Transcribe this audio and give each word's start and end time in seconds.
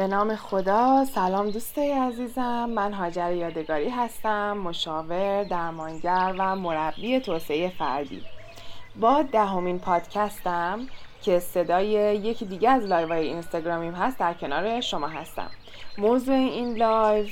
به 0.00 0.06
نام 0.06 0.36
خدا. 0.36 1.04
سلام 1.14 1.50
دوستای 1.50 1.92
عزیزم. 1.92 2.70
من 2.70 2.92
هاجر 2.92 3.32
یادگاری 3.32 3.88
هستم 3.88 4.56
مشاور 4.56 5.44
درمانگر 5.44 6.34
و 6.38 6.56
مربی 6.56 7.20
توسعه 7.20 7.68
فردی. 7.78 8.22
با 8.96 9.22
دهمین 9.22 9.78
پادکستم 9.78 10.86
که 11.22 11.38
صدای 11.38 11.86
یکی 12.16 12.44
دیگه 12.44 12.70
از 12.70 12.84
لایوهای 12.84 13.28
اینستاگرامیم 13.28 13.94
هست 13.94 14.18
در 14.18 14.34
کنار 14.34 14.80
شما 14.80 15.08
هستم. 15.08 15.50
موضوع 15.98 16.34
این 16.34 16.76
لایو 16.76 17.26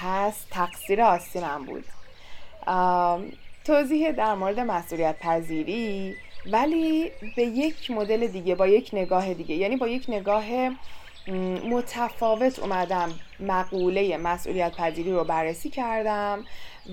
هست 0.00 0.50
تقصیر 0.50 1.02
آستینم 1.02 1.64
بود. 1.64 1.84
توضیح 3.64 4.12
در 4.12 4.34
مورد 4.34 4.60
مسئولیت 4.60 5.18
پذیری 5.18 6.14
ولی 6.52 7.10
به 7.36 7.42
یک 7.42 7.90
مدل 7.90 8.26
دیگه 8.26 8.54
با 8.54 8.66
یک 8.66 8.90
نگاه 8.92 9.34
دیگه. 9.34 9.54
یعنی 9.54 9.76
با 9.76 9.88
یک 9.88 10.04
نگاه 10.08 10.44
متفاوت 11.70 12.58
اومدم 12.58 13.12
مقوله 13.40 14.16
مسئولیت 14.16 14.76
پذیری 14.76 15.12
رو 15.12 15.24
بررسی 15.24 15.70
کردم 15.70 16.44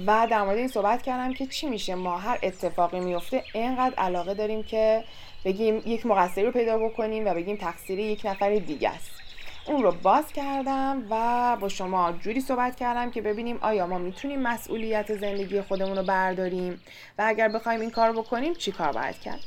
و 0.07 0.27
در 0.31 0.43
مورد 0.43 0.57
این 0.57 0.67
صحبت 0.67 1.01
کردم 1.01 1.33
که 1.33 1.45
چی 1.45 1.69
میشه. 1.69 1.95
ما 1.95 2.17
هر 2.17 2.39
اتفاقی 2.43 2.99
میفته 2.99 3.43
اینقدر 3.53 3.95
علاقه 3.95 4.33
داریم 4.33 4.63
که 4.63 5.03
بگیم 5.45 5.81
یک 5.85 6.05
مقصری 6.05 6.45
رو 6.45 6.51
پیدا 6.51 6.77
بکنیم 6.77 7.27
و 7.27 7.33
بگیم 7.33 7.55
تقصیر 7.55 7.99
یک 7.99 8.21
نفر 8.25 8.55
دیگه 8.55 8.89
است. 8.89 9.16
اون 9.67 9.83
رو 9.83 9.91
باز 9.91 10.33
کردم 10.33 11.03
و 11.09 11.57
با 11.59 11.69
شما 11.69 12.11
جوری 12.11 12.41
صحبت 12.41 12.75
کردم 12.75 13.11
که 13.11 13.21
ببینیم 13.21 13.57
آیا 13.61 13.87
ما 13.87 13.97
می‌تونیم 13.97 14.41
مسئولیت 14.41 15.15
زندگی 15.15 15.61
خودمون 15.61 15.97
رو 15.97 16.03
برداریم 16.03 16.81
و 17.17 17.23
اگر 17.27 17.47
بخوایم 17.47 17.81
این 17.81 17.91
کار 17.91 18.11
بکنیم 18.11 18.53
چی 18.53 18.71
کار 18.71 18.91
باید 18.91 19.19
کرد. 19.19 19.39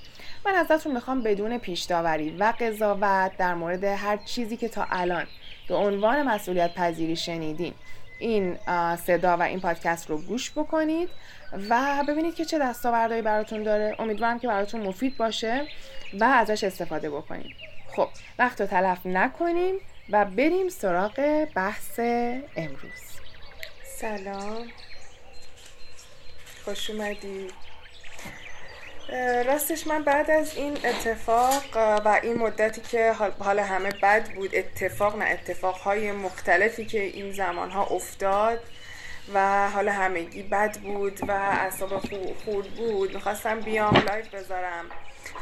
من 0.46 0.54
ازتون 0.54 0.92
می‌خوام 0.92 1.22
بدون 1.22 1.58
پیش 1.58 1.82
داوری 1.82 2.30
و 2.30 2.52
قضاوت 2.60 3.36
در 3.36 3.54
مورد 3.54 3.84
هر 3.84 4.16
چیزی 4.16 4.56
که 4.56 4.68
تا 4.68 4.86
الان 4.90 5.26
به 5.68 5.74
عنوان 5.74 6.22
مسئولیت 6.22 6.74
پذیری 6.74 7.16
شنیدین 7.16 7.74
این 8.18 8.58
صدا 8.96 9.36
و 9.36 9.42
این 9.42 9.60
پادکست 9.60 10.10
رو 10.10 10.18
گوش 10.18 10.50
بکنید 10.50 11.08
و 11.70 12.04
ببینید 12.08 12.34
که 12.34 12.44
چه 12.44 12.58
دستاوردهایی 12.58 13.22
براتون 13.22 13.62
داره. 13.62 13.96
امیدوارم 13.98 14.38
که 14.38 14.48
براتون 14.48 14.80
مفید 14.80 15.16
باشه 15.16 15.66
و 16.20 16.24
ازش 16.24 16.64
استفاده 16.64 17.10
بکنید. 17.10 17.56
خب 17.96 18.08
وقت 18.38 18.60
رو 18.60 18.66
تلف 18.66 19.06
نکنیم. 19.06 19.74
و 20.12 20.24
بریم 20.24 20.68
سراغ 20.68 21.46
بحث 21.54 22.00
امروز. 22.56 23.00
سلام. 23.96 24.68
خوش 26.64 26.90
اومدید 26.90 27.52
راستش 29.46 29.86
من 29.86 30.04
بعد 30.04 30.30
از 30.30 30.56
این 30.56 30.76
اتفاق 30.84 31.62
و 31.76 32.20
این 32.22 32.38
مدتی 32.38 32.80
که 32.80 33.12
حال 33.38 33.58
همه 33.58 33.90
بد 34.02 34.34
بود 34.34 34.54
اتفاق 34.54 35.16
نه 35.16 35.24
اتفاقهای 35.24 36.12
مختلفی 36.12 36.86
که 36.86 37.02
این 37.02 37.32
زمانها 37.32 37.84
افتاد 37.84 38.62
و 39.34 39.68
حال 39.70 39.88
همگی 39.88 40.42
بد 40.42 40.78
بود 40.78 41.20
و 41.28 41.32
اعصاب 41.32 41.98
خورد 42.44 42.66
بود. 42.66 43.14
می‌خواستم 43.14 43.60
بیام 43.60 43.96
لایف 43.96 44.34
بذارم 44.34 44.84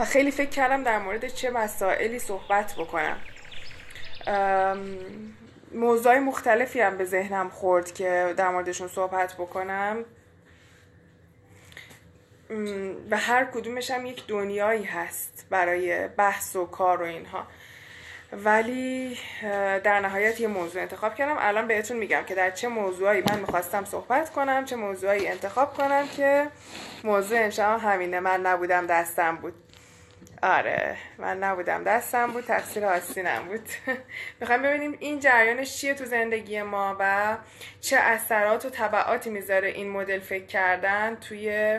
و 0.00 0.04
خیلی 0.04 0.30
فکر 0.30 0.50
کردم 0.50 0.82
در 0.82 0.98
مورد 0.98 1.28
چه 1.28 1.50
مسائلی 1.50 2.18
صحبت 2.18 2.74
بکنم. 2.74 3.16
موضوع 5.74 6.18
مختلفی 6.18 6.80
هم 6.80 6.96
به 6.96 7.04
ذهنم 7.04 7.48
خورد 7.48 7.92
که 7.92 8.34
در 8.36 8.48
موردشون 8.48 8.88
صحبت 8.88 9.34
بکنم. 9.34 10.04
و 13.10 13.16
هر 13.16 13.44
کدومش 13.44 13.90
هم 13.90 14.06
یک 14.06 14.26
دنیایی 14.26 14.84
هست 14.84 15.46
برای 15.50 16.08
بحث 16.08 16.56
و 16.56 16.66
کار 16.66 17.02
و 17.02 17.04
اینها. 17.04 17.46
ولی 18.32 19.18
در 19.84 20.00
نهایت 20.00 20.40
یه 20.40 20.48
موضوع 20.48 20.82
انتخاب 20.82 21.14
کردم. 21.14 21.36
الان 21.38 21.66
بهتون 21.66 21.96
میگم 21.96 22.22
که 22.26 22.34
در 22.34 22.50
چه 22.50 22.68
موضوعی 22.68 23.22
من 23.30 23.40
می‌خواستم 23.40 23.84
صحبت 23.84 24.30
کنم 24.30 24.64
چه 24.64 24.76
موضوعی 24.76 25.28
انتخاب 25.28 25.74
کنم 25.74 26.08
که 26.16 26.46
موضوع 27.04 27.38
امشب 27.40 27.78
همینه. 27.82 28.20
من 28.20 28.40
نبودم 28.40 28.86
دستم 28.86 29.36
بود. 29.36 29.54
آره 30.42 30.96
من 31.18 31.38
نبودم. 31.38 31.84
دستم 31.84 32.26
بود 32.32 32.44
تقصیر 32.44 32.84
آستینم 32.84 33.44
بود. 33.44 33.68
می‌خوایم 34.40 34.62
ببینیم 34.62 34.96
این 35.00 35.20
جریانش 35.20 35.76
چیه 35.76 35.94
تو 35.94 36.04
زندگی 36.04 36.62
ما 36.62 36.96
و 37.00 37.36
چه 37.80 37.96
اثرات 37.96 38.64
و 38.64 38.70
تبعاتی 38.70 39.30
می‌ذاره 39.30 39.68
این 39.68 39.90
مدل 39.90 40.20
فکر 40.20 40.46
کردن 40.46 41.16
توی 41.16 41.78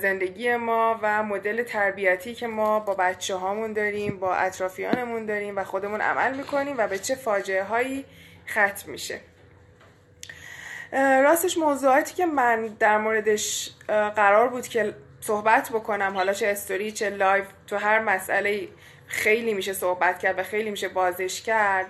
زندگی 0.00 0.56
ما 0.56 0.98
و 1.02 1.22
مدل 1.22 1.62
تربیتی 1.62 2.34
که 2.34 2.46
ما 2.46 2.80
با 2.80 2.94
بچه 2.94 3.34
هامون 3.34 3.72
داریم 3.72 4.18
با 4.18 4.34
اطرافیانمون 4.34 5.26
داریم 5.26 5.56
و 5.56 5.64
خودمون 5.64 6.00
عمل 6.00 6.36
می‌کنیم 6.36 6.74
و 6.78 6.88
به 6.88 6.98
چه 6.98 7.14
فاجعه 7.14 7.62
هایی 7.62 8.04
ختم 8.48 8.90
میشه. 8.90 9.20
راستش 10.92 11.58
موضوعاتی 11.58 12.14
که 12.14 12.26
من 12.26 12.66
در 12.66 12.98
موردش 12.98 13.70
قرار 13.88 14.48
بود 14.48 14.68
که 14.68 14.94
صحبت 15.26 15.70
بکنم. 15.70 16.12
حالا 16.14 16.32
چه 16.32 16.46
استوری 16.46 16.92
چه 16.92 17.10
لایو 17.10 17.46
تو 17.66 17.76
هر 17.76 17.98
مسئله 17.98 18.68
خیلی 19.06 19.54
میشه 19.54 19.72
صحبت 19.72 20.18
کرد 20.18 20.38
و 20.38 20.42
خیلی 20.42 20.70
میشه 20.70 20.88
بازش 20.88 21.42
کرد. 21.42 21.86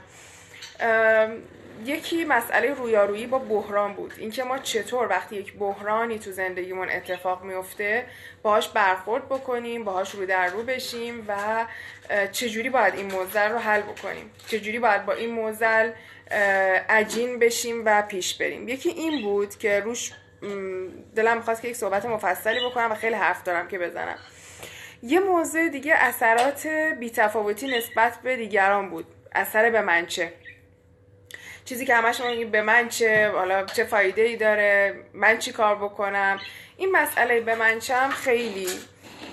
یکی 1.84 2.24
مسئله 2.24 2.74
رویارویی 2.74 3.26
با 3.26 3.38
بحران 3.38 3.92
بود. 3.92 4.12
اینکه 4.18 4.44
ما 4.44 4.58
چطور 4.58 5.08
وقتی 5.08 5.36
یک 5.36 5.54
بحرانی 5.54 6.18
تو 6.18 6.32
زندگیمون 6.32 6.90
اتفاق 6.90 7.42
میفته 7.42 8.06
باهاش 8.42 8.68
برخورد 8.68 9.28
بکنیم 9.28 9.84
باهاش 9.84 10.10
رو 10.10 10.26
در 10.26 10.46
رو 10.46 10.62
بشیم 10.62 11.24
و 11.28 11.66
چجوری 12.32 12.70
باید 12.70 12.94
این 12.94 13.12
موزل 13.12 13.48
رو 13.50 13.58
حل 13.58 13.80
بکنیم؟ 13.80 14.30
چجوری 14.48 14.78
باید 14.78 15.06
با 15.06 15.12
این 15.12 15.30
موزل 15.30 15.90
عجین 16.88 17.38
بشیم 17.38 17.82
و 17.84 18.02
پیش 18.02 18.34
بریم؟ 18.34 18.68
یکی 18.68 18.88
این 18.88 19.22
بود 19.22 19.58
که 19.58 19.80
روش 19.80 20.12
دلم 21.16 21.36
می‌خواست 21.36 21.62
که 21.62 21.68
یک 21.68 21.76
صحبت 21.76 22.06
مفصلی 22.06 22.66
بکنم 22.66 22.92
و 22.92 22.94
خیلی 22.94 23.14
حرف 23.14 23.42
دارم 23.42 23.68
که 23.68 23.78
بزنم. 23.78 24.18
یه 25.02 25.20
موضوع 25.20 25.68
دیگه 25.68 25.94
اثرات 25.96 26.66
بیتفاوتی 27.00 27.78
نسبت 27.78 28.18
به 28.22 28.36
دیگران 28.36 28.90
بود. 28.90 29.06
اثر 29.32 29.70
به 29.70 29.80
منچه 29.80 30.32
چیزی 31.64 31.86
که 31.86 31.94
همش 31.94 32.20
به 32.52 32.62
من 32.62 32.88
چه؟ 32.88 33.30
حالا 33.30 33.64
چه 33.64 33.84
فایده 33.84 34.22
ای 34.22 34.36
داره؟ 34.36 34.94
من 35.14 35.38
چی 35.38 35.52
کار 35.52 35.76
بکنم؟ 35.76 36.40
این 36.76 36.90
مسئله 36.92 37.40
به 37.40 37.54
من 37.54 37.78
چم 37.78 38.10
خیلی 38.10 38.68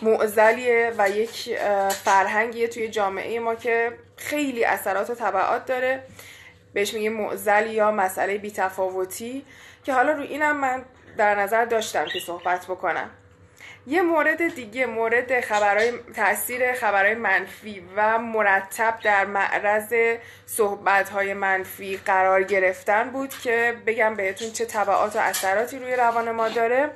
معزلیه 0.02 0.94
و 0.98 1.10
یک 1.10 1.58
فرهنگیه 1.90 2.68
توی 2.68 2.88
جامعه 2.88 3.40
ما 3.40 3.56
که 3.56 3.92
خیلی 4.16 4.66
اثرات 4.66 5.10
و 5.10 5.16
طبعات 5.16 5.66
داره. 5.66 6.04
بهش 6.74 6.94
میگه 6.94 7.10
معزل 7.10 7.72
یا 7.72 7.92
مسئله 7.92 8.38
بیتفاوتی 8.38 9.46
که 9.84 9.94
حالا 9.94 10.12
رو 10.12 10.22
اینم 10.22 10.58
من 10.58 10.86
در 11.18 11.36
نظر 11.36 11.66
داشتم 11.66 12.06
که 12.06 12.20
صحبت 12.20 12.66
بکنم. 12.66 13.10
یه 13.88 14.02
مورد 14.02 14.56
دیگه 14.56 14.86
مورد 14.86 15.42
خبرهای 15.42 15.92
تاثیر 16.16 16.74
خبرهای 16.74 17.16
منفی 17.16 17.84
و 17.96 18.18
مرتب 18.18 19.00
در 19.04 19.26
معرض 19.26 19.94
صحبتهای 20.46 21.34
منفی 21.34 21.98
قرار 21.98 22.44
گرفتن 22.44 23.10
بود 23.10 23.30
که 23.30 23.78
بگم 23.86 24.16
بهتون 24.16 24.52
چه 24.52 24.66
طبعات 24.66 25.16
و 25.16 25.20
اثراتی 25.20 25.80
روی 25.80 25.96
روان 25.96 26.32
ما 26.32 26.50
داره. 26.50 26.92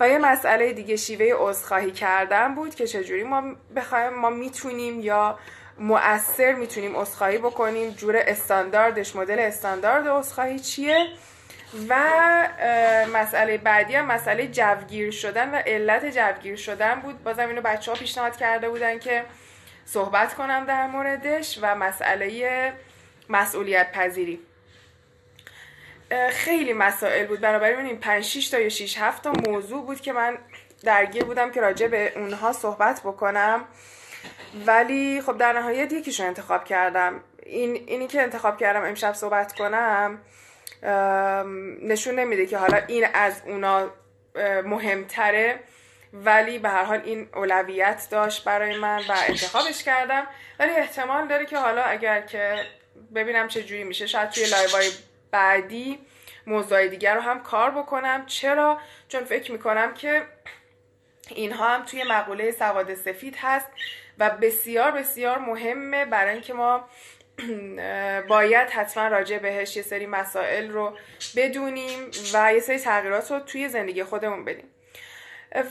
و 0.00 0.08
یه 0.08 0.18
مسئله 0.18 0.72
دیگه 0.72 0.96
شیوه 0.96 1.34
عذرخواهی 1.38 1.90
کردن 1.90 2.54
بود 2.54 2.74
که 2.74 2.86
چجوری 2.86 3.22
ما 3.22 3.42
بخوایم 3.76 4.12
ما 4.12 4.30
می‌تونیم 4.30 5.00
یا 5.00 5.38
مؤثر 5.78 6.52
می‌تونیم 6.52 6.96
عذرخواهی 6.96 7.38
بکنیم. 7.38 7.90
جور 7.90 8.16
استانداردش 8.16 9.16
مدل 9.16 9.38
استاندارد 9.38 10.08
عذرخواهی 10.08 10.58
چیه؟ 10.58 11.06
و 11.88 11.94
مسئله 13.12 13.58
بعدی 13.58 13.94
هم 13.94 14.06
مسئله 14.06 14.46
جوگیر 14.46 15.10
شدن 15.10 15.54
و 15.54 15.56
علت 15.66 16.06
جوگیر 16.06 16.56
شدن 16.56 17.00
بود. 17.00 17.22
بازم 17.22 17.48
اینو 17.48 17.60
بچه 17.60 17.92
ها 17.92 17.98
پیشنهاد 17.98 18.36
کرده 18.36 18.68
بودن 18.68 18.98
که 18.98 19.24
صحبت 19.84 20.34
کنم 20.34 20.64
در 20.66 20.86
موردش 20.86 21.58
و 21.62 21.74
مسئله 21.74 22.72
مسئولیت 23.28 23.92
پذیری. 23.92 24.40
خیلی 26.30 26.72
مسائل 26.72 27.26
بود. 27.26 27.40
برابر 27.40 27.66
این 27.66 27.98
5 27.98 28.24
6 28.24 28.48
تا 28.48 28.58
یا 28.58 28.68
6 28.68 28.98
7 28.98 29.22
تا 29.22 29.32
موضوع 29.32 29.86
بود 29.86 30.00
که 30.00 30.12
من 30.12 30.38
درگیر 30.84 31.24
بودم 31.24 31.50
که 31.50 31.60
راجع 31.60 31.86
به 31.86 32.12
اونها 32.16 32.52
صحبت 32.52 33.00
بکنم. 33.00 33.64
ولی 34.66 35.22
خب 35.26 35.38
در 35.38 35.52
نهایت 35.52 35.92
یکیشو 35.92 36.22
انتخاب 36.22 36.64
کردم. 36.64 37.20
این 37.42 37.74
اینی 37.86 38.06
که 38.06 38.22
انتخاب 38.22 38.58
کردم 38.58 38.84
امشب 38.84 39.12
صحبت 39.12 39.52
کنم 39.52 40.18
نشون 41.82 42.14
نمیده 42.14 42.46
که 42.46 42.58
حالا 42.58 42.80
این 42.88 43.06
از 43.14 43.42
اونا 43.46 43.90
مهمتره 44.64 45.60
ولی 46.12 46.58
به 46.58 46.68
هر 46.68 46.84
حال 46.84 47.00
این 47.04 47.28
اولویت 47.34 48.06
داشت 48.10 48.44
برای 48.44 48.78
من 48.78 48.98
و 49.08 49.14
انتخابش 49.28 49.84
کردم. 49.84 50.26
ولی 50.58 50.70
احتمال 50.70 51.28
داره 51.28 51.46
که 51.46 51.58
حالا 51.58 51.82
اگر 51.82 52.20
که 52.20 52.66
ببینم 53.14 53.48
چه 53.48 53.62
جوری 53.62 53.84
میشه 53.84 54.06
شاید 54.06 54.30
توی 54.30 54.46
لایوهای 54.46 54.90
بعدی 55.30 55.98
موضوع 56.46 56.86
دیگر 56.86 57.14
رو 57.14 57.20
هم 57.20 57.42
کار 57.42 57.70
بکنم. 57.70 58.26
چرا؟ 58.26 58.78
چون 59.08 59.24
فکر 59.24 59.52
می‌کنم 59.52 59.94
که 59.94 60.22
اینها 61.28 61.68
هم 61.68 61.84
توی 61.84 62.04
مقوله 62.04 62.50
سواد 62.50 62.94
سفید 62.94 63.36
هست 63.40 63.66
و 64.18 64.30
بسیار 64.30 64.90
بسیار 64.90 65.38
مهمه 65.38 66.04
برای 66.04 66.32
اینکه 66.32 66.54
ما 66.54 66.88
باید 68.28 68.70
حتما 68.70 69.08
راجع 69.08 69.38
بهش 69.38 69.76
یه 69.76 69.82
سری 69.82 70.06
مسائل 70.06 70.70
رو 70.70 70.96
بدونیم 71.36 72.10
و 72.34 72.54
یه 72.54 72.60
سری 72.60 72.78
تغییرات 72.78 73.30
رو 73.30 73.40
توی 73.40 73.68
زندگی 73.68 74.04
خودمون 74.04 74.44
بدیم. 74.44 74.68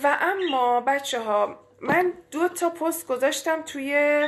و 0.04 0.18
اما 0.22 0.82
بچه 0.82 1.20
ها 1.20 1.60
من 1.82 2.14
دو 2.32 2.50
تا 2.50 2.70
پست 2.70 3.08
گذاشتم 3.08 3.62
توی 3.62 4.28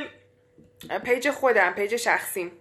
پیج 1.03 1.29
خودم 1.29 1.73
پیج 1.73 1.95
شخصیم. 1.95 2.51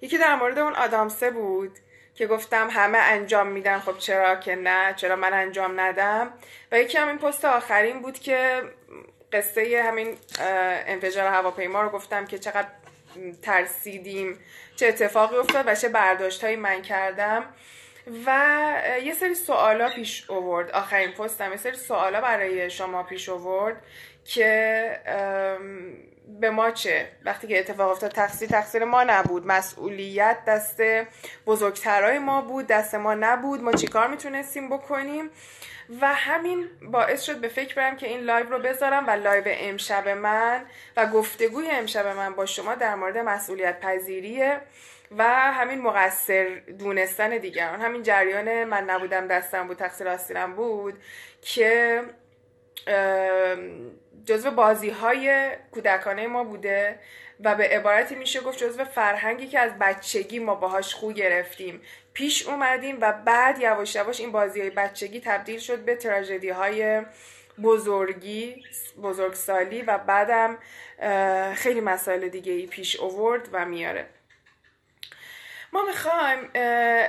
یکی 0.00 0.18
در 0.18 0.34
مورد 0.34 0.58
اون 0.58 0.74
آدامسه 0.74 1.30
بود 1.30 1.78
که 2.14 2.26
گفتم 2.26 2.68
همه 2.70 2.98
انجام 2.98 3.46
میدن. 3.46 3.78
خب 3.78 3.98
چرا 3.98 4.36
که 4.36 4.56
نه؟ 4.56 4.94
چرا 4.96 5.16
من 5.16 5.32
انجام 5.32 5.80
ندم؟ 5.80 6.32
و 6.72 6.78
یکی 6.78 6.98
هم 6.98 7.08
این 7.08 7.18
پست 7.18 7.44
آخرین 7.44 8.02
بود 8.02 8.18
که 8.18 8.62
قصه 9.32 9.82
همین 9.84 10.16
انفجار 10.86 11.26
هواپیما 11.26 11.82
رو 11.82 11.88
گفتم 11.88 12.24
که 12.24 12.38
چقدر 12.38 12.68
ترسیدیم 13.42 14.38
چه 14.76 14.86
اتفاقی 14.86 15.36
افتاد 15.36 15.64
و 15.66 15.74
چه 15.74 15.88
برداشت 15.88 16.44
هایی 16.44 16.56
من 16.56 16.82
کردم. 16.82 17.44
و 18.26 18.82
یه 19.04 19.14
سری 19.14 19.34
سوالا 19.34 19.88
پیش 19.88 20.30
اوورد 20.30 20.70
آخرین 20.70 21.10
پستم 21.10 21.50
یه 21.50 21.56
سری 21.56 21.76
سوالا 21.76 22.20
برای 22.20 22.70
شما 22.70 23.02
پیش 23.02 23.28
اوورد 23.28 23.76
که 24.24 25.00
به 26.40 26.50
ما 26.50 26.70
چه؟ 26.70 27.08
وقتی 27.24 27.46
که 27.46 27.58
اتفاق 27.58 27.90
افتاد 27.90 28.10
تقصیر 28.10 28.48
تقصیر 28.48 28.84
ما 28.84 29.04
نبود. 29.04 29.46
مسئولیت 29.46 30.38
دست 30.46 30.82
بزرگترای 31.46 32.18
ما 32.18 32.40
بود 32.40 32.66
دست 32.66 32.94
ما 32.94 33.14
نبود. 33.14 33.62
ما 33.62 33.72
چیکار 33.72 34.08
می‌تونستیم 34.08 34.68
بکنیم؟ 34.68 35.30
و 36.00 36.14
همین 36.14 36.68
باعث 36.82 37.22
شد 37.22 37.40
به 37.40 37.48
فکر 37.48 37.74
برم 37.74 37.96
که 37.96 38.06
این 38.06 38.20
لایو 38.20 38.48
رو 38.48 38.58
بذارم 38.58 39.06
و 39.06 39.10
لایو 39.10 39.44
امشب 39.46 40.08
من 40.08 40.64
و 40.96 41.06
گفتگوی 41.06 41.70
امشب 41.70 42.06
من 42.06 42.34
با 42.34 42.46
شما 42.46 42.74
در 42.74 42.94
مورد 42.94 43.18
مسئولیت 43.18 43.80
پذیریه 43.80 44.60
و 45.18 45.24
همین 45.28 45.80
مقصر 45.80 46.62
دونستن 46.78 47.38
دیگران. 47.38 47.80
همین 47.80 48.02
جریان 48.02 48.64
من 48.64 48.84
نبودم 48.84 49.26
دستم 49.26 49.66
بود 49.66 49.76
تقصیر 49.76 50.08
آستینم 50.08 50.54
بود 50.54 50.94
که 51.42 52.02
جزو 54.24 54.50
بازی 54.50 54.90
های 54.90 55.50
کودکانه 55.70 56.26
ما 56.26 56.44
بوده 56.44 56.98
و 57.44 57.54
به 57.54 57.68
عبارتی 57.68 58.14
میشه 58.14 58.40
گفت 58.40 58.58
جزو 58.58 58.84
فرهنگی 58.84 59.46
که 59.46 59.58
از 59.58 59.78
بچگی 59.78 60.38
ما 60.38 60.54
باهاش 60.54 60.94
خو 60.94 61.12
گرفتیم. 61.12 61.82
پیش 62.12 62.46
اومدیم 62.46 62.98
و 63.00 63.12
بعد 63.12 63.58
یواش 63.58 63.94
یواش 63.94 64.20
این 64.20 64.32
بازی 64.32 64.60
های 64.60 64.70
بچگی 64.70 65.20
تبدیل 65.20 65.58
شد 65.58 65.78
به 65.78 65.96
تراژدی 65.96 66.48
های 66.48 67.02
بزرگی 67.62 68.64
بزرگسالی 69.02 69.82
و 69.82 69.98
بعدم 69.98 70.58
خیلی 71.54 71.80
مسائل 71.80 72.28
دیگه 72.28 72.52
ای 72.52 72.66
پیش 72.66 72.96
اوورد 72.96 73.48
و 73.52 73.64
میاره. 73.64 74.06
ما 75.72 75.82
می‌خوایم 75.82 76.50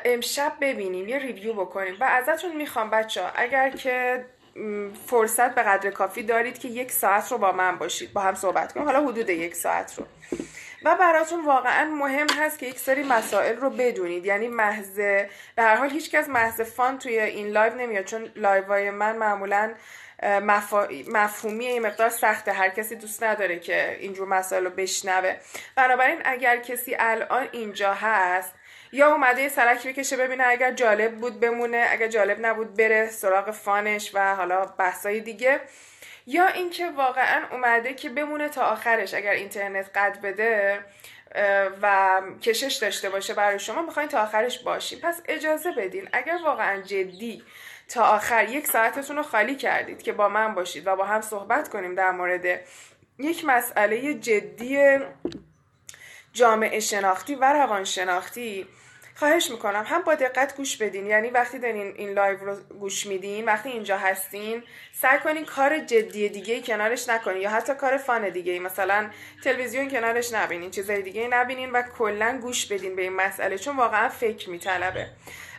امشب 0.05 0.53
ببینیم 0.61 1.07
یه 1.07 1.19
ریویو 1.19 1.53
بکنیم. 1.53 1.97
و 1.99 2.03
ازتون 2.03 2.55
می‌خوام 2.55 2.89
بچه 2.89 3.21
اگر 3.35 3.69
که 3.69 4.25
فرصت 5.05 5.55
به 5.55 5.63
قدر 5.63 5.91
کافی 5.91 6.23
دارید 6.23 6.59
که 6.59 6.67
یک 6.67 6.91
ساعت 6.91 7.31
رو 7.31 7.37
با 7.37 7.51
من 7.51 7.77
باشید 7.77 8.13
با 8.13 8.21
هم 8.21 8.35
صحبت 8.35 8.73
کنیم. 8.73 8.85
حالا 8.85 9.07
حدود 9.07 9.29
یک 9.29 9.55
ساعت 9.55 9.95
رو. 9.97 10.05
و 10.85 10.95
براتون 10.95 11.45
واقعا 11.45 11.85
مهم 11.85 12.27
هست 12.29 12.59
که 12.59 12.65
یک 12.65 12.79
سری 12.79 13.03
مسائل 13.03 13.55
رو 13.55 13.69
بدونید. 13.69 14.25
یعنی 14.25 14.47
محض 14.47 14.95
به 14.95 15.29
هر 15.57 15.75
حال 15.75 15.89
هیچکس 15.89 16.29
محض 16.29 16.61
fun 16.61 16.97
توی 16.97 17.19
این 17.19 17.47
لایو 17.47 17.75
نمیاد 17.75 18.05
چون 18.05 18.31
لایوهای 18.35 18.91
من 18.91 19.17
معمولا 19.17 19.73
مفهومی 21.07 21.65
این 21.65 21.81
مقدار 21.81 22.09
سخته. 22.09 22.51
هر 22.51 22.69
کسی 22.69 22.95
دوست 22.95 23.23
نداره 23.23 23.59
که 23.59 23.97
اینجور 23.99 24.27
مسائل 24.27 24.63
رو 24.63 24.69
بشنوه. 24.69 25.35
بنابراین 25.75 26.21
اگر 26.25 26.57
کسی 26.57 26.95
الان 26.99 27.47
اینجا 27.51 27.93
هست 27.93 28.53
یا 28.91 29.11
اومده 29.11 29.41
یه 29.41 29.49
سرک 29.49 29.87
بکشه 29.87 30.17
ببینه 30.17 30.43
اگر 30.47 30.71
جالب 30.71 31.15
بود 31.15 31.39
بمونه 31.39 31.87
اگر 31.89 32.07
جالب 32.07 32.45
نبود 32.45 32.77
بره 32.77 33.09
سراغ 33.09 33.51
fun 33.51 33.87
ش 33.87 34.11
و 34.13 34.35
حالا 34.35 34.65
بحثای 34.65 35.19
دیگه. 35.19 35.59
یا 36.27 36.47
اینکه 36.47 36.89
واقعا 36.89 37.43
اومده 37.51 37.93
که 37.93 38.09
بمونه 38.09 38.49
تا 38.49 38.65
آخرش 38.65 39.13
اگر 39.13 39.31
اینترنت 39.31 39.89
قد 39.95 40.21
بده 40.21 40.79
و 41.81 42.21
کشش 42.41 42.73
داشته 42.73 43.09
باشه 43.09 43.33
برای 43.33 43.59
شما 43.59 43.81
می‌خواین 43.81 44.09
تا 44.09 44.23
آخرش 44.23 44.59
باشیم 44.59 44.99
پس 44.99 45.21
اجازه 45.27 45.71
بدین. 45.71 46.09
اگر 46.13 46.37
واقعا 46.45 46.81
جدی 46.81 47.43
تا 47.87 48.03
آخر 48.03 48.49
یک 48.49 48.67
ساعتتون 48.67 49.15
رو 49.17 49.23
خالی 49.23 49.55
کردید 49.55 50.01
که 50.01 50.13
با 50.13 50.29
من 50.29 50.55
باشید 50.55 50.87
و 50.87 50.95
با 50.95 51.05
هم 51.05 51.21
صحبت 51.21 51.69
کنیم 51.69 51.95
در 51.95 52.11
مورد 52.11 52.45
یک 53.19 53.45
مسئله 53.45 54.13
جدی 54.13 54.99
جامعه 56.33 56.79
شناختی 56.79 57.35
و 57.35 57.53
روان 57.53 57.83
شناختی 57.83 58.67
خواهش 59.15 59.51
می‌کنم 59.51 59.83
هم 59.87 60.01
با 60.01 60.15
دقت 60.15 60.57
گوش 60.57 60.77
بدین. 60.77 61.07
یعنی 61.07 61.29
وقتی 61.29 61.59
دارین 61.59 61.93
این 61.97 62.09
لایو 62.09 62.37
رو 62.45 62.55
گوش 62.55 63.05
میدین 63.05 63.45
وقتی 63.45 63.69
اینجا 63.69 63.97
هستین 63.97 64.63
سعی 64.93 65.19
کنین 65.19 65.45
کار 65.45 65.79
جدی 65.79 66.29
دیگه 66.29 66.61
کنارش 66.61 67.09
نکنین 67.09 67.41
یا 67.41 67.49
حتی 67.49 67.73
کار 67.73 67.97
فان 67.97 68.29
دیگه 68.29 68.59
مثلا 68.59 69.09
تلویزیون 69.43 69.89
کنارش 69.89 70.33
نبینین 70.33 70.71
چیزای 70.71 71.01
دیگه 71.01 71.27
نبینین 71.27 71.71
و 71.71 71.81
کلا 71.81 72.39
گوش 72.41 72.65
بدین 72.65 72.95
به 72.95 73.01
این 73.01 73.13
مسئله 73.13 73.57
چون 73.57 73.77
واقعا 73.77 74.09
فکر 74.09 74.49
میطلبه. 74.49 75.07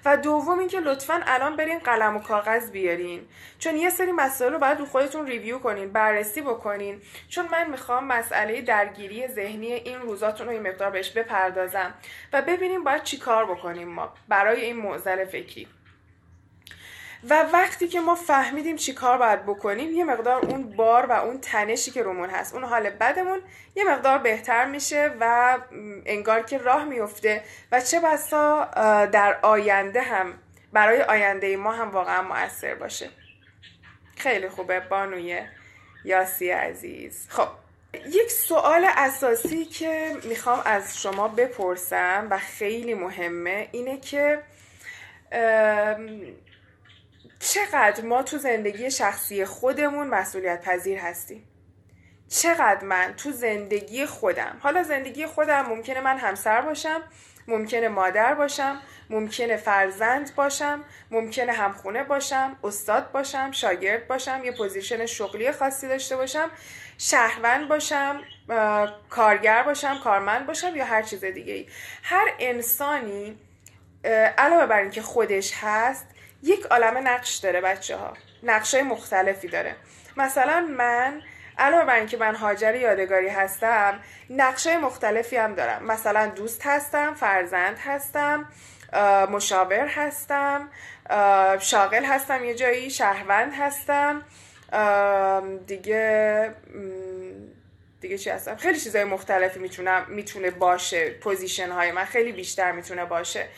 و 0.04 0.16
دوم 0.16 0.58
اینکه 0.58 0.80
لطفا 0.80 1.20
الان 1.26 1.56
برین 1.56 1.78
قلم 1.78 2.16
و 2.16 2.20
کاغذ 2.20 2.70
بیارین. 2.70 3.26
چون 3.58 3.76
یه 3.76 3.90
سری 3.90 4.12
مسائل 4.12 4.52
رو 4.52 4.58
باید 4.58 4.78
رو 4.78 4.86
خودتون 4.86 5.26
ریویو 5.26 5.58
کنین 5.58 5.92
بررسی 5.92 6.40
بکنین. 6.40 7.02
چون 7.28 7.48
من 7.52 7.70
می‌خوام 7.70 8.04
مسئله 8.04 8.60
درگیری 8.60 9.28
ذهنی 9.28 9.72
این 9.72 10.00
روزاتون 10.00 10.46
رو 10.46 10.52
این 10.52 10.62
مقدار 10.62 10.90
بهش 10.90 11.10
بپردازم 11.10 11.94
و 12.32 12.42
ببینیم 12.42 12.84
باید 12.84 13.02
چی 13.02 13.18
کار 13.18 13.54
بکنیم 13.54 13.88
ما 13.88 14.12
برای 14.28 14.64
این 14.64 14.76
معضل 14.76 15.24
فکری. 15.24 15.68
و 17.31 17.43
وقتی 17.53 17.88
که 17.88 18.00
ما 18.00 18.15
فهمیدیم 18.15 18.76
چی 18.76 18.93
کار 18.93 19.19
باید 19.19 19.43
بکنیم 19.47 19.91
یه 19.91 20.05
مقدار 20.05 20.47
اون 20.47 20.76
بار 20.76 21.06
و 21.06 21.12
اون 21.12 21.41
تنشی 21.41 21.91
که 21.91 22.03
رومون 22.03 22.31
هست 22.31 22.55
اون 22.55 22.65
حال 22.65 22.91
بدمون 22.91 23.41
یه 23.75 23.85
مقدار 23.85 24.19
بهتر 24.19 24.65
میشه 24.65 25.11
و 25.21 25.59
انگار 26.06 26.43
که 26.43 26.59
راه 26.59 26.85
میفته 26.85 27.43
و 27.73 27.81
چه 27.81 28.00
بسا 28.00 28.65
در 29.05 29.38
آینده 29.43 30.00
هم 30.00 30.35
برای 30.73 31.03
آینده 31.03 31.56
ما 31.56 31.73
هم 31.73 31.91
واقعا 31.91 32.23
مؤثر 32.23 32.75
باشه. 32.75 33.11
خیلی 34.17 34.49
خوبه 34.49 34.81
بانوی 34.81 35.43
یاسی 36.05 36.50
عزیز. 36.50 37.26
خب 37.29 37.49
یک 38.06 38.31
سوال 38.31 38.87
اساسی 38.97 39.65
که 39.65 40.17
می‌خوام 40.25 40.62
از 40.65 41.03
شما 41.03 41.29
بپرسم 41.29 42.26
و 42.31 42.38
خیلی 42.38 42.95
مهمه 42.95 43.69
اینه 43.73 44.00
که 44.00 44.43
چقدر 47.44 48.04
ما 48.04 48.22
تو 48.22 48.38
زندگی 48.38 48.90
شخصی 48.90 49.44
خودمون 49.44 50.06
مسئولیت 50.06 50.64
پذیر 50.64 50.98
هستیم. 50.98 51.48
چقدر 52.28 52.84
من 52.84 53.14
تو 53.16 53.32
زندگی 53.32 54.06
خودم 54.06 54.56
حالا 54.60 54.82
زندگی 54.82 55.26
خودم 55.26 55.66
ممکنه 55.66 56.00
من 56.00 56.18
همسر 56.18 56.60
باشم 56.60 57.02
ممکنه 57.48 57.88
مادر 57.88 58.34
باشم 58.34 58.80
ممکنه 59.10 59.56
فرزند 59.56 60.34
باشم 60.34 60.84
ممکنه 61.10 61.52
همخونه 61.52 62.04
باشم 62.04 62.56
استاد 62.64 63.12
باشم 63.12 63.50
شاگرد 63.50 64.08
باشم 64.08 64.40
یه 64.44 64.52
پوزیشن 64.52 65.06
شغلی 65.06 65.52
خاصی 65.52 65.88
داشته 65.88 66.16
باشم 66.16 66.50
شهروند 66.98 67.68
باشم 67.68 68.20
کارگر 69.10 69.62
باشم 69.62 69.98
کارمند 70.04 70.46
باشم 70.46 70.76
یا 70.76 70.84
هر 70.84 71.02
چیز 71.02 71.24
دیگه 71.24 71.52
ای 71.52 71.66
هر 72.02 72.26
انسانی 72.38 73.38
علاوه 74.38 74.66
بر 74.66 74.80
اینکه 74.80 75.02
خودش 75.02 75.52
هست 75.60 76.06
یک 76.44 76.66
عالم 76.66 77.08
نقش 77.08 77.34
داره 77.36 77.60
بچه 77.60 77.96
ها 77.96 78.16
نقش 78.42 78.74
های 78.74 78.82
مختلفی 78.82 79.48
داره. 79.48 79.76
مثلا 80.16 80.60
من 80.60 81.22
علاوه 81.58 81.84
بر 81.84 81.94
اینکه 81.94 82.16
من 82.16 82.36
حاجر 82.36 82.74
یادگاری 82.74 83.28
هستم 83.28 84.00
نقش 84.30 84.66
های 84.66 84.76
مختلفی 84.76 85.36
هم 85.36 85.54
دارم. 85.54 85.84
مثلا 85.84 86.26
دوست 86.26 86.66
هستم 86.66 87.14
فرزند 87.14 87.78
هستم 87.78 88.48
مشاور 89.30 89.86
هستم 89.86 90.68
شاغل 91.60 92.04
هستم 92.04 92.44
یه 92.44 92.54
جایی 92.54 92.90
شهروند 92.90 93.52
هستم 93.58 94.22
دیگه 95.66 96.54
دیگه 98.00 98.18
چی 98.18 98.30
هستم؟ 98.30 98.56
خیلی 98.56 98.80
چیزای 98.80 99.04
مختلفی 99.04 99.58
می‌تونم 99.58 100.06
می‌تونه 100.08 100.50
باشه. 100.50 101.10
پوزیشن 101.10 101.70
های 101.70 101.92
من 101.92 102.04
خیلی 102.04 102.32
بیشتر 102.32 102.72
می‌تونه 102.72 103.04
باشه. 103.04 103.48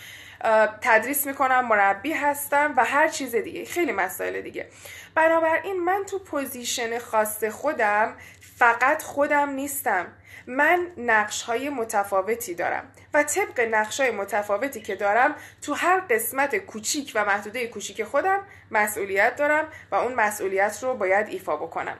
تدریس 0.80 1.26
می‌کنم 1.26 1.68
مربی 1.68 2.12
هستم 2.12 2.74
و 2.76 2.84
هر 2.84 3.08
چیز 3.08 3.34
دیگه. 3.34 3.64
خیلی 3.64 3.92
مسائل 3.92 4.40
دیگه. 4.40 4.68
بنابراین 5.14 5.80
من 5.80 6.04
تو 6.04 6.18
position 6.18 6.98
خاص 6.98 7.44
خودم 7.44 8.16
فقط 8.56 9.02
خودم 9.02 9.50
نیستم. 9.50 10.06
من 10.46 10.86
نقش 10.96 11.42
های 11.42 11.70
متفاوتی 11.70 12.54
دارم 12.54 12.92
و 13.14 13.22
طبق 13.22 13.60
نقش 13.60 14.00
های 14.00 14.10
متفاوتی 14.10 14.80
که 14.80 14.94
دارم 14.94 15.34
تو 15.62 15.74
هر 15.74 16.00
قسمت 16.00 16.56
کوچیک 16.56 17.12
و 17.14 17.24
محدوده 17.24 17.66
کوچیک 17.66 18.04
خودم 18.04 18.42
مسئولیت 18.70 19.36
دارم 19.36 19.68
و 19.90 19.94
اون 19.94 20.14
مسئولیت 20.14 20.78
رو 20.82 20.94
باید 20.94 21.28
ایفا 21.28 21.56
بکنم. 21.56 21.98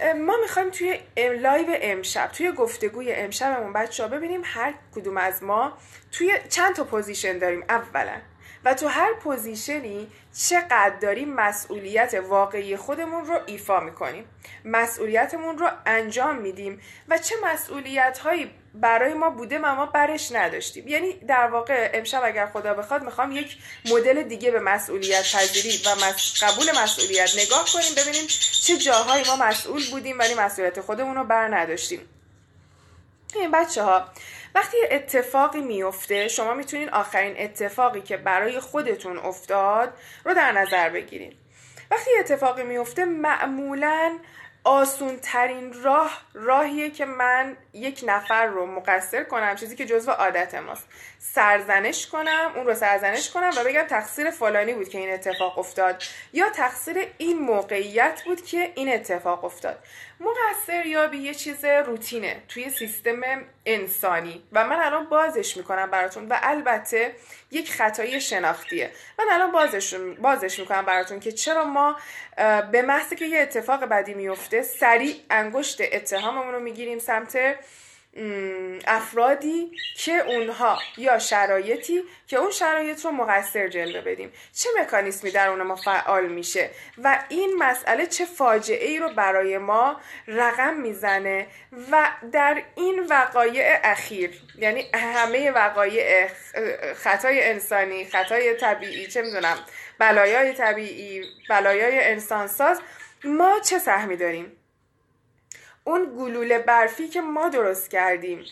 ما 0.00 0.36
می‌خوایم 0.42 0.70
توی 0.70 1.00
لایو 1.16 1.66
امشب 1.70 2.26
توی 2.26 2.52
گفتگوی 2.52 3.12
امشبمون 3.12 3.72
بچه 3.72 4.02
ها 4.02 4.08
ببینیم 4.08 4.40
هر 4.44 4.74
کدوم 4.94 5.16
از 5.16 5.42
ما 5.42 5.78
توی 6.12 6.32
چند 6.48 6.74
تا 6.74 6.84
position 6.84 7.38
داریم. 7.38 7.64
اولا 7.68 8.16
و 8.64 8.74
تو 8.74 8.88
هر 8.88 9.12
position 9.14 9.98
ی 9.98 10.08
چقدر 10.48 10.94
داریم 11.00 11.34
مسئولیت 11.34 12.14
واقعی 12.14 12.76
خودمون 12.76 13.26
رو 13.26 13.40
ایفا 13.46 13.80
می‌کنیم. 13.80 14.24
مسئولیتمون 14.64 15.58
رو 15.58 15.70
انجام 15.86 16.36
میدیم 16.36 16.80
و 17.08 17.18
چه 17.18 17.34
مسئولیت 17.44 18.18
هایی 18.18 18.50
برای 18.74 19.14
ما 19.14 19.30
بوده 19.30 19.58
و 19.58 19.74
ما 19.74 19.86
برش 19.86 20.32
نداشتیم. 20.32 20.88
یعنی 20.88 21.12
در 21.12 21.46
واقع 21.46 21.90
امشب 21.94 22.20
اگر 22.24 22.46
خدا 22.46 22.74
بخواد 22.74 23.02
می‌خوام 23.02 23.32
یک 23.32 23.56
مدل 23.90 24.22
دیگه 24.22 24.50
به 24.50 24.60
مسئولیت 24.60 25.32
پذیری 25.32 25.80
و 25.86 25.88
قبول 26.42 26.66
مسئولیت 26.82 27.38
نگاه 27.38 27.66
کنیم 27.72 27.94
ببینیم 27.96 28.26
چه 28.62 28.76
جاهایی 28.78 29.24
ما 29.26 29.36
مسئول 29.36 29.90
بودیم 29.90 30.18
ولی 30.18 30.34
مسئولیت 30.34 30.80
خودمون 30.80 31.16
رو 31.16 31.24
بر 31.24 31.56
نداشتیم. 31.56 32.00
این 33.38 33.50
بچه 33.50 33.82
ها 33.82 34.08
وقتی 34.54 34.76
اتفاقی 34.90 35.60
میفته 35.60 36.28
شما 36.28 36.54
می‌تونین 36.54 36.88
آخرین 36.88 37.34
اتفاقی 37.38 38.00
که 38.00 38.16
برای 38.16 38.60
خودتون 38.60 39.18
افتاد 39.18 39.92
رو 40.24 40.34
در 40.34 40.52
نظر 40.52 40.88
بگیرید 40.90 41.36
وقتی 41.90 42.10
اتفاقی 42.18 42.62
میفته 42.62 43.04
معمولا 43.04 44.18
آسون 44.64 45.16
ترین 45.22 45.82
راه 45.82 46.22
راهیه 46.34 46.90
که 46.90 47.04
من 47.04 47.56
یک 47.74 48.00
نفر 48.06 48.46
رو 48.46 48.66
مقصر 48.66 49.24
کنم 49.24 49.56
چیزی 49.56 49.76
که 49.76 49.84
جزو 49.84 50.10
عادت 50.10 50.54
ماست. 50.54 50.88
سرزنش 51.18 52.06
کنم 52.06 52.52
اون 52.56 52.66
رو 52.66 52.74
سرزنش 52.74 53.30
کنم 53.30 53.50
و 53.56 53.64
بگم 53.64 53.82
تقصیر 53.82 54.30
فلانی 54.30 54.72
بود 54.72 54.88
که 54.88 54.98
این 54.98 55.12
اتفاق 55.14 55.58
افتاد. 55.58 56.02
یا 56.32 56.50
تقصیر 56.50 57.06
این 57.18 57.38
موقعیت 57.38 58.22
بود 58.24 58.44
که 58.44 58.72
این 58.74 58.94
اتفاق 58.94 59.44
افتاد. 59.44 59.78
مقصر 60.20 60.86
یابی 60.86 61.18
یه 61.18 61.34
چیز 61.34 61.64
روتینه 61.64 62.42
توی 62.48 62.70
سیستم 62.70 63.20
انسانی 63.66 64.42
و 64.52 64.64
من 64.64 64.80
الان 64.80 65.04
بازش 65.04 65.56
می‌کنم 65.56 65.90
براتون 65.90 66.28
و 66.28 66.38
البته 66.42 67.14
یک 67.50 67.72
خطای 67.72 68.20
شناختیه. 68.20 68.90
من 69.18 69.24
الان 69.30 69.52
بازش, 69.52 69.94
بازش 69.94 70.58
می‌کنم 70.58 70.84
براتون 70.84 71.20
که 71.20 71.32
چرا 71.32 71.64
ما 71.64 71.96
به 72.72 72.82
محض 72.82 73.14
که 73.14 73.26
یه 73.26 73.40
اتفاق 73.40 73.84
بدی 73.84 74.14
میفته 74.14 74.62
سریع 74.62 75.16
انگشت 75.30 75.80
اتهاممون 75.92 76.54
رو 76.54 76.60
می‌گیریم 76.60 76.98
سمت 76.98 77.38
افرادی 78.86 79.72
که 79.96 80.12
اونها 80.12 80.78
یا 80.96 81.18
شرایطی 81.18 82.02
که 82.26 82.36
اون 82.36 82.50
شرایط 82.50 83.04
رو 83.04 83.10
مقصر 83.10 83.68
جلوه 83.68 84.00
بدیم. 84.00 84.32
چه 84.54 84.68
مکانیسمی 84.80 85.30
در 85.30 85.48
اون 85.48 85.62
ما 85.62 85.76
فعال 85.76 86.28
میشه؟ 86.28 86.70
و 87.04 87.24
این 87.28 87.56
مسئله 87.58 88.06
چه 88.06 88.24
فاجعه 88.24 88.88
ای 88.88 88.98
رو 88.98 89.14
برای 89.14 89.58
ما 89.58 90.00
رقم 90.28 90.74
می‌زنه؟ 90.74 91.46
و 91.92 92.10
در 92.32 92.62
این 92.74 93.06
وقایع 93.10 93.78
اخیر 93.84 94.42
یعنی 94.58 94.90
همه 94.94 95.50
وقایع 95.50 96.28
خطای 96.94 97.50
انسانی 97.50 98.04
خطای 98.04 98.54
طبیعی 98.54 99.06
چه 99.06 99.22
می‌دونم 99.22 99.56
بلایای 99.98 100.52
طبیعی 100.52 101.24
بلایای 101.48 102.04
انسانساز 102.04 102.80
ما 103.24 103.60
چه 103.60 103.78
سهمی 103.78 104.16
داریم؟ 104.16 104.61
اون 105.84 106.16
گلوله 106.18 106.58
برفی 106.58 107.08
که 107.08 107.20
ما 107.20 107.48
درست 107.48 107.90
کردیم 107.90 108.44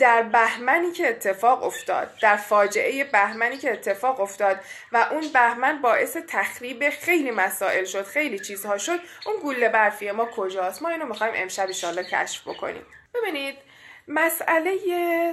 در 0.00 0.22
بهمنی 0.22 0.92
که 0.92 1.08
اتفاق 1.08 1.64
افتاد 1.64 2.10
در 2.22 2.36
فاجعه 2.36 3.04
بهمنی 3.04 3.56
که 3.56 3.72
اتفاق 3.72 4.20
افتاد 4.20 4.60
و 4.92 5.08
اون 5.10 5.28
بهمن 5.34 5.82
باعث 5.82 6.16
تخریب 6.28 6.90
خیلی 6.90 7.30
مسائل 7.30 7.84
شد 7.84 8.02
خیلی 8.02 8.38
چیزها 8.38 8.78
شد 8.78 9.00
اون 9.26 9.36
گوله 9.42 9.68
برفی 9.68 10.10
ما 10.10 10.24
کجاست؟ 10.24 10.82
ما 10.82 10.88
اینو 10.88 11.06
می‌خوایم 11.06 11.32
امشب 11.36 11.66
ایشالله 11.66 12.04
کشف 12.04 12.48
بکنیم. 12.48 12.86
ببینید 13.14 13.56
مسئله 14.08 14.78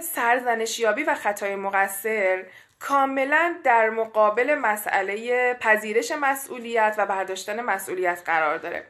سرزنشیابی 0.01 1.03
و 1.03 1.15
خطای 1.15 1.55
مقصر 1.55 2.43
کاملا 2.79 3.55
در 3.63 3.89
مقابل 3.89 4.55
مسئله 4.55 5.53
پذیرش 5.53 6.12
مسئولیت 6.12 6.95
و 6.98 7.05
برداشتن 7.05 7.62
مسئولیت 7.62 8.22
قرار 8.25 8.57
داره. 8.57 8.86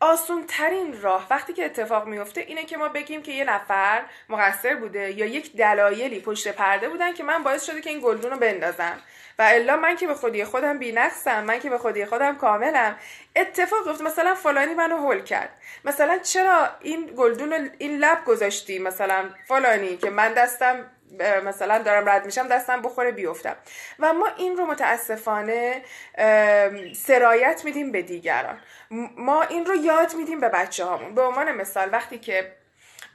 آسون 0.00 0.44
ترین 0.46 1.02
راه 1.02 1.26
وقتی 1.30 1.52
که 1.52 1.64
اتفاق 1.64 2.06
میفته 2.06 2.40
اینه 2.40 2.64
که 2.64 2.76
ما 2.76 2.88
بگیم 2.88 3.22
که 3.22 3.32
یه 3.32 3.44
نفر 3.44 4.02
مقصر 4.28 4.74
بوده 4.74 5.10
یا 5.10 5.26
یک 5.26 5.56
دلایلی 5.56 6.20
پشت 6.20 6.48
پرده 6.48 6.88
بودن 6.88 7.14
که 7.14 7.24
من 7.24 7.42
باعث 7.42 7.64
شده 7.64 7.80
که 7.80 7.90
این 7.90 8.00
گلدون 8.00 8.30
رو 8.30 8.36
بندازم. 8.36 9.02
و 9.38 9.42
الا 9.42 9.76
من 9.76 9.96
که 9.96 10.06
به 10.06 10.14
خودی 10.14 10.44
خودم 10.44 10.78
بینقصم 10.78 11.44
من 11.44 11.60
که 11.60 11.70
به 11.70 11.78
خودی 11.78 12.04
خودم 12.04 12.36
کاملم. 12.36 12.96
اتفاق 13.36 13.88
افتاد 13.88 14.06
مثلا 14.06 14.34
فلانی 14.34 14.74
منو 14.74 14.96
هول 14.96 15.20
کرد. 15.20 15.50
مثلا 15.84 16.18
چرا 16.18 16.68
این 16.80 17.06
گلدون 17.16 17.70
این 17.78 17.98
لب 17.98 18.24
گذاشتی؟ 18.24 18.78
مثلا 18.78 19.24
فلانی 19.48 19.96
که 19.96 20.10
من 20.10 20.32
دستم 20.32 20.90
مثلا 21.44 21.78
دارم 21.78 22.08
رد 22.08 22.26
میشم 22.26 22.48
دستم 22.48 22.82
بخوره 22.82 23.12
بیفتم. 23.12 23.56
و 23.98 24.12
ما 24.12 24.26
این 24.36 24.56
رو 24.56 24.66
متاسفانه 24.66 25.82
سرایت 26.96 27.64
میدیم 27.64 27.92
به 27.92 28.02
دیگران. 28.02 28.58
ما 29.16 29.42
این 29.42 29.66
رو 29.66 29.74
یاد 29.74 30.14
میدیم 30.14 30.40
به 30.40 30.48
بچه 30.48 30.84
هامون 30.84 31.14
به 31.14 31.22
عنوان 31.22 31.52
مثال 31.52 31.88
وقتی 31.92 32.18
که 32.18 32.52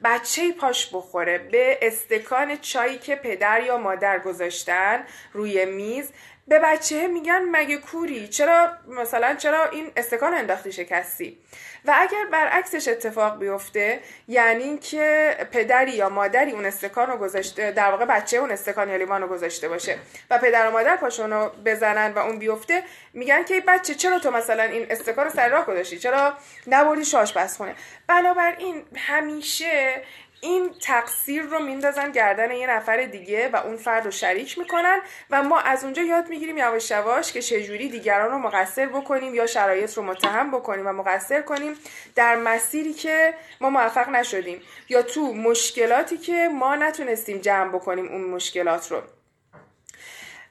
بچه 0.04 0.52
پاش 0.52 0.94
بخوره 0.94 1.38
به 1.38 1.78
استکان 1.82 2.56
چایی 2.56 2.98
که 2.98 3.16
پدر 3.16 3.62
یا 3.62 3.78
مادر 3.78 4.18
گذاشتن 4.18 5.04
روی 5.32 5.64
میز 5.64 6.10
به 6.48 6.58
بچه 6.58 7.06
میگن 7.06 7.42
مگه 7.50 7.76
کوری؟ 7.76 8.28
چرا 8.28 8.68
مثلا 8.88 9.34
چرا 9.34 9.64
این 9.64 9.92
استکان 9.96 10.34
انداختی 10.34 10.72
شکستی؟ 10.72 11.38
و 11.84 11.94
اگر 11.96 12.24
برعکسش 12.32 12.88
اتفاق 12.88 13.38
بیفته 13.38 14.00
یعنی 14.28 14.78
که 14.78 15.36
پدری 15.52 15.92
یا 15.92 16.08
مادری 16.08 16.50
اون 16.50 16.64
استکان 16.64 17.06
رو 17.06 17.16
گذاشته 17.16 17.70
در 17.70 17.90
واقع 17.90 18.04
بچه 18.04 18.36
اون 18.36 18.50
استکان 18.50 18.88
یا 18.88 18.96
لیوان 18.96 19.22
رو 19.22 19.28
گذاشته 19.28 19.68
باشه 19.68 19.98
و 20.30 20.38
پدر 20.38 20.68
و 20.68 20.70
مادر 20.70 20.96
پاشون 20.96 21.32
رو 21.32 21.50
بزنن 21.64 22.12
و 22.12 22.18
اون 22.18 22.38
بیفته 22.38 22.82
میگن 23.12 23.44
که 23.44 23.62
بچه 23.68 23.94
چرا 23.94 24.18
تو 24.18 24.30
مثلا 24.30 24.62
این 24.62 24.86
استکان 24.90 25.24
رو 25.24 25.30
سر 25.30 25.48
راه 25.48 25.66
گذاشتی 25.66 25.98
چرا 25.98 26.32
نبردی 26.66 27.04
شاش 27.04 27.32
بس 27.32 27.56
خونه 27.56 27.74
بنابراین 28.06 28.84
همیشه 28.96 30.02
این 30.44 30.70
تقصیر 30.80 31.42
رو 31.42 31.58
میندازن 31.58 32.12
گردن 32.12 32.50
یه 32.50 32.66
نفر 32.66 32.96
دیگه 32.96 33.48
و 33.48 33.56
اون 33.56 33.76
فرد 33.76 34.04
رو 34.04 34.10
شریک 34.10 34.58
می‌کنن 34.58 35.00
و 35.30 35.42
ما 35.42 35.58
از 35.58 35.84
اونجا 35.84 36.02
یاد 36.02 36.28
می‌گیریم 36.28 36.58
یواش 36.58 36.90
یواش 36.90 37.32
که 37.32 37.42
چجوری 37.42 37.88
دیگران 37.88 38.30
رو 38.30 38.38
مقصر 38.38 38.86
بکنیم 38.86 39.34
یا 39.34 39.46
شرایط 39.46 39.94
رو 39.94 40.02
متهم 40.02 40.50
بکنیم 40.50 40.86
و 40.86 40.92
مقصر 40.92 41.42
کنیم 41.42 41.74
در 42.14 42.36
مسیری 42.36 42.92
که 42.92 43.34
ما 43.60 43.70
موفق 43.70 44.08
نشدیم 44.08 44.62
یا 44.88 45.02
تو 45.02 45.34
مشکلاتی 45.34 46.18
که 46.18 46.48
ما 46.52 46.74
نتونستیم 46.76 47.38
جمع 47.38 47.68
بکنیم 47.72 48.08
اون 48.08 48.24
مشکلات 48.24 48.90
رو. 48.90 49.02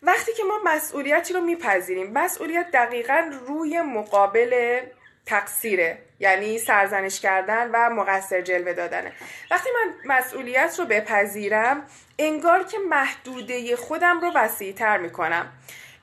وقتی 0.04 0.34
که 0.34 0.44
ما 0.44 0.60
مسئولیتی 0.64 1.34
رو 1.34 1.42
میپذیریم 1.42 2.12
مسئولیت 2.14 2.72
دقیقا 2.74 3.32
روی 3.48 3.82
مقابل 3.82 4.82
تقصیره. 5.26 5.98
یعنی 6.24 6.60
سرزنش 6.60 7.20
کردن 7.20 7.70
و 7.74 7.90
مقصر 7.90 8.42
جلوه 8.42 8.74
دادنه. 8.74 9.12
وقتی 9.52 9.70
من 9.70 10.16
مسئولیت 10.16 10.76
رو 10.80 10.86
بپذیرم 10.86 11.84
انگار 12.20 12.64
که 12.64 12.78
محدوده 12.90 13.76
خودم 13.76 14.22
رو 14.22 14.32
وسیع 14.36 14.74
تر 14.74 14.98
می‌کنم. 14.98 15.52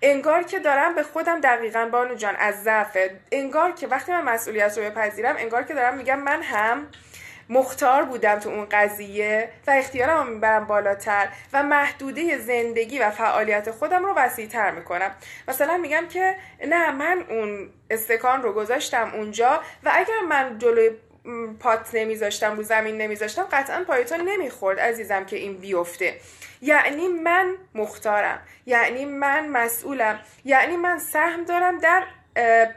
انگار 0.03 0.43
که 0.43 0.59
دارم 0.59 0.95
به 0.95 1.03
خودم 1.03 1.41
دقیقا 1.41 1.89
بانو 1.93 2.15
جان 2.15 2.37
از 2.37 2.63
ضعف 2.63 2.99
انگار 3.33 3.73
که 3.73 3.87
وقتی 3.87 4.13
من 4.13 4.25
مسئولیت 4.25 4.79
رو 4.79 4.85
بپذیرم 4.85 5.37
انگار 5.39 5.63
که 5.63 5.75
دارم 5.75 5.97
میگم 5.97 6.19
من 6.19 6.43
هم 6.43 6.87
مختار 7.51 8.03
بودم 8.05 8.39
تو 8.39 8.49
اون 8.49 8.67
قضیه 8.71 9.49
و 9.67 9.71
اختیارم 9.71 10.17
رو 10.17 10.35
می‌برم 10.35 10.65
بالاتر 10.65 11.29
و 11.53 11.63
محدوده 11.63 12.39
زندگی 12.39 12.99
و 12.99 13.11
فعالیت 13.11 13.71
خودم 13.71 14.05
رو 14.05 14.15
وسیعتر 14.15 14.71
می‌کنم. 14.71 15.11
مثلا 15.49 15.77
میگم 15.77 16.09
که 16.09 16.37
نه 16.67 16.91
من 16.91 17.25
اون 17.29 17.71
استکان 17.91 18.43
رو 18.43 18.53
گذاشتم 18.53 19.11
اونجا 19.15 19.61
و 19.85 19.91
اگر 19.95 20.21
من 20.29 20.59
جلوی 20.59 20.91
پات 21.61 21.89
نمیذاشتم 21.95 22.57
رو 22.57 22.63
زمین 22.63 22.99
نمیذاشتم 22.99 23.43
قطعا 23.53 23.85
پایتون 23.85 24.21
نمی‌خورد 24.21 24.81
عزیزم 24.81 25.25
که 25.25 25.37
این 25.37 25.57
بیفته. 25.57 26.15
یعنی 26.63 27.09
من 27.09 27.55
مختارم 27.75 28.41
یعنی 28.67 29.05
من 29.05 29.49
مسئولم 29.49 30.21
یعنی 30.45 30.77
من 30.77 30.99
سهم 30.99 31.45
دارم 31.45 31.79
در 31.79 32.03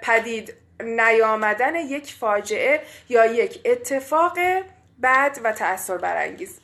پدید 0.01 0.53
نیامدن 0.81 1.75
یک 1.75 2.13
فاجعه 2.13 2.81
یا 3.09 3.25
یک 3.25 3.61
اتفاق 3.65 4.37
بد 5.03 5.39
و 5.43 5.51
تأثیر 5.51 5.97
برانگیز. 5.97 6.59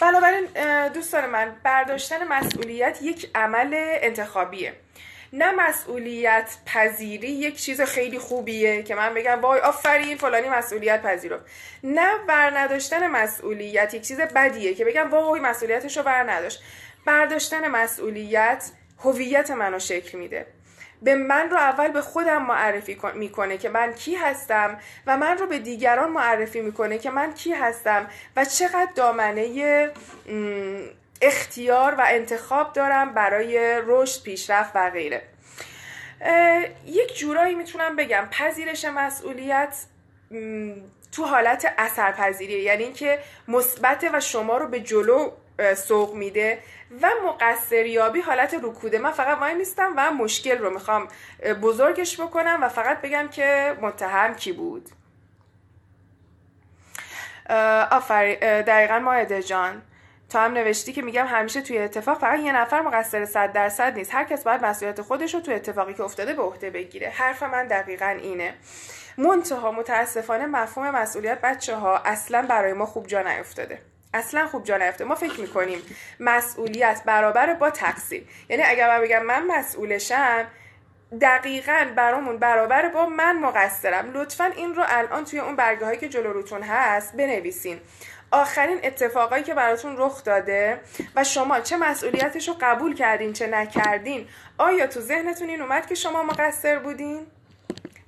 بنابراین 0.00 0.46
دوستان 0.88 1.26
من 1.26 1.56
برداشتن 1.64 2.28
مسئولیت 2.28 2.98
یک 3.02 3.30
عمل 3.34 3.70
انتخابیه. 3.74 4.72
نه 5.32 5.50
مسئولیت 5.50 6.56
پذیری 6.66 7.28
یک 7.28 7.62
چیز 7.62 7.80
خیلی 7.80 8.18
خوبیه 8.18 8.82
که 8.82 8.94
من 8.94 9.14
بگم 9.14 9.40
وای 9.40 9.60
آفرین 9.60 10.16
فلانی 10.16 10.48
مسئولیت 10.48 11.02
پذیرفت. 11.02 11.44
نه 11.84 12.14
نداشتن 12.50 13.06
مسئولیت 13.06 13.94
یک 13.94 14.02
چیز 14.02 14.20
بدیه 14.20 14.74
که 14.74 14.84
بگم 14.84 15.10
وای 15.10 15.40
مسئولیتش 15.40 15.96
رو 15.96 16.02
بر 16.02 16.48
برداشتن 17.04 17.68
مسئولیت 17.68 18.70
هویت 18.98 19.50
منو 19.50 19.78
شکل 19.78 20.18
میده. 20.18 20.46
به 21.02 21.14
من 21.14 21.50
رو 21.50 21.56
اول 21.56 21.88
به 21.88 22.00
خودم 22.02 22.42
معرفی 22.42 23.00
می‌کنه 23.14 23.58
که 23.58 23.68
من 23.68 23.92
کی 23.92 24.14
هستم 24.14 24.78
و 25.06 25.16
من 25.16 25.38
رو 25.38 25.46
به 25.46 25.58
دیگران 25.58 26.10
معرفی 26.10 26.60
می‌کنه 26.60 26.98
که 26.98 27.10
من 27.10 27.34
کی 27.34 27.52
هستم 27.52 28.06
و 28.36 28.44
چقدر 28.44 28.90
دامنه 28.94 29.90
اختیار 31.22 31.94
و 31.94 32.04
انتخاب 32.08 32.72
دارم 32.72 33.14
برای 33.14 33.80
رشد 33.86 34.22
پیشرفت 34.22 34.72
و 34.74 34.90
غیره. 34.90 35.22
یک 36.86 37.18
جورایی 37.18 37.54
می‌تونم 37.54 37.96
بگم 37.96 38.28
پذیرش 38.30 38.84
مسئولیت 38.84 39.76
تو 41.12 41.24
حالت 41.24 41.74
اثرپذیریه. 41.78 42.62
یعنی 42.62 42.84
اینکه 42.84 43.18
مثبت 43.48 44.10
و 44.12 44.20
شما 44.20 44.56
رو 44.56 44.68
به 44.68 44.80
جلو 44.80 45.30
سوق 45.76 46.14
میده. 46.14 46.58
و 47.02 47.10
مقصریابی 47.26 48.20
حالت 48.20 48.54
رکوده. 48.54 48.98
من 48.98 49.10
فقط 49.10 49.38
وای 49.38 49.54
نیستم 49.54 49.92
و 49.96 50.10
مشکل 50.10 50.58
رو 50.58 50.70
می‌خوام 50.70 51.08
بزرگش 51.62 52.20
بکنم 52.20 52.58
و 52.62 52.68
فقط 52.68 53.00
بگم 53.00 53.28
که 53.28 53.76
متهم 53.80 54.34
کی 54.34 54.52
بود. 54.52 54.88
آفرین 57.90 58.38
دقیقا 58.40 58.98
ماهده 58.98 59.42
جان. 59.42 59.82
تا 60.28 60.40
هم 60.40 60.52
نوشتی 60.52 60.92
که 60.92 61.02
میگم 61.02 61.26
همیشه 61.26 61.60
توی 61.60 61.78
اتفاق 61.78 62.18
فقط 62.18 62.38
یه 62.38 62.52
نفر 62.52 62.80
مقصر 62.80 63.24
صد 63.24 63.52
درصد 63.52 63.94
نیست. 63.94 64.14
هر 64.14 64.24
کس 64.24 64.44
باید 64.44 64.64
مسئولیت 64.64 65.00
خودش 65.00 65.34
رو 65.34 65.40
توی 65.40 65.54
اتفاقی 65.54 65.94
که 65.94 66.02
افتاده 66.02 66.34
به 66.34 66.42
عهده 66.42 66.70
بگیره. 66.70 67.08
حرف 67.08 67.42
من 67.42 67.66
دقیقا 67.66 68.06
اینه. 68.06 68.54
منتها 69.18 69.72
متاسفانه 69.72 70.46
مفهوم 70.46 70.90
مسئولیت 70.90 71.40
بچه 71.40 71.76
ها 71.76 71.98
اصلا 71.98 72.42
برای 72.42 72.72
ما 72.72 72.86
خوب 72.86 73.06
جا 73.06 73.22
نیفتاده. 73.22 73.78
اصلا 74.14 74.46
خوب 74.46 74.64
جا 74.64 74.76
نیفته. 74.76 75.04
ما 75.04 75.14
فکر 75.14 75.40
می‌کنیم 75.40 75.78
مسئولیت 76.20 77.02
برابر 77.06 77.54
با 77.54 77.70
تقصیر 77.70 78.24
یعنی 78.48 78.62
اگر 78.62 78.88
من 78.88 79.04
بگم 79.04 79.22
من 79.22 79.46
مسئولشم 79.46 80.46
دقیقا 81.20 81.86
برامون 81.96 82.38
برابر 82.38 82.88
با 82.88 83.06
من 83.06 83.38
مقصرم. 83.38 84.12
لطفا 84.12 84.44
این 84.44 84.74
رو 84.74 84.82
الان 84.86 85.24
توی 85.24 85.38
اون 85.38 85.56
برگه 85.56 85.84
هایی 85.84 85.98
که 85.98 86.08
جلو 86.08 86.32
روتون 86.32 86.62
هست 86.62 87.16
بنویسین. 87.16 87.80
آخرین 88.30 88.80
اتفاقایی 88.82 89.42
که 89.42 89.54
براتون 89.54 89.94
رخ 89.98 90.24
داده 90.24 90.80
و 91.16 91.24
شما 91.24 91.60
چه 91.60 91.76
مسئولیتش 91.76 92.48
رو 92.48 92.54
قبول 92.60 92.94
کردین 92.94 93.32
چه 93.32 93.46
نکردین 93.46 94.28
آیا 94.58 94.86
تو 94.86 95.00
ذهنتون 95.00 95.48
این 95.48 95.62
اومد 95.62 95.86
که 95.86 95.94
شما 95.94 96.22
مقصر 96.22 96.78
بودین؟ 96.78 97.26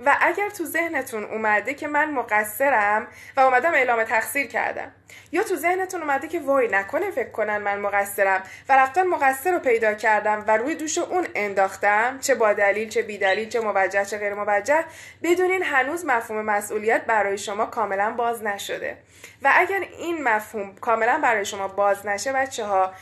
و 0.07 0.17
اگر 0.21 0.51
تو 0.51 0.65
ذهنتون 0.65 1.25
اومده 1.25 1.75
که 1.75 1.89
من 1.89 2.11
مقصرم 2.11 3.07
و 3.37 3.41
اومدم 3.41 3.75
اعلام 3.75 4.05
تقصیر 4.05 4.47
کردم 4.47 4.93
یا 5.33 5.43
تو 5.43 5.57
ذهنتون 5.57 6.01
اومده 6.01 6.29
که 6.29 6.41
وای 6.41 6.69
نکنه 6.69 7.11
فکر 7.11 7.31
کنن 7.31 7.59
من 7.59 7.81
مقصرم 7.81 8.43
و 8.69 8.77
رفتن 8.77 9.07
مقصر 9.07 9.53
رو 9.53 9.59
پیدا 9.59 9.95
کردم 9.95 10.45
و 10.47 10.57
روی 10.57 10.75
دوش 10.75 10.99
اون 10.99 11.27
انداختم 11.35 12.19
چه 12.21 12.35
با 12.35 12.53
دلیل 12.53 12.89
چه 12.89 13.03
بی 13.03 13.19
دلیل 13.19 13.49
چه 13.49 13.61
موجه 13.61 14.05
چه 14.05 14.19
غیر 14.19 14.35
موجه 14.35 14.85
بدونین 15.23 15.63
هنوز 15.63 16.05
مفهوم 16.07 16.45
مسئولیت 16.45 17.05
برای 17.05 17.39
شما 17.39 17.67
کاملا 17.67 18.11
باز 18.11 18.43
نشده. 18.43 18.97
و 19.43 19.53
اگر 19.55 19.81
این 19.99 20.23
مفهوم 20.23 20.75
کاملا 20.75 21.21
برای 21.23 21.45
شما 21.45 21.69
باز 21.69 22.07
نشه 22.07 22.33
بچه 22.33 22.65
ها 22.65 22.93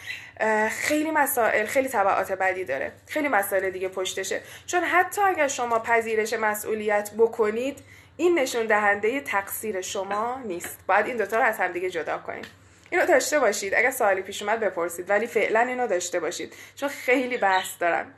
خیلی 0.71 1.11
مسائل 1.11 1.67
خیلی 1.67 1.89
طبعات 1.89 2.33
بدی 2.33 2.65
داره. 2.65 2.93
خیلی 3.07 3.29
مسائل 3.29 3.71
دیگه 3.71 3.89
پشتشه. 3.89 4.41
چون 4.67 4.85
حتی 4.85 5.21
اگر 5.21 5.49
شما 5.49 5.79
پذیرش 5.79 6.33
مسئولیت 6.33 7.11
بکنید 7.19 7.79
این 8.17 8.39
نشون 8.39 8.67
دهنده 8.67 9.21
تقصیر 9.21 9.81
شما 9.81 10.41
نیست. 10.45 10.79
باید 10.87 11.07
این 11.07 11.17
دوتا 11.17 11.37
رو 11.37 11.43
از 11.43 11.59
هم 11.59 11.73
دیگه 11.73 11.91
جدا 11.91 12.19
کنید 12.19 12.47
اینو 12.91 13.07
داشته 13.07 13.39
باشید. 13.39 13.75
اگر 13.75 13.91
سوالی 13.91 14.23
پیش 14.23 14.43
اومد 14.43 14.61
بپرسید. 14.61 15.11
ولی 15.11 15.27
فعلا 15.27 15.61
اینو 15.61 15.87
داشته 15.87 16.21
باشید. 16.21 16.55
چون 16.77 16.89
خیلی 16.89 17.37
بحث 17.37 17.69
دارم. 17.81 18.15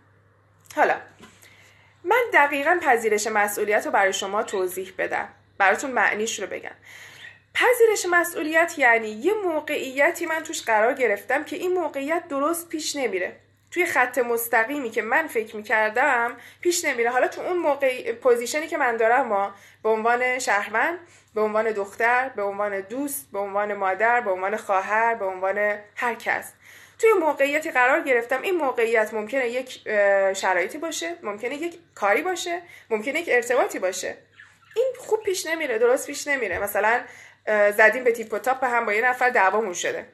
حالا 0.76 0.97
من 2.05 2.23
دقیقا 2.33 2.79
پذیرش 2.83 3.26
مسئولیت 3.26 3.87
رو 3.87 3.93
برای 3.93 4.12
شما 4.12 4.43
توضیح 4.43 4.93
بدم. 4.99 5.29
براتون 5.59 5.91
معنیش 5.91 6.41
رو 6.41 6.47
بگم. 6.47 6.75
پذیرش 7.54 8.06
مسئولیت 8.11 8.78
یعنی 8.78 9.09
یه 9.09 9.35
موقعیتی 9.35 10.26
من 10.26 10.42
توش 10.42 10.62
قرار 10.62 10.94
گرفتم 10.94 11.44
که 11.44 11.56
این 11.56 11.73
موقعیت 11.73 12.28
درست 12.28 12.68
پیش 12.68 12.97
نمیره. 12.97 13.37
توی 13.70 13.87
خط 13.87 14.18
مستقیمی 14.18 14.90
که 14.90 15.03
من 15.03 15.27
فکر 15.27 15.57
می‌کردم 15.57 16.37
پیش 16.61 16.85
نمیره. 16.85 17.11
حالا 17.11 17.29
تو 17.29 17.40
اون 17.40 17.57
موقع 17.57 18.12
پوزیشنی 18.12 18.66
که 18.66 18.77
من 18.77 18.96
دارم 18.96 19.27
ما 19.29 19.55
به 19.83 19.88
عنوان 19.88 20.38
شهروند 20.38 20.98
به 21.35 21.40
عنوان 21.40 21.72
دختر 21.72 22.29
به 22.29 22.42
عنوان 22.42 22.81
دوست 22.81 23.29
به 23.33 23.38
عنوان 23.38 23.74
مادر 23.74 24.20
به 24.20 24.31
عنوان 24.31 24.57
خواهر 24.57 25.14
به 25.14 25.24
عنوان 25.24 25.79
هر 25.96 26.14
کس. 26.14 26.53
توی 26.98 27.12
موقعیتی 27.12 27.70
قرار 27.70 28.00
گرفتم. 28.00 28.42
این 28.42 28.57
موقعیت 28.57 29.14
ممکنه 29.14 29.48
یک 29.48 29.88
شرایطی 30.37 30.79
باشه 30.79 31.16
ممکنه 31.22 31.55
یک 31.55 31.79
کاری 31.94 32.22
باشه 32.22 32.62
ممکنه 32.90 33.20
یک 33.20 33.29
ارتباطی 33.31 33.79
باشه. 33.79 34.16
این 34.77 34.92
خوب 34.98 35.22
پیش 35.22 35.46
نمیره 35.46 35.79
درست 35.79 36.07
پیش 36.07 36.27
نمیره. 36.27 36.59
مثلا 36.59 37.00
زدیم 37.46 38.05
به 38.05 38.12
تیپ 38.12 38.33
و 38.33 38.38
تاپ 38.38 38.64
هم 38.64 38.87
با 38.87 38.92
یه 38.92 39.09
نفر 39.09 39.31
دعوامون 39.31 39.74
شده. 39.74 40.07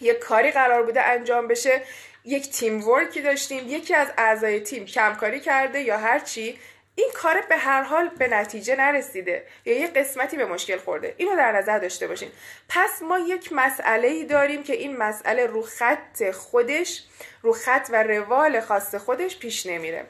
یه 0.00 0.14
کاری 0.14 0.50
قرار 0.50 0.82
بوده 0.82 1.02
انجام 1.02 1.48
بشه. 1.48 1.82
یک 2.24 2.50
تیم 2.50 2.88
ورکی 2.88 3.22
داشتیم. 3.22 3.68
یکی 3.68 3.94
از 3.94 4.08
اعضای 4.18 4.60
تیم 4.60 4.84
کمکاری 4.84 5.40
کرده 5.40 5.80
یا 5.80 5.98
هر 5.98 6.18
چی. 6.18 6.58
این 6.94 7.10
کار 7.14 7.40
به 7.40 7.56
هر 7.56 7.82
حال 7.82 8.08
به 8.08 8.28
نتیجه 8.28 8.76
نرسیده. 8.76 9.46
یا 9.64 9.78
یه 9.78 9.86
قسمتی 9.86 10.36
به 10.36 10.46
مشکل 10.46 10.78
خورده. 10.78 11.14
اینو 11.16 11.36
در 11.36 11.52
نظر 11.52 11.78
داشته 11.78 12.06
باشین. 12.06 12.30
پس 12.68 13.02
ما 13.02 13.18
یک 13.18 13.52
مسئله 13.52 14.08
ای 14.08 14.24
داریم 14.24 14.62
که 14.62 14.72
این 14.72 14.96
مسئله 14.96 15.46
رو 15.46 15.62
خط 15.62 16.30
خودش 16.30 17.02
رو 17.42 17.52
خط 17.52 17.88
و 17.92 18.02
روال 18.02 18.60
خاص 18.60 18.94
خودش 18.94 19.38
پیش 19.38 19.66
نمیره. 19.66 20.06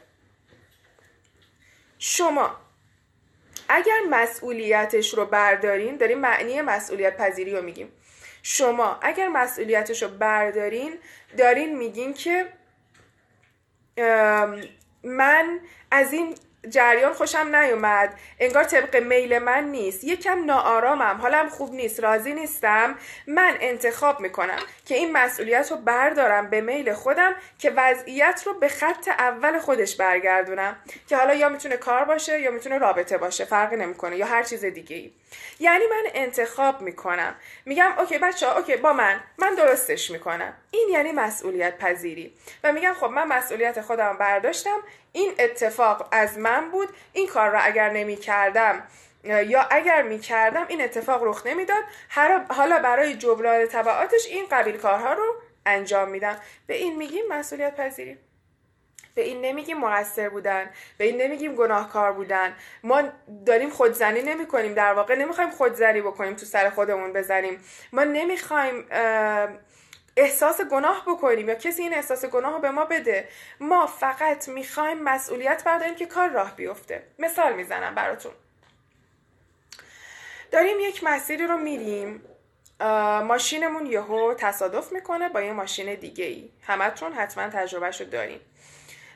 شما 1.99 2.64
اگر 3.69 3.99
مسئولیتش 4.11 5.15
رو 5.15 5.27
بردارین 5.27 5.97
داریم 5.97 6.19
معنی 6.19 6.61
مسئولیت 6.61 7.17
پذیری 7.17 7.53
رو 7.53 7.63
میگیم. 7.63 7.93
شما 8.43 8.99
اگر 9.03 9.29
مسئولیتش 9.29 10.03
رو 10.03 10.09
بردارین 10.09 10.99
دارین 11.39 11.79
میگین 11.79 12.15
که 12.15 12.47
من 15.05 15.61
از 15.91 16.13
این 16.13 16.35
جریان 16.69 17.13
خوشم 17.13 17.57
نیومد. 17.57 18.15
انگار 18.39 18.65
طبق 18.65 18.97
میل 18.97 19.39
من 19.39 19.65
نیست. 19.65 20.05
یکم 20.05 20.45
ناآرامم. 20.45 21.19
حالم 21.23 21.49
خوب 21.49 21.75
نیست. 21.75 22.01
راضی 22.01 22.33
نیستم. 22.33 22.95
من 23.27 23.57
انتخاب 23.61 24.21
می‌کنم 24.21 24.59
که 24.87 24.95
این 24.95 25.13
مسئولیت 25.13 25.71
رو 25.71 25.77
بردارم 25.77 26.51
به 26.51 26.61
میل 26.61 26.93
خودم 26.93 27.35
که 27.59 27.73
وضعیت 27.77 28.43
رو 28.47 28.55
به 28.55 28.69
خط 28.69 29.09
اول 29.09 29.59
خودش 29.59 29.97
برگردونم. 29.97 30.77
که 31.09 31.17
حالا 31.17 31.35
یا 31.35 31.49
می‌تونه 31.49 31.77
کار 31.77 32.05
باشه 32.05 32.41
یا 32.41 32.51
می‌تونه 32.51 32.79
رابطه 32.79 33.19
باشه. 33.19 33.45
فرقی 33.45 33.77
نمی‌کنه. 33.77 34.17
یا 34.17 34.27
هر 34.27 34.43
چیز 34.43 34.65
دیگه 34.65 34.97
ای 34.97 35.13
یعنی 35.61 35.85
من 35.87 36.11
انتخاب 36.15 36.81
می‌کنم. 36.81 37.35
میگم 37.67 37.93
اوکی 37.99 38.19
بچه 38.19 38.47
ها 38.47 38.57
اوکی 38.57 38.77
با 38.77 38.93
من. 38.93 39.21
من 39.39 39.55
درستش 39.55 40.11
می‌کنم. 40.11 40.55
این 40.71 40.89
یعنی 40.93 41.13
مسئولیت 41.13 41.79
پذیری 41.79 42.35
و 42.65 42.73
میگم 42.73 42.93
خب 42.93 43.07
من 43.07 43.27
مسئولیت 43.27 43.81
خودم 43.81 44.19
برداشتم. 44.19 44.79
این 45.15 45.33
اتفاق 45.39 46.09
از 46.13 46.39
من 46.39 46.71
بود 46.71 46.89
این 47.13 47.27
کار 47.27 47.51
را 47.51 47.59
اگر 47.59 47.91
نمی 47.91 48.17
کردم 48.17 48.83
یا 49.25 49.63
اگر 49.71 50.03
می 50.03 50.19
کردم 50.19 50.67
این 50.69 50.83
اتفاق 50.83 51.25
رخ 51.25 51.47
نمی‌داد. 51.47 51.83
حالا 52.49 52.79
برای 52.79 53.15
جبران 53.15 53.67
تبعاتش 53.67 54.27
این 54.27 54.47
قبیل 54.51 54.77
کارها 54.77 55.13
رو 55.13 55.35
انجام 55.67 56.09
میدم. 56.09 56.37
به 56.67 56.75
این 56.75 56.97
میگیم 56.97 57.25
مسئولیت 57.29 57.77
پذیری. 57.77 58.19
به 59.15 59.23
این 59.23 59.41
نمیگیم 59.41 59.79
مقصر 59.79 60.29
بودن. 60.29 60.71
به 60.99 61.05
این 61.05 61.23
نمیگیم 61.23 61.55
گناهکار 61.55 62.13
بودن. 62.13 62.57
ما 62.83 63.03
داریم 63.47 63.71
خودزنی 63.71 64.23
نمی 64.23 64.47
کنیم 64.47 64.75
در 64.75 64.95
واقع 64.95 65.15
نمی‌خوایم 65.15 65.51
خودزنی 65.51 66.01
بکنیم 66.01 66.35
تو 66.35 66.47
سر 66.47 66.71
خودمون 66.71 67.13
بزنیم. 67.13 67.65
ما 67.93 68.05
نمی‌خوایم 68.05 68.87
احساس 70.17 70.61
گناه 70.61 71.05
بکنیم 71.09 71.49
یا 71.49 71.55
کسی 71.55 71.83
این 71.83 71.95
احساس 71.95 72.25
گناه 72.25 72.53
رو 72.53 72.59
به 72.59 72.71
ما 72.71 72.85
بده. 72.85 73.29
ما 73.61 73.87
فقط 73.87 74.49
می‌خوایم 74.49 75.03
مسئولیت 75.03 75.65
برداریم 75.65 75.95
که 75.95 76.07
کار 76.07 76.29
راه 76.29 76.57
بیفته. 76.57 77.03
مثال 77.19 77.55
می‌زنم 77.55 77.95
براتون. 77.95 78.33
داریم 80.51 80.81
یک 80.81 81.05
مسیری 81.05 81.47
رو 81.47 81.57
میریم. 81.57 82.23
ماشینمون 83.25 83.87
یهو 83.87 84.35
تصادف 84.35 84.93
می‌کنه 84.93 85.29
با 85.29 85.43
یه 85.43 85.53
ماشین 85.53 85.95
دیگه 85.95 86.25
ای 86.25 86.51
همتون 86.63 87.13
حتما 87.13 87.49
تجربهش 87.49 88.01
رو 88.01 88.07
داریم 88.07 88.41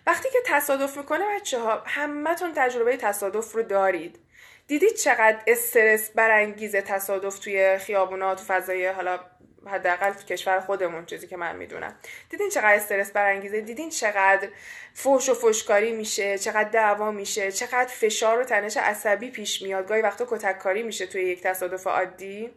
وقتی 0.07 0.31
که 0.31 0.39
تصادف 0.47 0.97
می‌کنه 0.97 1.25
بچه 1.37 1.59
ها 1.59 1.83
همتون 1.87 2.53
تجربه 2.55 2.97
تصادف 2.97 3.53
رو 3.53 3.63
دارید. 3.63 4.19
دیدید 4.67 4.95
چقدر 4.95 5.39
استرس 5.47 6.11
برانگیز 6.11 6.77
تصادف 6.77 7.39
توی 7.39 7.79
خیابونات 7.79 8.39
تو 8.39 8.45
فضای 8.45 8.87
حالا 8.87 9.21
حداقل 9.67 10.13
تو 10.13 10.25
کشور 10.25 10.61
خودمون 10.61 11.07
چیزی 11.07 11.27
که 11.27 11.37
من 11.37 11.57
می‌دونم. 11.57 11.95
دیدین 12.31 12.51
چقدر 12.51 12.75
استرس 12.75 13.11
برانگیزه؟ 13.11 13.61
دیدین 13.61 13.91
چقدر 13.91 14.49
فوش 14.95 15.29
و 15.29 15.35
فوشکاری 15.35 15.93
میشه؟ 15.93 16.39
چقدر 16.39 16.69
دعوا 16.69 17.11
میشه؟ 17.11 17.53
چقدر 17.53 17.87
فشار 17.87 18.41
و 18.41 18.45
تنش 18.45 18.77
عصبی 18.77 19.31
پیش 19.31 19.63
میاد؟ 19.63 19.89
گاهی 19.89 20.03
وقتا 20.03 20.27
کتککاری 20.31 20.83
میشه 20.83 21.07
توی 21.07 21.23
یک 21.23 21.43
تصادف 21.43 21.87
عادی. 21.87 22.51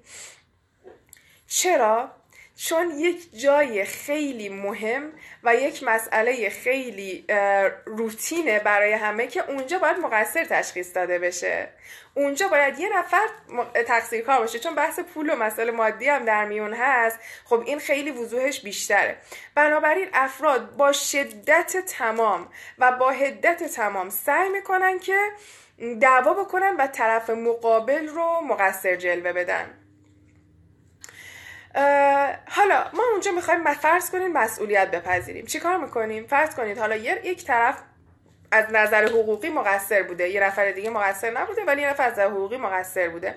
چرا؟ 1.48 2.21
چون 2.66 2.92
یک 3.00 3.40
جای 3.40 3.86
خیلی 3.86 4.50
مهم 4.50 5.12
و 5.44 5.56
یک 5.56 5.84
مسئله 5.84 6.50
خیلی 6.50 7.26
روتینه 7.86 8.60
برای 8.60 8.94
همه 8.94 9.28
که 9.28 9.50
اونجا 9.50 9.80
باید 9.80 9.98
مقصر 9.98 10.46
تشخیص 10.46 10.96
داده 10.96 11.20
بشه. 11.20 11.70
اونجا 12.14 12.48
باید 12.48 12.80
یه 12.80 12.98
نفر 12.98 13.28
تقصیر 13.88 14.22
کار 14.22 14.40
باشه. 14.40 14.60
چون 14.60 14.76
بحث 14.76 15.00
پول 15.00 15.30
و 15.30 15.36
مسئله 15.36 15.72
مادی 15.72 16.10
هم 16.10 16.26
در 16.26 16.46
میون 16.46 16.74
هست 16.74 17.20
خب 17.46 17.64
این 17.66 17.80
خیلی 17.80 18.12
وضوحش 18.12 18.62
بیشتره. 18.62 19.18
بنابراین 19.56 20.08
افراد 20.14 20.76
با 20.76 20.92
شدت 20.92 21.78
تمام 21.78 22.50
و 22.78 22.92
با 22.92 23.12
حدت 23.12 23.64
تمام 23.64 24.10
سعی 24.10 24.50
می‌کنن 24.50 25.00
که 25.00 25.30
دعوا 26.02 26.34
بکنن 26.34 26.76
و 26.76 26.88
طرف 26.88 27.30
مقابل 27.30 28.08
رو 28.08 28.42
مقصر 28.42 28.96
جلوه 28.96 29.34
بدن. 29.34 29.81
حالا 32.50 32.86
ما 32.94 33.04
اونجا 33.12 33.32
می‌خوایم 33.32 33.74
فرض 33.74 34.10
کنیم 34.10 34.32
مسئولیت 34.32 34.92
بپذیریم. 34.92 35.46
چیکار 35.46 35.78
می‌کنیم؟ 35.78 36.28
فرض 36.28 36.56
کنید 36.56 36.78
حالا 36.78 36.96
یک 36.96 37.46
طرف 37.46 37.78
از 38.52 38.66
نظر 38.72 39.06
حقوقی 39.06 39.50
مقصر 39.50 40.04
بوده 40.04 40.30
یه 40.30 40.44
نفر 40.44 40.72
دیگه 40.72 40.90
مقصر 40.90 41.32
نبوده 41.32 41.64
ولی 41.64 41.82
یه 41.82 41.90
نفر 41.90 42.08
از 42.08 42.20
حقوقی 42.20 42.58
مقصر 42.58 43.10
بوده. 43.10 43.36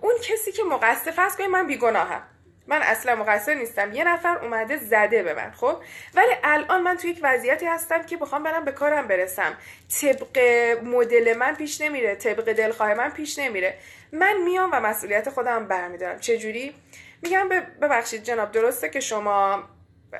اون 0.00 0.14
کسی 0.22 0.52
که 0.52 0.62
مقصر 0.62 1.10
فرض 1.10 1.36
کنید 1.36 1.50
من 1.50 1.66
بیگناهم. 1.66 2.22
من 2.66 2.82
اصلا 2.82 3.16
مقصر 3.16 3.54
نیستم. 3.54 3.92
یه 3.92 4.04
نفر 4.04 4.38
اومده 4.38 4.76
زده 4.76 5.22
به 5.22 5.34
من 5.34 5.50
خب؟ 5.50 5.76
ولی 6.14 6.32
الان 6.44 6.82
من 6.82 6.96
تو 6.96 7.08
یک 7.08 7.20
وضعیتی 7.22 7.66
هستم 7.66 8.02
که 8.02 8.16
بخوام 8.16 8.42
برم 8.42 8.64
به 8.64 8.72
کارم 8.72 9.06
برسم. 9.08 9.56
طبق 10.00 10.38
مدل 10.84 11.36
من 11.36 11.54
پیش 11.54 11.80
نمیره 11.80 12.14
طبق 12.14 12.52
دلخواه 12.52 12.94
من 12.94 13.10
پیش 13.10 13.38
نمیره. 13.38 13.74
من 14.12 14.36
میام 14.36 14.70
و 14.72 14.80
مسئولیت 14.80 15.30
خودم 15.30 15.66
برمیدارم. 15.66 16.18
چجوری؟ 16.18 16.74
میگم 17.22 17.48
ببخشید 17.82 18.22
جناب 18.22 18.52
درسته 18.52 18.88
که 18.88 19.00
شما 19.00 19.64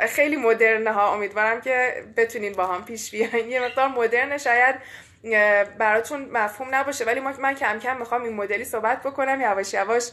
خیلی 0.09 0.37
مدرنه 0.37 0.93
ها 0.93 1.15
امیدوارم 1.15 1.61
که 1.61 2.05
بتونین 2.17 2.53
با 2.53 2.67
هم 2.67 2.85
پیش 2.85 3.11
بیاین. 3.11 3.51
یه 3.51 3.61
مقدار 3.61 3.89
مدرن 3.89 4.39
شاید 4.39 4.77
براتون 5.79 6.29
مفهوم 6.33 6.75
نباشه 6.75 7.05
ولی 7.05 7.21
من 7.21 7.55
کم 7.55 7.79
کم 7.79 7.97
می‌خوام 7.97 8.23
این 8.23 8.33
مدلی 8.33 8.65
صحبت 8.65 9.03
بکنم 9.03 9.41
یواش 9.41 9.75
یواش 9.75 10.11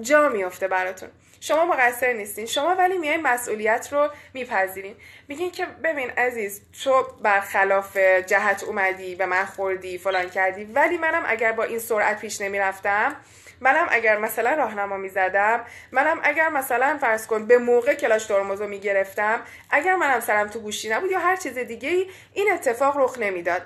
جا 0.00 0.28
میفته 0.28 0.68
براتون. 0.68 1.08
شما 1.40 1.64
مقصر 1.64 2.12
نیستین. 2.12 2.46
شما 2.46 2.74
ولی 2.74 2.98
میای 2.98 3.16
مسئولیت 3.16 3.88
رو 3.92 4.08
میپذیرین. 4.34 4.96
میگین 5.28 5.50
که 5.50 5.66
ببین 5.66 6.10
عزیز 6.10 6.62
تو 6.84 7.02
برخلاف 7.22 7.96
جهت 7.96 8.64
اومدی 8.64 9.14
به 9.14 9.26
من 9.26 9.44
خوردی 9.44 9.98
فلان 9.98 10.30
کردی 10.30 10.64
ولی 10.64 10.96
منم 10.96 11.22
اگر 11.26 11.52
با 11.52 11.64
این 11.64 11.78
سرعت 11.78 12.20
پیش 12.20 12.40
نمی‌رفتم 12.40 13.16
منم 13.60 13.86
اگر 13.90 14.18
مثلا 14.18 14.54
راهنما 14.54 14.96
می‌زدم 14.96 15.64
منم 15.92 16.20
اگر 16.22 16.48
مثلا 16.48 16.98
فرض 17.00 17.26
کن 17.26 17.46
به 17.46 17.58
موقع 17.58 17.94
کلاش 17.94 18.26
ترمز 18.26 18.60
رو 18.60 18.68
می‌گرفتم 18.68 19.40
اگر 19.70 19.96
منم 19.96 20.20
سرم 20.20 20.48
تو 20.48 20.60
گوشی 20.60 20.88
نبود 20.88 21.10
یا 21.10 21.18
هر 21.18 21.36
چیز 21.36 21.58
دیگه 21.58 21.88
ای 21.88 22.10
این 22.32 22.52
اتفاق 22.52 22.96
رخ 22.96 23.18
نمی‌داد. 23.18 23.62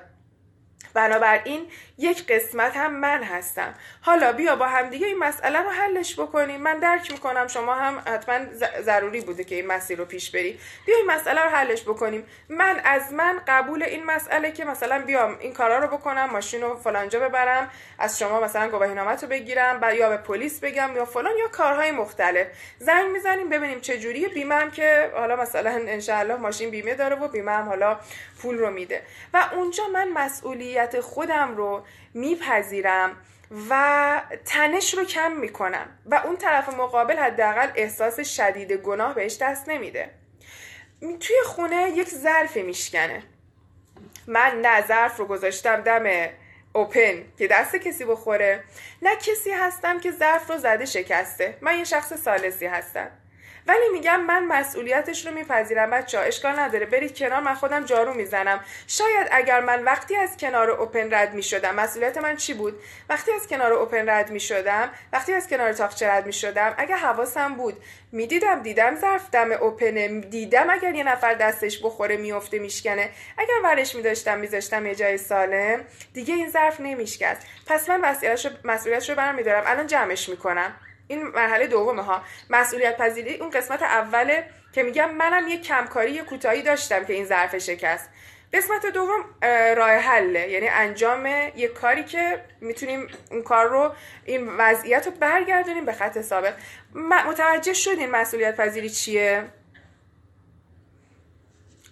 بنابراین 0.95 1.67
یک 2.03 2.27
قسمت 2.27 2.77
هم 2.77 2.95
من 2.95 3.23
هستم. 3.23 3.75
حالا 4.01 4.33
بیا 4.33 4.57
با 4.57 4.67
هم 4.67 4.89
دیگه 4.89 5.07
این 5.07 5.19
مسئله 5.19 5.59
رو 5.59 5.71
حلش 5.71 6.21
بکنیم. 6.21 6.61
من 6.61 6.79
درک 6.79 7.13
می‌کنم 7.13 7.47
شما 7.47 7.75
هم 7.75 8.03
حتما 8.07 8.39
ضروری 8.81 9.21
بوده 9.21 9.45
که 9.45 9.55
این 9.55 9.67
مسیر 9.67 9.99
رو 9.99 10.05
پیش 10.05 10.31
بری. 10.31 10.61
بیا 10.87 10.97
این 10.97 11.07
مسئله 11.07 11.41
رو 11.41 11.51
حلش 11.51 11.83
بکنیم. 11.83 12.27
من 12.49 12.81
از 12.85 13.13
من 13.13 13.41
قبول 13.49 13.83
این 13.83 14.05
مسئله 14.05 14.53
که 14.53 14.65
مثلا 14.65 14.99
بیام 14.99 15.37
این 15.41 15.53
کارا 15.53 15.79
رو 15.79 15.87
بکنم 15.87 16.31
ماشین 16.31 16.63
رو 16.63 16.77
فلانجا 16.77 17.21
ببرم 17.21 17.71
از 17.99 18.19
شما 18.19 18.41
مثلا 18.41 18.69
گواهی 18.69 18.95
رو 18.95 19.29
بگیرم 19.29 19.81
یا 19.95 20.09
به 20.09 20.17
پلیس 20.17 20.61
بگم 20.61 20.91
یا 20.97 21.05
فلان 21.05 21.37
یا 21.39 21.49
کارهای 21.49 21.91
مختلف. 21.91 22.47
زنگ 22.79 23.11
می‌زنیم 23.11 23.49
ببینیم 23.49 23.81
چه 23.81 23.99
جوریه. 23.99 24.29
بیمه 24.29 24.71
که 24.71 25.11
حالا 25.15 25.37
مثلا 25.37 25.71
انشاءالله 25.71 26.37
ماشین 26.37 26.71
بیمه 26.71 26.95
داره 26.95 27.17
و 27.17 27.29
بیمه 27.29 27.53
حالا 27.53 27.99
پول 28.43 28.59
رو 28.59 28.71
میده. 28.71 29.03
و 29.35 29.49
اونجا 29.53 29.89
من 29.93 30.09
مسئولیت 30.09 31.01
خودم 31.01 31.57
رو 31.57 31.85
میپذیرم 32.15 33.17
و 33.71 34.23
تنش 34.45 34.95
رو 34.95 35.05
کم 35.05 35.33
می‌کنم 35.33 35.99
و 36.07 36.15
اون 36.15 36.37
طرف 36.37 36.69
مقابل 36.69 37.17
حداقل 37.17 37.71
احساس 37.75 38.21
شدید 38.21 38.73
گناه 38.73 39.15
بهش 39.15 39.37
دست 39.41 39.69
نمیده. 39.69 40.11
توی 41.01 41.37
خونه 41.45 41.91
یک 41.95 42.09
ظرفی 42.09 42.63
میشکنه. 42.63 43.23
من 44.27 44.61
نه 44.63 44.87
ظرف 44.87 45.17
رو 45.17 45.27
گذاشتم 45.27 45.81
دم 45.81 46.29
اوپن 46.73 47.25
که 47.39 47.47
دست 47.47 47.77
کسی 47.77 48.05
بخوره 48.05 48.65
نه 49.03 49.17
کسی 49.17 49.51
هستم 49.51 50.01
که 50.01 50.11
ظرف 50.11 50.51
رو 50.51 50.59
زده 50.59 50.85
شکسته. 50.85 51.59
من 51.61 51.79
یه 51.79 51.85
شخص 51.85 52.13
سالسی 52.13 52.67
هستم. 52.67 53.11
ولی 53.67 53.89
میگم 53.93 54.21
من 54.21 54.45
مسئولیتش 54.45 55.27
رو 55.27 55.35
میپذیرم 55.35 55.91
بچه 55.91 56.19
اشکال 56.19 56.59
نداره. 56.59 56.87
برید 56.87 57.19
کنار 57.19 57.41
من 57.41 57.55
خودم 57.55 57.85
جارو 57.85 58.15
می‌زنم. 58.15 58.61
شاید 58.87 59.29
اگر 59.31 59.61
من 59.61 59.85
وقتی 59.85 60.17
از 60.17 60.37
کنار 60.37 60.71
اوپن 60.71 61.15
رد 61.15 61.35
می‌شدم 61.35 61.75
مسئولیت 61.75 62.19
من 62.19 62.37
چی 62.37 62.55
بود؟ 62.55 62.81
وقتی 63.09 63.33
از 63.33 63.49
کنار 63.49 63.73
اوپن 63.73 64.09
رد 64.09 64.31
می‌شدم 64.31 64.91
وقتی 65.13 65.33
از 65.33 65.49
کنار 65.49 65.73
تاقچه 65.73 66.11
رد 66.11 66.27
می‌شدم 66.27 66.75
اگر 66.79 66.97
حواسم 66.97 67.55
بود. 67.55 67.83
می‌دیدم 68.13 68.63
دیدم 68.63 68.97
ظرف 68.97 69.31
دم 69.31 69.53
اوپن 69.53 70.21
دیدم 70.21 70.71
اگر 70.71 70.95
یه 70.95 71.05
نفر 71.05 71.35
دستش 71.35 71.85
بخوره 71.85 72.17
میفته 72.17 72.59
میشکنه. 72.59 73.11
اگر 73.39 73.55
ورش 73.65 73.95
میداشتم 73.95 74.39
میذاشتم 74.39 74.87
یه 74.87 74.95
جای 74.95 75.19
سالم 75.19 75.81
دیگه 76.15 76.35
این 76.35 76.51
ظرف 76.51 76.81
نمیشکست. 76.81 77.47
پس 77.67 77.89
من 77.89 78.01
مسئولیتش 78.65 79.11
رو 79.11 79.17
برمیدارم. 79.17 79.63
الان 79.67 79.87
جمعش 79.87 80.29
می‌کنم. 80.29 80.75
این 81.13 81.23
مرحله 81.23 81.67
دومه 81.67 82.03
ها. 82.03 82.23
مسئولیت 82.51 82.97
پذیری 82.97 83.35
اون 83.35 83.51
قسمت 83.51 83.83
اوله 83.83 84.47
که 84.73 84.83
میگم 84.83 85.15
منم 85.15 85.49
یه 85.49 85.61
کمکاری 85.61 86.11
یه 86.11 86.23
کوتاهی 86.23 86.63
داشتم 86.63 87.05
که 87.05 87.13
این 87.13 87.25
ظرف 87.25 87.59
شکست. 87.59 88.11
قسمت 88.53 88.87
دوم 88.87 89.25
راه 89.77 89.91
حله. 89.91 90.49
یعنی 90.49 90.69
انجام 90.69 91.27
یه 91.27 91.69
کاری 91.69 92.05
که 92.05 92.45
می‌تونیم 92.61 93.07
اون 93.31 93.43
کار 93.43 93.69
رو 93.69 93.93
این 94.25 94.49
وضعیت 94.59 95.07
رو 95.07 95.13
برگردونیم 95.21 95.85
به 95.85 95.93
خط 95.93 96.21
سابق. 96.21 96.55
متوجه 97.29 97.73
شدین 97.73 98.11
مسئولیت 98.11 98.57
پذیری 98.57 98.91
چیه؟ 98.91 99.45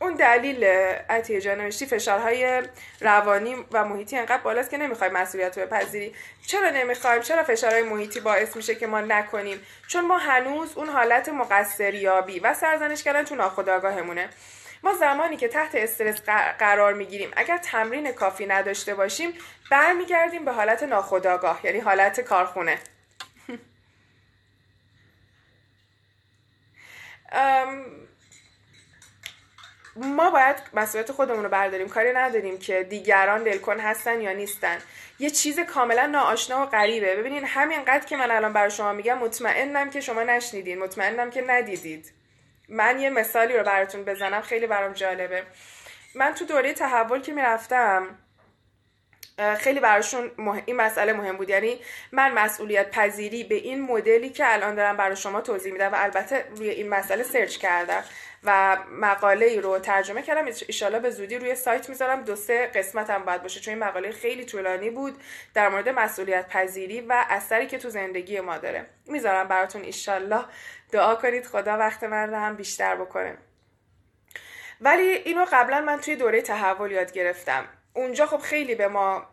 اون 0.00 0.14
دلیل 0.14 0.64
عطیه 1.08 1.54
نوشتی 1.54 1.86
فشارهای 1.86 2.62
روانی 3.00 3.56
و 3.72 3.84
محیطی 3.84 4.16
انقدر 4.16 4.42
بالاست 4.42 4.70
که 4.70 4.78
نمی‌خوایم 4.78 5.12
مسئولیت 5.12 5.58
رو 5.58 5.66
بپذیری. 5.66 6.14
چرا 6.46 6.70
نمی‌خوایم؟ 6.70 7.22
چرا 7.22 7.42
فشارهای 7.42 7.82
محیطی 7.82 8.20
باعث 8.20 8.56
میشه 8.56 8.74
که 8.74 8.86
ما 8.86 9.00
نکنیم؟ 9.00 9.60
چون 9.88 10.06
ما 10.06 10.18
هنوز 10.18 10.76
اون 10.76 10.88
حالت 10.88 11.28
مقصریابی 11.28 12.40
و 12.40 12.54
سرزنش 12.54 13.02
کردن 13.02 13.24
تو 13.24 13.34
ناخودآگاهمونه. 13.34 14.28
ما 14.82 14.94
زمانی 14.94 15.36
که 15.36 15.48
تحت 15.48 15.74
استرس 15.74 16.20
قرار 16.58 16.92
می‌گیریم 16.92 17.30
اگر 17.36 17.58
تمرین 17.58 18.12
کافی 18.12 18.46
نداشته 18.46 18.94
باشیم 18.94 19.32
برمیگردیم 19.70 20.44
به 20.44 20.52
حالت 20.52 20.82
ناخودآگاه 20.82 21.60
یعنی 21.64 21.78
حالت 21.78 22.20
کارخونه. 22.20 22.78
ما 29.96 30.30
باید 30.30 30.56
مسئولیت 30.74 31.12
خودمون 31.12 31.42
رو 31.42 31.48
برداریم. 31.48 31.88
کاری 31.88 32.12
نداریم 32.12 32.58
که 32.58 32.82
دیگران 32.82 33.44
دلکن 33.44 33.80
هستن 33.80 34.20
یا 34.20 34.32
نیستن. 34.32 34.78
یه 35.18 35.30
چیز 35.30 35.60
کاملا 35.60 36.06
ناآشنا 36.06 36.62
و 36.62 36.66
غریبه. 36.66 37.16
ببینین 37.16 37.44
همینقدر 37.44 38.06
که 38.06 38.16
من 38.16 38.30
الان 38.30 38.52
برای 38.52 38.70
شما 38.70 38.92
میگم 38.92 39.18
مطمئنم 39.18 39.90
که 39.90 40.00
شما 40.00 40.22
نشنیدین. 40.22 40.78
مطمئنم 40.78 41.30
که 41.30 41.42
ندیدید. 41.46 42.12
من 42.68 43.00
یه 43.00 43.10
مثالی 43.10 43.56
رو 43.56 43.64
براتون 43.64 44.04
بزنم. 44.04 44.40
خیلی 44.40 44.66
برام 44.66 44.92
جالبه. 44.92 45.42
من 46.14 46.34
تو 46.34 46.44
دوره 46.44 46.72
تحول 46.72 47.20
که 47.20 47.32
می‌رفتم 47.32 48.18
خیلی 49.58 49.80
براشون 49.80 50.30
این 50.66 50.76
مسئله 50.76 51.12
مهم 51.12 51.36
بود. 51.36 51.48
یعنی 51.48 51.80
من 52.12 52.32
مسئولیت 52.32 52.90
پذیری 52.90 53.44
به 53.44 53.54
این 53.54 53.82
مدلی 53.82 54.30
که 54.30 54.52
الان 54.52 54.74
دارم 54.74 54.96
برای 54.96 55.16
شما 55.16 55.40
توضیح 55.40 55.72
میدم 55.72 55.92
و 55.92 55.96
البته 55.98 56.44
روی 56.56 56.70
این 56.70 56.88
مسئله 56.88 57.22
سرچ 57.22 57.56
کردم. 57.56 58.04
و 58.44 58.78
مقاله 58.90 59.46
ای 59.46 59.60
رو 59.60 59.78
ترجمه 59.78 60.22
کردم. 60.22 60.44
ایشالا 60.44 60.98
به 60.98 61.10
زودی 61.10 61.38
روی 61.38 61.54
سایت 61.54 61.88
می‌ذارم. 61.88 62.22
دو 62.22 62.36
سه 62.36 62.66
قسمت 62.66 63.10
هم 63.10 63.24
باید 63.24 63.42
باشه 63.42 63.60
چون 63.60 63.74
این 63.74 63.84
مقاله 63.84 64.12
خیلی 64.12 64.44
طولانی 64.44 64.90
بود. 64.90 65.22
در 65.54 65.68
مورد 65.68 65.88
مسئولیت 65.88 66.48
پذیری 66.48 67.00
و 67.00 67.24
اثری 67.28 67.66
که 67.66 67.78
تو 67.78 67.90
زندگی 67.90 68.40
ما 68.40 68.58
داره. 68.58 68.86
می‌ذارم 69.06 69.48
براتون 69.48 69.82
ایشالله 69.82 70.44
دعا 70.92 71.14
کنید. 71.14 71.46
خدا 71.46 71.78
وقت 71.78 72.04
من 72.04 72.30
رو 72.30 72.36
هم 72.36 72.56
بیشتر 72.56 72.96
بکنه. 72.96 73.36
ولی 74.80 75.02
اینو 75.02 75.46
قبلا 75.52 75.80
من 75.80 76.00
توی 76.00 76.16
دوره 76.16 76.42
تحول 76.42 76.90
یاد 76.90 77.12
گرفتم. 77.12 77.64
اونجا 77.94 78.26
خب 78.26 78.38
خیلی 78.38 78.74
به 78.74 78.88
ما 78.88 79.26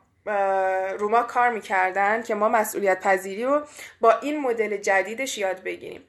رو 0.99 1.09
ما 1.09 1.23
کار 1.23 1.49
می‌کردن 1.49 2.23
که 2.23 2.35
ما 2.35 2.49
مسئولیت 2.49 2.99
پذیری 2.99 3.43
رو 3.43 3.61
با 4.01 4.19
این 4.19 4.39
مدل 4.39 4.77
جدیدش 4.77 5.37
یاد 5.37 5.63
بگیریم. 5.63 6.03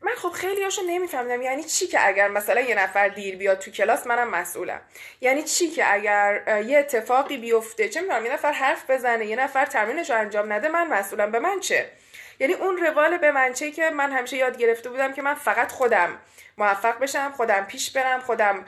من 0.00 0.12
خب 0.16 0.28
خیلی 0.28 0.62
هاشو 0.62 0.82
نمیفهمیدم. 0.86 1.42
یعنی 1.42 1.64
چی 1.64 1.86
که 1.86 2.06
اگر 2.06 2.28
مثلا 2.28 2.60
یه 2.60 2.74
نفر 2.74 3.08
دیر 3.08 3.36
بیاد 3.36 3.58
تو 3.58 3.70
کلاس 3.70 4.06
منم 4.06 4.30
مسئولم. 4.30 4.80
یعنی 5.20 5.42
چی 5.42 5.70
که 5.70 5.92
اگر 5.94 6.62
یه 6.66 6.78
اتفاقی 6.78 7.36
بیفته 7.36 7.88
چه 7.88 8.00
می‌دونم 8.00 8.26
یه 8.26 8.32
نفر 8.32 8.52
حرف 8.52 8.90
بزنه 8.90 9.26
یه 9.26 9.36
نفر 9.36 9.66
تمرینش 9.66 10.10
رو 10.10 10.16
انجام 10.16 10.52
نده 10.52 10.68
من 10.68 10.88
مسئولم. 10.88 11.30
به 11.30 11.38
من 11.38 11.60
چه؟ 11.60 11.90
یعنی 12.38 12.52
اون 12.52 12.76
روال 12.76 13.18
به 13.18 13.30
منچه 13.30 13.70
که 13.70 13.90
من 13.90 14.12
همیشه 14.12 14.36
یاد 14.36 14.58
گرفته 14.58 14.90
بودم 14.90 15.12
که 15.12 15.22
من 15.22 15.34
فقط 15.34 15.72
خودم 15.72 16.18
موفق 16.58 16.98
بشم 16.98 17.32
خودم 17.36 17.64
پیش 17.64 17.90
برم 17.90 18.20
خودم 18.20 18.64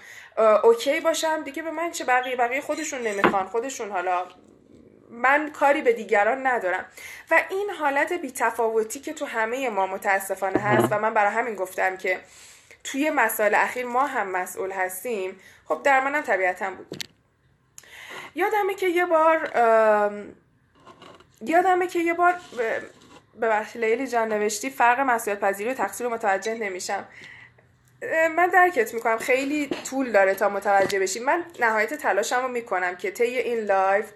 اوکی 0.62 1.00
باشم. 1.00 1.42
دیگه 1.42 1.62
به 1.62 1.70
من 1.70 1.90
چه؟ 1.90 2.04
بقیه 2.04 2.36
بقیه 2.36 2.60
خودشون 2.60 3.00
نمی‌خوان. 3.00 3.46
خودشون 3.46 3.90
حالا 3.90 4.26
من 5.10 5.50
کاری 5.50 5.82
به 5.82 5.92
دیگران 5.92 6.46
ندارم. 6.46 6.84
و 7.30 7.42
این 7.50 7.70
حالت 7.70 8.12
بی‌تفاوتی 8.12 9.00
که 9.00 9.12
تو 9.12 9.26
همه 9.26 9.70
ما 9.70 9.86
متاسفانه 9.86 10.58
هست 10.58 10.88
و 10.90 10.98
من 10.98 11.14
برای 11.14 11.32
همین 11.32 11.54
گفتم 11.54 11.96
که 11.96 12.20
توی 12.84 13.10
مسائل 13.10 13.54
اخیر 13.54 13.86
ما 13.86 14.06
هم 14.06 14.30
مسئول 14.30 14.72
هستیم 14.72 15.40
خب 15.64 15.82
در 15.82 16.00
منم 16.00 16.22
طبیعتا 16.22 16.70
بود. 16.70 17.04
یادمه 18.34 18.74
که 18.74 18.88
یه 18.88 19.06
بار 19.06 19.50
یادمه 21.40 21.86
که 21.86 21.98
یه 21.98 22.14
بار 22.14 22.40
ببخشید 23.42 23.84
لیلی 23.84 24.06
جان 24.06 24.32
نوشتی 24.32 24.70
فرق 24.70 25.00
مسئولیت 25.00 25.40
پذیری 25.40 25.70
و 25.70 25.74
تقصیر 25.74 26.06
رو 26.06 26.12
متوجه 26.12 26.54
نمیشم. 26.54 27.04
من 28.36 28.46
درکت 28.46 28.94
می‌کنم 28.94 29.18
خیلی 29.18 29.70
طول 29.90 30.12
داره 30.12 30.34
تا 30.34 30.48
متوجه 30.48 30.98
بشیم 30.98 31.24
من 31.24 31.44
نهایت 31.60 31.94
تلاشم 31.94 32.42
رو 32.42 32.48
می‌کنم 32.48 32.96
که 32.96 33.10
طی 33.10 33.38
این 33.38 33.58
لایو 33.58 34.06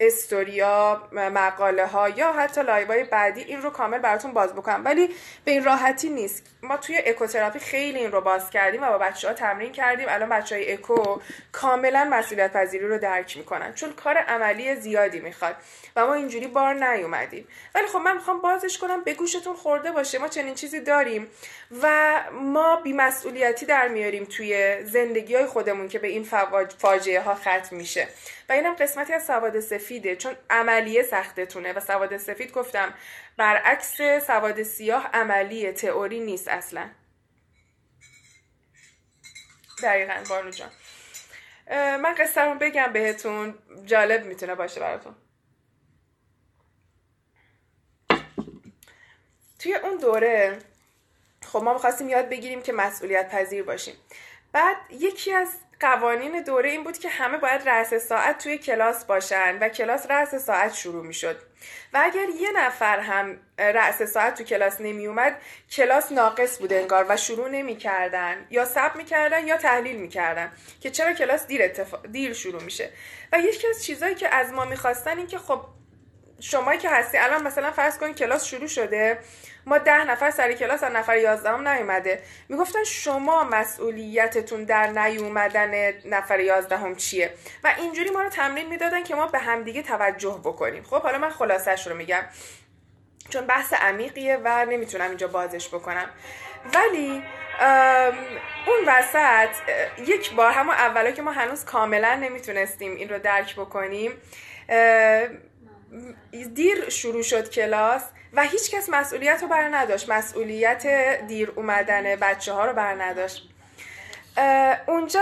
استوریا 0.00 1.08
مقاله 1.12 1.86
ها 1.86 2.08
یا 2.08 2.32
حتی 2.32 2.62
لایو 2.62 2.86
های 2.86 3.04
بعدی 3.04 3.40
این 3.40 3.62
رو 3.62 3.70
کامل 3.70 3.98
براتون 3.98 4.32
باز 4.32 4.52
بکنم. 4.52 4.84
ولی 4.84 5.14
به 5.44 5.50
این 5.50 5.64
راحتی 5.64 6.08
نیست. 6.08 6.46
ما 6.62 6.76
توی 6.76 6.98
اکوتراپی 7.06 7.58
خیلی 7.58 7.98
این 7.98 8.12
رو 8.12 8.20
باز 8.20 8.50
کردیم 8.50 8.82
و 8.82 8.86
با 8.86 8.98
بچه 8.98 9.28
ها 9.28 9.34
تمرین 9.34 9.72
کردیم. 9.72 10.06
الان 10.08 10.28
بچه 10.28 10.54
های 10.54 10.72
اکو 10.72 11.20
کاملا 11.52 12.04
مسئولیت 12.04 12.52
پذیری 12.52 12.88
رو 12.88 12.98
درک 12.98 13.36
می‌کنن. 13.36 13.74
چون 13.74 13.92
کار 13.92 14.16
عملی 14.16 14.74
زیادی 14.74 15.20
می‌خواد. 15.20 15.56
و 15.96 16.06
ما 16.06 16.14
اینجوری 16.14 16.46
بار 16.46 16.74
نیومدیم. 16.74 17.48
ولی 17.74 17.86
خب 17.86 17.98
من 17.98 18.14
می‌خوام 18.14 18.40
بازش 18.40 18.78
کنم. 18.78 19.04
به 19.04 19.14
گوشتون 19.14 19.56
خورده 19.56 19.92
باشه. 19.92 20.18
ما 20.18 20.28
چنین 20.28 20.54
چیزی 20.54 20.80
داریم. 20.80 21.30
و 21.82 22.20
ما 22.32 22.76
بی‌مسئولیتی 22.76 23.66
در 23.66 23.88
میاریم 23.88 24.24
توی 24.24 24.84
زندگی 24.84 25.34
های 25.34 25.46
خودمون 25.46 25.88
که 25.88 25.98
به 25.98 26.08
این 26.08 26.28
فاجعه 26.78 27.20
ها 27.20 27.34
ختم 27.34 27.76
میشه. 27.76 28.08
و 28.48 28.52
اینم 28.52 28.74
قسمتی 28.74 29.12
از 29.12 29.26
سواد 29.26 29.60
سفیده 29.60 30.16
چون 30.16 30.36
عملیه 30.50 31.02
سختتونه 31.02 31.72
و 31.72 31.80
سواد 31.80 32.16
سفید 32.16 32.52
گفتم 32.52 32.94
برعکس 33.36 33.96
سواد 34.26 34.62
سیاه 34.62 35.06
عملیه 35.06 35.72
تئوری 35.72 36.20
نیست 36.20 36.48
اصلا. 36.48 36.90
دقیقا 39.82 40.24
بانو 40.28 40.50
جان. 40.50 40.70
من 41.96 42.14
قصه 42.14 42.40
رو 42.40 42.54
بگم 42.54 42.92
بهتون 42.92 43.58
جالب 43.84 44.26
می‌تونه 44.26 44.54
باشه 44.54 44.80
براتون. 44.80 45.14
توی 49.58 49.74
اون 49.74 49.96
دوره 49.96 50.58
خب 51.42 51.62
ما 51.62 51.72
می‌خواستیم 51.72 52.08
یاد 52.08 52.28
بگیریم 52.28 52.62
که 52.62 52.72
مسئولیت 52.72 53.30
پذیر 53.30 53.62
باشیم. 53.62 53.94
بعد 54.52 54.76
یکی 54.90 55.32
از 55.32 55.48
قوانین 55.80 56.42
دوره 56.42 56.70
این 56.70 56.84
بود 56.84 56.98
که 56.98 57.08
همه 57.08 57.38
باید 57.38 57.68
رأس 57.68 57.94
ساعت 57.94 58.38
توی 58.38 58.58
کلاس 58.58 59.04
باشن 59.04 59.58
و 59.60 59.68
کلاس 59.68 60.06
رأس 60.10 60.34
ساعت 60.34 60.74
شروع 60.74 61.04
می‌شد. 61.04 61.36
و 61.92 62.00
اگر 62.04 62.28
یه 62.40 62.52
نفر 62.56 62.98
هم 62.98 63.40
رأس 63.58 64.02
ساعت 64.02 64.38
تو 64.38 64.44
کلاس 64.44 64.80
نمی 64.80 65.06
اومد 65.06 65.40
کلاس 65.70 66.12
ناقص 66.12 66.58
بود 66.58 66.72
انگار 66.72 67.06
و 67.08 67.16
شروع 67.16 67.48
نمی‌کردن. 67.48 68.46
یا 68.50 68.64
سب 68.64 68.96
می‌کردن 68.96 69.46
یا 69.46 69.56
تحلیل 69.56 69.96
می‌کردن 69.96 70.52
که 70.80 70.90
چرا 70.90 71.12
کلاس 71.12 71.46
دیر, 71.46 71.62
اتفا... 71.62 71.96
دیر 71.96 72.32
شروع 72.32 72.62
میشه. 72.62 72.90
و 73.32 73.38
یکی 73.40 73.68
از 73.68 73.84
چیزهایی 73.84 74.14
که 74.14 74.28
از 74.28 74.52
ما 74.52 74.64
می‌خواستن 74.64 75.18
این 75.18 75.26
که 75.26 75.38
خب 75.38 75.64
شمایی 76.40 76.78
که 76.78 76.90
هستی 76.90 77.18
الان 77.18 77.42
مثلا 77.42 77.70
فرض 77.70 77.98
کن 77.98 78.12
کلاس 78.12 78.44
شروع 78.44 78.66
شده 78.66 79.18
ما 79.68 79.78
ده 79.78 80.04
نفر 80.04 80.30
سر 80.30 80.52
کلاس 80.52 80.82
از 80.82 80.92
نفر 80.92 81.16
یازدهم 81.16 81.68
نیومده. 81.68 82.22
می‌گفتن 82.48 82.84
شما 82.84 83.44
مسئولیتتون 83.44 84.64
در 84.64 84.86
نیومدن 84.86 85.92
نفر 86.04 86.40
یازدهم 86.40 86.96
چیه؟ 86.96 87.34
و 87.64 87.74
اینجوری 87.78 88.10
ما 88.10 88.22
رو 88.22 88.28
تمرین 88.28 88.68
می‌دادن 88.68 89.02
که 89.02 89.14
ما 89.14 89.26
به 89.26 89.38
همدیگه 89.38 89.82
توجه 89.82 90.40
بکنیم. 90.44 90.82
خب 90.82 91.02
حالا 91.02 91.18
من 91.18 91.30
خلاصش 91.30 91.86
رو 91.86 91.96
میگم. 91.96 92.22
چون 93.30 93.46
بحث 93.46 93.72
عمیقیه 93.72 94.40
و 94.44 94.64
نمی‌تونم 94.64 95.08
اینجا 95.08 95.28
بازش 95.28 95.68
بکنم. 95.68 96.10
ولی 96.74 97.22
اون 98.66 98.78
وسط 98.86 99.48
یک 99.98 100.34
بار 100.34 100.52
همون 100.52 100.74
اولا 100.74 101.10
که 101.10 101.22
ما 101.22 101.32
هنوز 101.32 101.64
کاملا 101.64 102.14
نمی‌تونستیم 102.14 102.96
این 102.96 103.08
رو 103.08 103.18
درک 103.18 103.56
بکنیم 103.56 104.12
دیر 106.54 106.88
شروع 106.88 107.22
شد 107.22 107.50
کلاس. 107.50 108.02
و 108.32 108.42
هیچ 108.42 108.70
کس 108.70 108.88
مسئولیت 108.88 109.42
رو 109.42 109.48
بر 109.48 109.68
نداشت 109.68 110.10
مسئولیت 110.10 110.86
دیر 111.26 111.52
اومدن 111.56 112.16
بچه 112.16 112.52
ها 112.52 112.66
رو 112.66 112.72
بر 112.72 113.02
نداشت 113.02 113.48
اونجا 114.86 115.20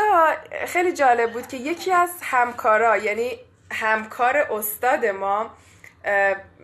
خیلی 0.67 0.93
جالب 0.93 1.33
بود 1.33 1.47
که 1.47 1.57
یکی 1.57 1.93
از 1.93 2.11
همکارا 2.23 2.97
یعنی 2.97 3.39
همکار 3.73 4.37
استاد 4.37 5.07
ما 5.07 5.51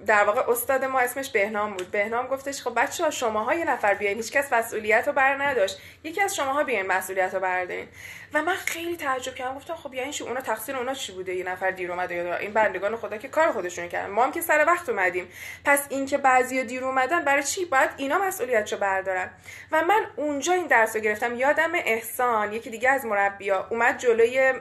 در 0.06 0.24
واقع 0.24 0.50
استاد 0.50 0.84
ما 0.84 1.00
اسمش 1.00 1.30
بهنام 1.30 1.74
بود. 1.74 1.90
بهنام 1.90 2.26
گفتش 2.26 2.62
خب 2.62 2.72
بچه 2.76 3.04
ها 3.04 3.10
شماها 3.10 3.54
یه 3.54 3.64
نفر 3.64 3.94
بیاین 3.94 4.16
هیچ 4.16 4.32
کس 4.32 4.52
مسئولیت 4.52 5.06
رو 5.06 5.12
بر 5.12 5.42
نداشت. 5.42 5.78
یکی 6.04 6.20
از 6.20 6.36
شماها 6.36 6.64
بیاین 6.64 6.86
مسئولیت 6.86 7.34
رو 7.34 7.40
بردارین. 7.40 7.88
و 8.34 8.42
من 8.42 8.54
خیلی 8.54 8.96
تعجب 8.96 9.34
کردم. 9.34 9.54
گفتم 9.54 9.74
خب 9.74 9.94
یعنی 9.94 10.14
اونا 10.20 10.40
تقصیر 10.40 10.76
اونا 10.76 10.94
چی 10.94 11.12
بوده؟ 11.12 11.34
یه 11.34 11.44
نفر 11.44 11.70
دیر 11.70 11.92
اومده 11.92 12.14
یا 12.14 12.36
این 12.36 12.52
بندگان 12.52 12.96
خدا 12.96 13.16
که 13.16 13.28
کار 13.28 13.52
خودشون 13.52 13.88
کردن. 13.88 14.10
ما 14.10 14.24
هم 14.24 14.32
که 14.32 14.40
سر 14.40 14.64
وقت 14.66 14.88
اومدیم. 14.88 15.28
پس 15.64 15.86
اینکه 15.88 16.18
بعضیا 16.18 16.64
دیر 16.64 16.84
اومدن 16.84 17.24
برای 17.24 17.42
چی؟ 17.42 17.64
باید 17.64 17.90
اینا 17.96 18.18
مسئولیتشو 18.18 18.76
بردارن. 18.76 19.30
و 19.72 19.84
من 19.84 20.06
اونجا 20.16 20.52
این 20.52 20.66
درس 20.66 20.96
رو 20.96 21.02
گرفتم. 21.02 21.34
یادم 21.34 21.72
احسان 21.74 22.52
یکی 22.52 22.70
دیگه 22.70 22.90
از 22.90 23.04
مربیا 23.04 23.66
اومد 23.70 23.98
جلوی 23.98 24.52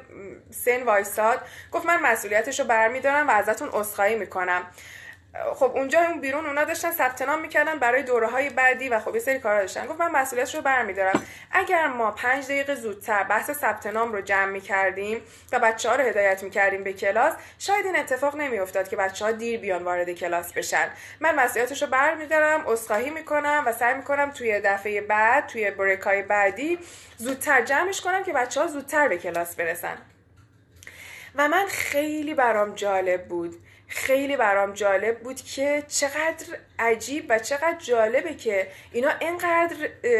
سن 0.49 0.83
وایساد. 0.83 1.41
گفت 1.71 1.85
من 1.85 2.01
مسئولیتشو 2.01 2.63
برمیدارم 2.63 3.27
و 3.27 3.31
ازتون 3.31 3.69
عذرخواهی 3.73 4.15
می‌کنم. 4.15 4.65
خب 5.53 5.71
اونجا 5.75 5.99
اون 5.99 6.21
بیرون 6.21 6.45
اونا 6.45 6.63
داشتن 6.63 6.91
ثبت 6.91 7.21
نام 7.21 7.41
می‌کردن 7.41 7.79
برای 7.79 8.03
دوره 8.03 8.27
های 8.27 8.49
بعدی 8.49 8.89
و 8.89 8.99
خب 8.99 9.15
یه 9.15 9.21
سری 9.21 9.39
کارا 9.39 9.61
داشتن. 9.61 9.85
گفت 9.85 9.99
من 9.99 10.11
مسئولیتش 10.11 10.55
رو 10.55 10.61
برمیدارم. 10.61 11.25
اگر 11.51 11.87
ما 11.87 12.11
پنج 12.11 12.45
دقیقه 12.45 12.75
زودتر 12.75 13.23
بحث 13.23 13.51
ثبت 13.51 13.87
نام 13.87 14.13
رو 14.13 14.21
جمع 14.21 14.51
می‌کردیم 14.51 15.21
و 15.51 15.59
بچه 15.59 15.89
ها 15.89 15.95
رو 15.95 16.03
هدایت 16.03 16.43
می‌کردیم 16.43 16.83
به 16.83 16.93
کلاس 16.93 17.33
شاید 17.59 17.85
این 17.85 17.95
اتفاق 17.95 18.35
نمیافتاد 18.35 18.89
که 18.89 18.95
بچه 18.95 19.25
ها 19.25 19.31
دیر 19.31 19.59
بیان 19.59 19.83
وارد 19.83 20.11
کلاس 20.11 20.53
بشن. 20.53 20.89
من 21.19 21.35
مسئولیتش 21.35 21.81
رو 21.81 21.87
برمیدارم 21.87 22.63
عذرخواهی 22.65 23.09
می‌کنم 23.09 23.63
و 23.65 23.73
سعی 23.73 23.93
می‌کنم 23.93 24.31
توی 24.31 24.59
دفعه 24.59 25.01
بعد 25.01 25.47
توی 25.47 25.71
بریک 25.71 26.01
های 26.01 26.21
بعدی 26.21 26.79
زودتر 27.17 27.61
جمعش 27.61 28.01
کنم 28.01 28.23
که 28.23 28.33
بچه 28.33 28.61
ها 28.61 28.67
زودتر 28.67 29.07
به 29.07 29.17
کلاس 29.17 29.55
برسن. 29.55 29.97
و 31.35 31.47
من 31.47 31.65
خیلی 31.67 32.33
برام 32.33 32.75
جالب 32.75 33.27
بود 33.27 33.55
خیلی 33.91 34.37
برام 34.37 34.73
جالب 34.73 35.19
بود 35.19 35.41
که 35.41 35.83
چقدر 35.87 36.45
عجیب 36.79 37.25
و 37.29 37.39
چقدر 37.39 37.75
جالبه 37.79 38.33
که 38.33 38.67
اینا 38.91 39.11
اینقدر 39.19 39.75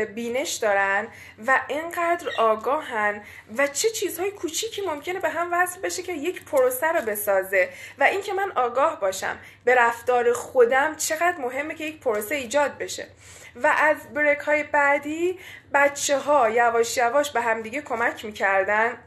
بینش 0.06 0.52
دارن 0.52 1.08
و 1.48 1.62
اینقدر 1.68 2.30
آگاهن 2.38 3.22
و 3.58 3.68
چه 3.68 3.90
چیزهای 3.90 4.32
کوچیکی 4.32 4.82
ممکنه 4.82 5.20
به 5.20 5.30
هم 5.30 5.50
وصل 5.52 5.82
بشه 5.82 6.04
که 6.04 6.14
یک 6.14 6.46
پروسه 6.46 6.88
رو 6.88 7.02
بسازه 7.02 7.70
و 8.00 8.04
اینکه 8.04 8.34
من 8.34 8.52
آگاه 8.52 9.00
باشم 9.00 9.38
به 9.66 9.76
رفتار 9.76 10.34
خودم 10.34 10.96
چقدر 10.96 11.38
مهمه 11.38 11.76
که 11.76 11.86
یک 11.86 12.00
پروسه 12.00 12.36
ایجاد 12.36 12.78
بشه. 12.78 13.08
و 13.56 13.76
از 13.78 14.14
break 14.14 14.40
های 14.40 14.64
بعدی 14.64 15.40
بچه 15.74 16.18
ها 16.18 16.50
یواش 16.50 16.98
یواش 16.98 17.32
به 17.32 17.42
همدیگه 17.42 17.82
کمک 17.82 18.26
می‌کردن. 18.26 18.98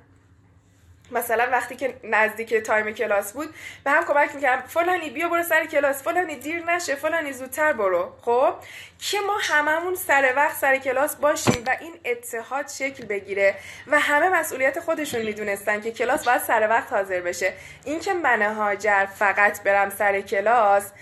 مثلا 1.10 1.48
وقتی 1.52 1.76
که 1.76 1.94
نزدیک 2.04 2.54
time 2.54 2.90
کلاس 2.90 3.32
بود 3.32 3.54
به 3.84 3.90
هم 3.90 4.04
کمک 4.04 4.34
می‌کردم 4.34 4.66
فلانی 4.66 5.10
بیا 5.10 5.28
برو 5.28 5.42
سر 5.42 5.64
کلاس 5.64 6.02
فلانی 6.02 6.36
دیر 6.36 6.64
نشه 6.64 6.94
فلانی 6.94 7.32
زودتر 7.32 7.72
برو. 7.72 8.12
خب 8.20 8.54
که 8.98 9.20
ما 9.20 9.38
هممون 9.42 9.94
سر 9.94 10.32
وقت 10.36 10.56
سر 10.56 10.76
کلاس 10.76 11.16
باشیم 11.16 11.64
و 11.66 11.76
این 11.80 11.92
اتحاد 12.04 12.68
شکل 12.68 13.04
بگیره 13.06 13.54
و 13.86 13.98
همه 13.98 14.28
مسئولیت 14.28 14.80
خودشون 14.80 15.22
می‌دونستن 15.22 15.80
که 15.80 15.92
کلاس 15.92 16.24
باید 16.24 16.42
سر 16.42 16.68
وقت 16.68 16.92
حاضر 16.92 17.20
بشه. 17.20 17.52
اینکه 17.84 18.14
من 18.14 18.42
هاجر 18.42 19.06
فقط 19.06 19.62
برم 19.62 19.90
سر 19.90 20.20
کلاس 20.20 20.92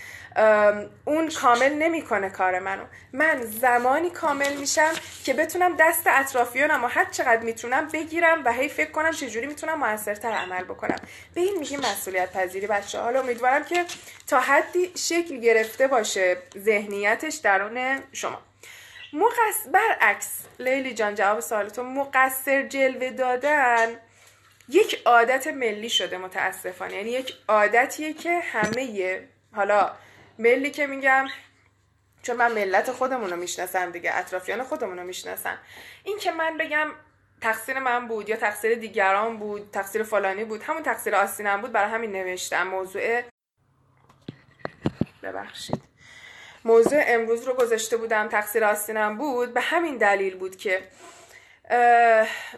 اون 1.04 1.28
کامل 1.28 1.72
نمی‌کنه 1.72 2.30
کار 2.30 2.58
منو. 2.58 2.84
من 3.12 3.42
زمانی 3.42 4.10
کامل 4.10 4.56
میشم 4.56 4.92
که 5.24 5.34
بتونم 5.34 5.76
دست 5.76 6.02
اطرافیانم 6.06 6.84
و 6.84 6.86
هر 6.86 7.04
چقدر 7.04 7.42
می‌تونم 7.42 7.88
بگیرم 7.88 8.42
و 8.44 8.52
هی 8.52 8.68
فکر 8.68 8.90
کنم 8.90 9.10
چجوری 9.10 9.46
می‌تونم 9.46 9.78
موثرتر 9.78 10.32
عمل 10.32 10.64
بکنم. 10.64 10.96
به 11.34 11.40
این 11.40 11.58
میگیم 11.58 11.80
مسئولیت 11.80 12.32
پذیری 12.32 12.66
بچه. 12.66 13.00
حالا 13.00 13.20
امیدوارم 13.20 13.64
که 13.64 13.84
تا 14.26 14.40
حدی 14.40 14.92
شکل 14.96 15.36
گرفته 15.36 15.86
باشه 15.86 16.36
ذهنیتش 16.58 17.34
درون 17.34 18.02
شما. 18.12 18.38
مقص 19.12 19.66
برعکس 19.72 20.28
لیلی 20.58 20.94
جان 20.94 21.14
جواب 21.14 21.40
سوالتون 21.40 21.86
مقصر 21.86 22.62
جلوه 22.62 23.10
دادن 23.10 23.88
یک 24.68 25.02
عادت 25.04 25.46
ملی 25.46 25.88
شده 25.90 26.18
متاسفانه. 26.18 26.94
یعنی 26.94 27.10
یک 27.10 27.34
عادتیه 27.48 28.12
که 28.12 28.40
همه 28.40 29.20
حالا 29.52 29.90
ملی 30.38 30.70
که 30.70 30.86
میگم 30.86 31.26
چون 32.22 32.36
من 32.36 32.52
ملت 32.52 32.92
خودمون 32.92 33.30
رو 33.30 33.36
می‌شناسم 33.36 33.90
دیگه 33.90 34.16
اطرافیان 34.16 34.62
خودمون 34.62 34.98
رو 34.98 35.04
می‌شناسم 35.04 35.58
این 36.04 36.18
که 36.18 36.30
من 36.30 36.58
بگم 36.58 36.88
تقصیر 37.40 37.78
من 37.78 38.08
بود 38.08 38.28
یا 38.28 38.36
تقصیر 38.36 38.74
دیگران 38.74 39.36
بود 39.36 39.70
تقصیر 39.72 40.02
فلانی 40.02 40.44
بود 40.44 40.62
همون 40.62 40.82
تقصیر 40.82 41.14
آستینم 41.14 41.60
بود 41.60 41.72
برای 41.72 41.90
همین 41.90 42.12
نوشتم. 42.12 42.68
موضوع 42.68 43.22
ببخشید. 45.22 45.82
موضوع 46.64 47.02
امروز 47.06 47.44
رو 47.44 47.54
گذاشته 47.54 47.96
بودم 47.96 48.28
تقصیر 48.28 48.64
آستینم 48.64 49.18
بود 49.18 49.54
به 49.54 49.60
همین 49.60 49.96
دلیل 49.96 50.36
بود 50.36 50.56
که 50.56 50.82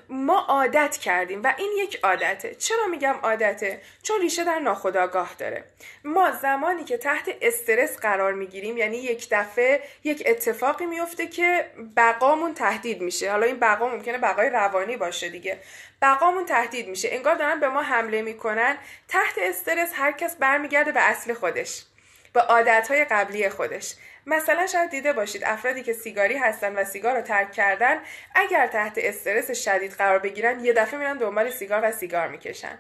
ما 0.09 0.38
عادت 0.48 0.96
کردیم 0.96 1.42
و 1.42 1.55
این 1.57 1.72
یک 1.79 2.00
عادته. 2.03 2.55
چرا 2.55 2.87
میگم 2.87 3.14
عادته؟ 3.22 3.81
چون 4.03 4.20
ریشه 4.20 4.44
در 4.44 4.59
ناخودآگاه 4.59 5.35
داره. 5.38 5.64
ما 6.05 6.31
زمانی 6.31 6.85
که 6.85 6.96
تحت 6.96 7.37
استرس 7.42 7.96
قرار 7.96 8.33
می‌گیریم 8.33 8.77
یعنی 8.77 8.96
یک 8.96 9.29
دفعه 9.31 9.83
یک 10.05 10.22
اتفاقی 10.27 10.87
میفته 10.87 11.27
که 11.27 11.70
بقامون 11.96 12.55
تهدید 12.55 13.00
میشه. 13.00 13.31
حالا 13.31 13.46
این 13.46 13.59
بقا 13.59 13.88
ممکنه 13.88 14.18
بقای 14.18 14.50
روانی 14.50 14.96
باشه 14.96 15.29
دیگه. 15.29 15.59
بقامون 16.03 16.44
تهدید 16.44 16.88
میشه. 16.88 17.09
انگار 17.12 17.35
دارن 17.35 17.61
به 17.61 17.68
ما 17.68 17.83
حمله 17.83 18.22
می‌کنن. 18.22 18.77
تحت 19.09 19.35
استرس 19.38 19.90
هر 19.94 20.12
کس 20.12 20.37
برمیگرده 20.37 20.92
به 20.92 21.00
اصل 21.00 21.35
خودش. 21.35 21.85
به 22.33 22.40
عادتهای 22.40 23.05
قبلی 23.05 23.48
خودش. 23.48 23.94
مثلا 24.26 24.66
شاید 24.66 24.90
دیده 24.90 25.12
باشید 25.12 25.44
افرادی 25.44 25.82
که 25.82 25.92
سیگاری 25.92 26.37
هستن 26.37 26.74
و 26.76 26.84
سیگار 26.84 27.16
رو 27.16 27.22
ترک 27.22 27.52
کردن 27.52 28.00
اگر 28.34 28.66
تحت 28.66 28.92
استرس 28.96 29.50
شدید 29.50 29.92
قرار 29.92 30.18
بگیرن 30.18 30.64
یه 30.64 30.72
دفعه 30.72 30.98
میرن 30.98 31.18
دنبال 31.18 31.50
سیگار 31.50 31.80
و 31.84 31.92
سیگار 31.92 32.28
می‌کشن. 32.28 32.78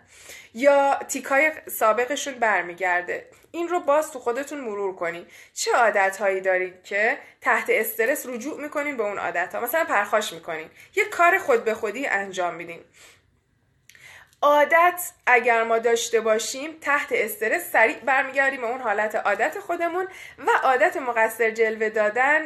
یا 0.54 0.98
تیکای 1.08 1.52
سابقشون 1.66 2.34
برمیگرده. 2.34 3.28
این 3.50 3.68
رو 3.68 3.80
باز 3.80 4.12
تو 4.12 4.18
خودتون 4.18 4.60
مرور 4.60 4.96
کنین. 4.96 5.26
چه 5.54 5.72
عادت 5.72 6.16
هایی 6.16 6.40
دارید 6.40 6.84
که 6.84 7.18
تحت 7.40 7.64
استرس 7.68 8.26
رجوع 8.26 8.60
می‌کنین 8.60 8.96
به 8.96 9.02
اون 9.02 9.18
عادت 9.18 9.54
ها 9.54 9.60
مثلا 9.60 9.84
پرخاش 9.84 10.32
می‌کنین. 10.32 10.70
یه 10.96 11.04
کار 11.04 11.38
خود 11.38 11.64
به 11.64 11.74
خودی 11.74 12.06
انجام 12.06 12.54
میدین. 12.54 12.80
عادت 14.44 15.12
اگر 15.26 15.64
ما 15.64 15.78
داشته 15.78 16.20
باشیم 16.20 16.70
تحت 16.80 17.08
استرس 17.12 17.70
سریع 17.70 17.96
برمیگردیم 17.98 18.60
به 18.60 18.66
اون 18.66 18.80
حالت 18.80 19.14
عادت 19.14 19.58
خودمون 19.58 20.06
و 20.38 20.50
عادت 20.62 20.96
مقصر 20.96 21.50
جلوه 21.50 21.88
دادن 21.88 22.40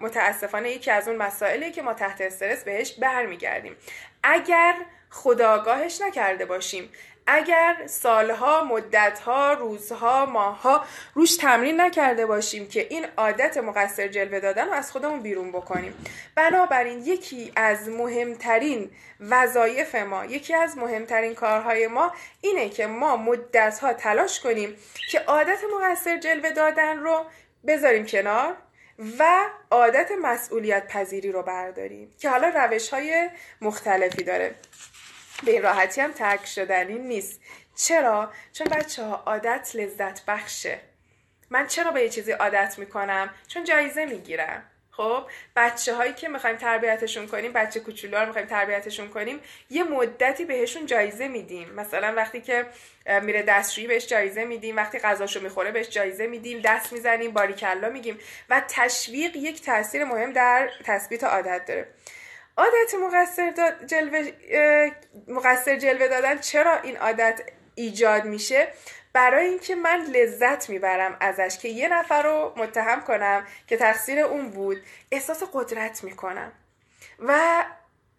متاسفانه 0.00 0.70
یکی 0.70 0.90
از 0.90 1.08
اون 1.08 1.16
مسائلی 1.16 1.70
که 1.70 1.82
ما 1.82 1.94
تحت 1.94 2.20
استرس 2.20 2.64
بهش 2.64 2.92
برمیگردیم. 2.92 3.76
اگر 4.22 4.74
خداگاهش 5.10 6.00
نکرده 6.00 6.44
باشیم 6.44 6.90
اگر 7.28 7.76
سالها، 7.86 8.64
مدتها، 8.64 9.52
روزها، 9.52 10.26
ماهها 10.26 10.84
روش 11.14 11.36
تمرین 11.36 11.80
نکرده 11.80 12.26
باشیم 12.26 12.68
که 12.68 12.86
این 12.90 13.06
عادت 13.16 13.58
مقصر 13.58 14.08
جلوه 14.08 14.40
دادن 14.40 14.66
رو 14.66 14.72
از 14.72 14.92
خودمون 14.92 15.20
بیرون 15.20 15.52
بکنیم. 15.52 15.94
بنابراین 16.34 17.02
یکی 17.06 17.52
از 17.56 17.88
مهمترین 17.88 18.90
وظایف 19.20 19.94
ما 19.94 20.24
یکی 20.24 20.54
از 20.54 20.78
مهمترین 20.78 21.34
کارهای 21.34 21.86
ما 21.86 22.12
اینه 22.40 22.68
که 22.68 22.86
ما 22.86 23.16
مدتها 23.16 23.92
تلاش 23.92 24.40
کنیم 24.40 24.76
که 25.10 25.18
عادت 25.18 25.58
مقصر 25.74 26.18
جلوه 26.18 26.50
دادن 26.50 26.98
رو 26.98 27.24
بذاریم 27.66 28.06
کنار 28.06 28.54
و 29.18 29.46
عادت 29.70 30.10
مسئولیت 30.22 30.86
پذیری 30.88 31.32
رو 31.32 31.42
برداریم 31.42 32.14
که 32.18 32.30
حالا 32.30 32.48
روش 32.48 32.88
های 32.88 33.30
مختلفی 33.60 34.22
داره. 34.22 34.54
به 35.44 35.52
این 35.52 35.62
راحتی 35.62 36.00
هم 36.00 36.12
ترک 36.12 36.46
شدنی 36.46 36.98
نیست. 36.98 37.40
چرا؟ 37.76 38.32
چون 38.52 38.66
بچه 38.66 39.04
ها 39.04 39.22
عادت 39.26 39.70
لذت 39.74 40.24
بخشه. 40.24 40.78
من 41.50 41.66
چرا 41.66 41.90
به 41.90 42.02
یه 42.02 42.08
چیزی 42.08 42.32
عادت 42.32 42.74
می‌کنم؟ 42.78 43.30
چون 43.48 43.64
جایزه 43.64 44.04
می‌گیرم. 44.04 44.62
خب 44.90 45.24
بچه 45.56 45.94
هایی 45.94 46.12
که 46.12 46.28
می‌خوایم 46.28 46.56
تربیتشون 46.56 47.26
کنیم 47.26 47.52
بچه 47.52 47.80
کوچولو 47.80 48.16
رو 48.16 48.26
می‌خوایم 48.26 48.46
تربیتشون 48.46 49.08
کنیم 49.08 49.40
یه 49.70 49.84
مدتی 49.84 50.44
بهشون 50.44 50.86
جایزه 50.86 51.28
میدیم. 51.28 51.70
مثلا 51.70 52.14
وقتی 52.14 52.40
که 52.40 52.66
میره 53.22 53.42
دستشویی 53.42 53.86
بهش 53.86 54.06
جایزه 54.06 54.44
میدیم 54.44 54.76
وقتی 54.76 54.98
غذاشو 54.98 55.40
می‌خوره 55.40 55.70
بهش 55.70 55.88
جایزه 55.88 56.26
میدیم 56.26 56.60
دست 56.64 56.92
می‌زنیم 56.92 57.32
باریکلا 57.32 57.88
میگیم 57.88 58.18
و 58.50 58.62
تشویق 58.68 59.36
یک 59.36 59.62
تاثیر 59.62 60.04
مهم 60.04 60.32
در 60.32 60.70
تثبیت 60.84 61.24
عادت 61.24 61.64
داره. 61.66 61.88
عادت 62.58 62.94
مقصر, 62.94 63.72
جلوه 63.86 64.30
مقصر 65.28 65.76
جلوه 65.76 66.08
دادن 66.08 66.38
چرا 66.38 66.80
این 66.80 66.96
عادت 66.96 67.40
ایجاد 67.74 68.24
میشه؟ 68.24 68.68
برای 69.12 69.46
اینکه 69.46 69.74
من 69.74 70.00
لذت 70.00 70.68
می‌برم 70.68 71.16
ازش 71.20 71.58
که 71.58 71.68
یه 71.68 71.88
نفر 71.88 72.22
رو 72.22 72.52
متهم 72.56 73.00
کنم 73.00 73.46
که 73.66 73.76
تقصیر 73.76 74.20
اون 74.20 74.50
بود 74.50 74.82
احساس 75.12 75.42
قدرت 75.52 76.04
می‌کنم. 76.04 76.52
و 77.18 77.64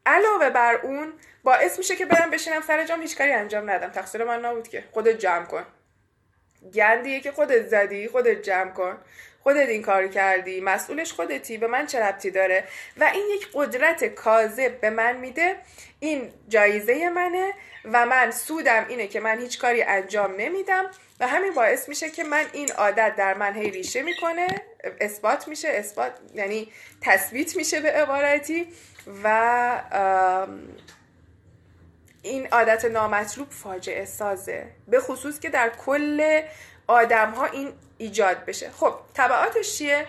علاوه 0.05 0.49
بر 0.49 0.75
اون 0.75 1.13
باعث 1.43 1.77
میشه 1.77 1.95
که 1.95 2.05
برم 2.05 2.29
بشینم 2.29 2.61
سر 2.61 2.85
جام 2.85 3.01
هیچ 3.01 3.17
کاری 3.17 3.31
انجام 3.31 3.69
ندم 3.69 3.89
تقصیر 3.89 4.23
من 4.23 4.45
نبود 4.45 4.67
که. 4.67 4.83
خودت 4.91 5.17
جمع 5.17 5.45
کن. 5.45 5.65
گندیه 6.73 7.19
که 7.19 7.31
خودت 7.31 7.67
زدی 7.67 8.07
خودت 8.07 8.41
جمع 8.41 8.71
کن. 8.71 8.97
خودت 9.43 9.69
این 9.69 9.81
کار 9.81 10.07
کردی 10.07 10.61
مسئولش 10.61 11.13
خودتی 11.13 11.57
به 11.57 11.67
من 11.67 11.85
چه 11.85 11.99
ربطی 11.99 12.31
داره؟ 12.31 12.63
و 12.97 13.03
این 13.13 13.25
یک 13.35 13.47
قدرت 13.53 14.05
کاذب 14.05 14.81
به 14.81 14.89
من 14.89 15.17
میده 15.17 15.55
این 15.99 16.31
جایزه 16.47 17.09
منه 17.09 17.53
و 17.85 18.05
من 18.05 18.31
سودم 18.31 18.85
اینه 18.89 19.07
که 19.07 19.19
من 19.19 19.39
هیچ 19.39 19.59
کاری 19.59 19.83
انجام 19.83 20.35
نمیدم 20.37 20.91
و 21.19 21.27
همین 21.27 21.53
باعث 21.53 21.89
میشه 21.89 22.09
که 22.09 22.23
من 22.23 22.45
این 22.53 22.71
عادت 22.71 23.15
در 23.15 23.33
من 23.33 23.53
هی 23.53 23.71
ریشه 23.71 24.01
می‌کنه 24.01 24.47
اثبات 25.01 25.47
میشه 25.47 25.67
اثبات 25.67 26.11
یعنی 26.33 26.71
تثبیت 27.01 27.55
میشه 27.55 27.81
به 27.81 27.91
عبارتی 27.91 28.67
و 29.23 29.77
این 32.21 32.47
عادت 32.51 32.85
نامطلوب 32.85 33.49
فاجعه 33.49 34.05
سازه. 34.05 34.67
به 34.87 34.99
خصوص 34.99 35.39
که 35.39 35.49
در 35.49 35.69
کل 35.69 36.41
آدم 36.87 37.31
ها 37.31 37.45
این 37.45 37.73
ایجاد 37.99 38.45
بشه 38.45 38.69
خب 38.71 38.93
طبعاتش 39.13 39.77
چیه؟ 39.77 40.07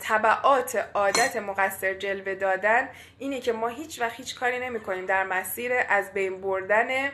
طبعات 0.00 0.88
عادت 0.94 1.36
مقصر 1.36 1.94
جلوه 1.94 2.34
دادن 2.34 2.88
اینه 3.18 3.40
که 3.40 3.52
ما 3.52 3.68
هیچ 3.68 4.00
وقت 4.00 4.14
هیچ 4.14 4.34
کاری 4.34 4.58
نمی 4.58 4.80
کنیم 4.80 5.06
در 5.06 5.24
مسیر 5.24 5.72
از 5.88 6.12
بین 6.12 6.40
بردن 6.40 7.10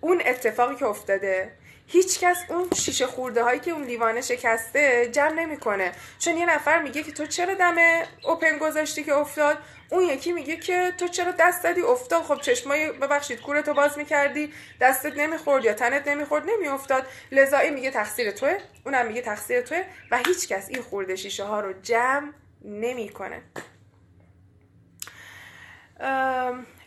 اون 0.00 0.22
اتفاقی 0.26 0.76
که 0.76 0.86
افتاده 0.86 1.52
هیچ 1.92 2.20
کس 2.20 2.44
اون 2.48 2.68
شیشه 2.74 3.06
خورده 3.06 3.42
هایی 3.42 3.60
که 3.60 3.70
اون 3.70 3.84
لیوانه 3.84 4.20
شکسته 4.20 5.08
جمع 5.12 5.32
نمی‌کنه. 5.32 5.92
چون 6.18 6.36
یه 6.36 6.46
نفر 6.46 6.82
میگه 6.82 7.02
که 7.02 7.12
تو 7.12 7.26
چرا 7.26 7.54
دم 7.54 7.76
اوپن 8.24 8.58
گذاشتی 8.58 9.04
که 9.04 9.14
افتاد؟ 9.14 9.58
اون 9.90 10.02
یکی 10.02 10.32
میگه 10.32 10.56
که 10.56 10.92
تو 10.98 11.08
چرا 11.08 11.32
دست 11.38 11.62
دادی 11.62 11.80
افتاد. 11.80 12.22
خب 12.22 12.40
چشمای 12.40 12.92
ببخشید 12.92 13.40
کورتو 13.40 13.74
باز 13.74 13.98
می‌کردی 13.98 14.52
دستت 14.80 15.16
نمی‌خورد 15.16 15.64
یا 15.64 15.72
تنت 15.72 16.08
نمی‌خورد؟ 16.08 16.50
نمیافتاد. 16.50 17.06
لذایی 17.32 17.70
میگه 17.70 17.90
تقصیر 17.90 18.30
توه 18.30 18.58
اونم 18.86 19.06
میگه 19.06 19.22
تقصیر 19.22 19.60
توه 19.60 19.84
و 20.10 20.18
هیچ 20.26 20.48
کس 20.48 20.68
این 20.68 20.82
خورده 20.82 21.16
شیشه 21.16 21.44
ها 21.44 21.60
رو 21.60 21.72
جمع 21.82 22.32
نمی‌کنه. 22.64 23.42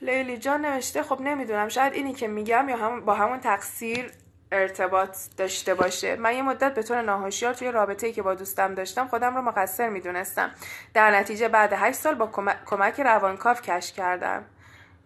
لیلی 0.02 0.38
جان 0.38 0.66
نوشته 0.66 1.04
خب 1.04 1.22
نمی‌دونم 1.22 1.70
شاید 1.70 1.94
اینی 1.94 2.14
که 2.14 2.28
میگم 2.28 2.70
یا 2.70 2.78
هم 2.78 3.06
با 3.06 3.14
همون 3.14 3.40
تقصیر 3.40 4.12
ارتباط 4.54 5.18
داشته 5.38 5.74
باشه. 5.74 6.16
من 6.16 6.36
یه 6.36 6.42
مدت 6.42 6.74
به 6.74 6.84
طور 6.84 7.02
ناهشیار 7.02 7.54
توی 7.54 7.72
رابطه‌ای 7.72 8.14
که 8.14 8.22
با 8.22 8.34
دوستم 8.36 8.76
داشتم 8.76 9.08
خودم 9.08 9.36
رو 9.36 9.42
مقصر 9.42 9.90
می‌دونستم. 9.90 10.52
در 10.94 11.12
نتیجه 11.12 11.48
بعد 11.48 11.74
هشت 11.74 11.98
سال 11.98 12.16
با 12.16 12.28
کمک 12.66 13.00
روانکاو 13.00 13.56
کش 13.56 13.94
کردم 13.94 14.46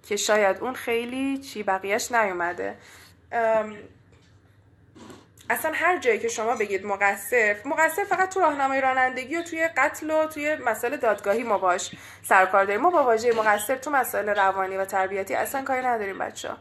که 0.03 0.15
شاید 0.15 0.57
اون 0.57 0.73
خیلی 0.73 1.37
چی 1.37 1.63
بقیهش 1.63 2.11
نیومده. 2.11 2.77
اصلا 5.49 5.71
هر 5.73 5.97
جایی 5.97 6.19
که 6.19 6.27
شما 6.27 6.55
بگید 6.55 6.85
مقصر 6.85 7.55
مقصر 7.65 8.03
فقط 8.03 8.33
تو 8.33 8.39
راهنمای 8.39 8.81
رانندگی 8.81 9.35
و 9.35 9.43
توی 9.43 9.67
قتل 9.77 10.11
و 10.11 10.25
توی 10.25 10.55
مسائل 10.55 10.97
دادگاهی 10.97 11.43
ما 11.43 11.57
باش 11.57 11.95
سرکار 12.23 12.65
داریم. 12.65 12.81
ما 12.81 12.89
با 12.89 13.03
واژه 13.03 13.35
مقصر 13.35 13.75
تو 13.75 13.91
مسائل 13.91 14.29
روانی 14.29 14.77
و 14.77 14.85
تربیتی 14.85 15.35
اصلا 15.35 15.63
کاری 15.63 15.85
نداریم 15.85 16.17
بچه 16.17 16.49
ها 16.49 16.57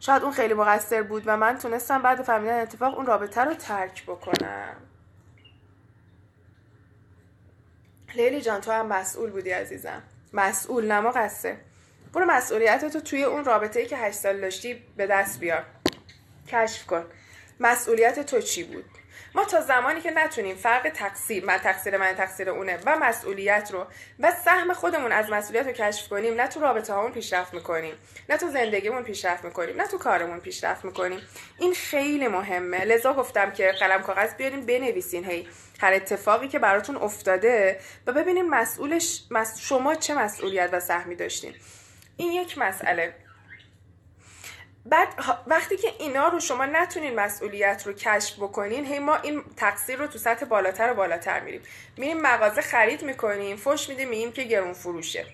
شاید 0.00 0.22
اون 0.22 0.32
خیلی 0.32 0.54
مقصر 0.54 1.02
بود 1.02 1.22
و 1.26 1.36
من 1.36 1.58
تونستم 1.58 2.02
بعد 2.02 2.22
فهمیدن 2.22 2.60
اتفاق 2.60 2.96
اون 2.96 3.06
رابطه 3.06 3.40
رو 3.40 3.54
ترک 3.54 4.02
بکنم. 4.02 4.76
لیلی 8.14 8.40
جان 8.40 8.60
تو 8.60 8.72
هم 8.72 8.86
مسئول 8.86 9.30
بودی 9.30 9.50
عزیزم. 9.50 10.02
مسئول 10.32 10.86
نه 10.86 11.00
مقصر. 11.00 11.56
برو 12.12 12.24
مسئولیت 12.24 12.84
تو 12.84 13.00
توی 13.00 13.24
اون 13.24 13.44
رابطه 13.44 13.80
ای 13.80 13.86
که 13.86 13.96
هشت 13.96 14.16
سال 14.18 14.40
داشتی 14.40 14.74
به 14.96 15.06
دست 15.06 15.40
بیار. 15.40 15.64
کشف 16.48 16.86
کن. 16.86 17.04
مسئولیت 17.60 18.20
تو 18.20 18.40
چی 18.40 18.64
بود؟ 18.64 18.97
ما 19.34 19.44
تا 19.44 19.60
زمانی 19.60 20.00
که 20.00 20.10
نتونیم 20.10 20.56
فرق 20.56 20.88
تقصیر 20.88 21.44
من 21.44 21.58
تقصیر 21.58 21.96
من 21.96 22.14
تقصیر 22.14 22.50
اونه 22.50 22.78
و 22.86 22.96
مسئولیت 22.96 23.70
رو 23.72 23.86
و 24.20 24.32
سهم 24.44 24.72
خودمون 24.72 25.12
از 25.12 25.30
مسئولیت 25.30 25.66
رو 25.66 25.72
کشف 25.72 26.08
کنیم 26.08 26.34
نه 26.34 26.48
تو 26.48 26.60
رابطه 26.60 26.92
هامون 26.92 27.12
پیشرفت 27.12 27.54
می‌کنیم 27.54 27.94
نه 28.28 28.36
تو 28.36 28.50
زندگیمون 28.50 29.02
پیشرفت 29.02 29.44
می‌کنیم 29.44 29.76
نه 29.76 29.86
تو 29.86 29.98
کارمون 29.98 30.40
پیشرفت 30.40 30.84
می‌کنیم. 30.84 31.20
این 31.58 31.74
خیلی 31.74 32.28
مهمه. 32.28 32.84
لذا 32.84 33.14
گفتم 33.14 33.50
که 33.50 33.72
قلم 33.72 34.02
کاغذ 34.02 34.34
بیارین 34.34 34.66
بنویسین. 34.66 35.24
هی 35.24 35.48
هر 35.80 35.92
اتفاقی 35.92 36.48
که 36.48 36.58
براتون 36.58 36.96
افتاده 36.96 37.80
و 38.06 38.12
ببینیم 38.12 38.48
مسئولش 38.48 39.22
شما 39.60 39.94
چه 39.94 40.14
مسئولیت 40.14 40.68
و 40.72 40.80
سهمی 40.80 41.14
داشتین. 41.14 41.54
این 42.16 42.32
یک 42.32 42.58
مسئله. 42.58 43.14
بعد 44.90 45.08
وقتی 45.46 45.76
که 45.76 45.88
اینا 45.98 46.28
رو 46.28 46.40
شما 46.40 46.66
نتونین 46.66 47.14
مسئولیت 47.14 47.82
رو 47.86 47.92
کشف 47.92 48.36
بکنین 48.36 48.86
هی 48.86 48.98
ما 48.98 49.16
این 49.16 49.42
تقصیر 49.56 49.98
رو 49.98 50.06
تو 50.06 50.18
سطح 50.18 50.46
بالاتر 50.46 50.92
و 50.92 50.94
بالاتر 50.94 51.40
میریم. 51.40 51.60
میریم 51.96 52.20
مغازه 52.20 52.60
خرید 52.60 53.02
می‌کنیم 53.02 53.56
فش 53.56 53.88
میدیم 53.88 54.08
میگیم 54.08 54.32
که 54.32 54.42
گرون 54.42 54.72
فروشه. 54.72 55.26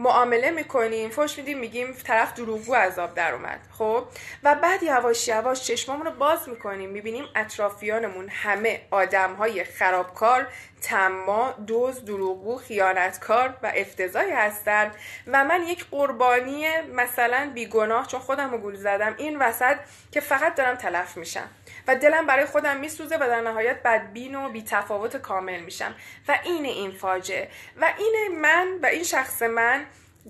معامله 0.00 0.50
می‌کنیم 0.50 1.10
فش 1.10 1.38
میدیم 1.38 1.58
میگیم 1.58 1.92
طرف 2.04 2.34
دروغگو 2.34 2.74
عذاب 2.74 3.14
در 3.14 3.34
اومد 3.34 3.60
خب؟ 3.78 4.04
و 4.42 4.54
بعد 4.54 4.82
یواش 4.82 5.28
یواش 5.28 5.64
چشمامون 5.64 6.06
رو 6.06 6.12
باز 6.12 6.48
می‌کنیم 6.48 6.90
می‌بینیم 6.90 7.24
اطرافیانمون 7.36 8.28
همه 8.28 8.80
آدم 8.90 9.34
های 9.34 9.64
خرابکار 9.64 10.46
تما 10.82 11.54
دوز 11.66 12.04
دروغگو 12.04 12.56
خیانتکار 12.56 13.56
و 13.62 13.72
افتضاحی 13.76 14.30
هستن 14.30 14.90
و 15.26 15.44
من 15.44 15.62
یک 15.62 15.84
قربانی 15.90 16.66
مثلا 16.80 17.50
بیگناه 17.54 18.06
چون 18.06 18.20
خودم 18.20 18.50
رو 18.50 18.58
گول 18.58 18.74
زدم 18.74 19.14
این 19.18 19.38
وسط 19.38 19.76
که 20.12 20.20
فقط 20.20 20.54
دارم 20.54 20.76
تلف 20.76 21.16
میشم. 21.16 21.48
و 21.88 21.96
دلم 21.96 22.26
برای 22.26 22.44
خودم 22.44 22.76
میسوزه 22.76 23.16
و 23.16 23.18
در 23.18 23.40
نهایت 23.40 23.82
بدبین 23.82 24.34
و 24.34 24.48
بیتفاوت 24.48 25.16
کامل 25.16 25.60
میشم. 25.60 25.94
و 26.28 26.38
این 26.44 26.64
این 26.64 26.90
فاجعه. 26.90 27.48
و 27.80 27.92
این 27.98 28.38
من 28.40 28.78
و 28.82 28.86
این 28.86 29.04
شخص 29.04 29.42
من 29.42 29.86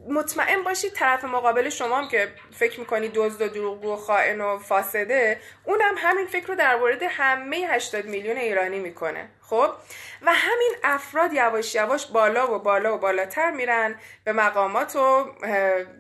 مطمئن 0.09 0.63
باشید 0.63 0.93
طرف 0.93 1.25
مقابل 1.25 1.69
شما 1.69 1.99
هم 1.99 2.09
که 2.09 2.29
فکر 2.53 2.81
می‌کنید 2.81 3.13
دزد 3.15 3.43
و 3.43 3.49
دروغگو 3.49 3.93
و 3.93 3.97
خائن 3.97 4.41
و 4.41 4.59
فاسده 4.59 5.41
اونم 5.65 5.95
همین 5.99 6.27
فکر 6.27 6.47
رو 6.47 6.55
در 6.55 6.77
مورد 6.77 7.03
همه 7.03 7.57
80 7.57 8.05
میلیون 8.05 8.37
ایرانی 8.37 8.79
می‌کنه. 8.79 9.29
خب؟ 9.43 9.71
و 10.23 10.33
همین 10.35 10.75
افراد 10.85 11.33
یواش 11.33 11.75
یواش 11.75 12.07
بالا 12.07 12.55
و 12.55 12.59
بالا 12.59 12.95
و 12.95 12.99
بالاتر 12.99 13.51
میرن 13.51 13.95
به 14.25 14.33
مقامات 14.33 14.97
و 14.97 15.25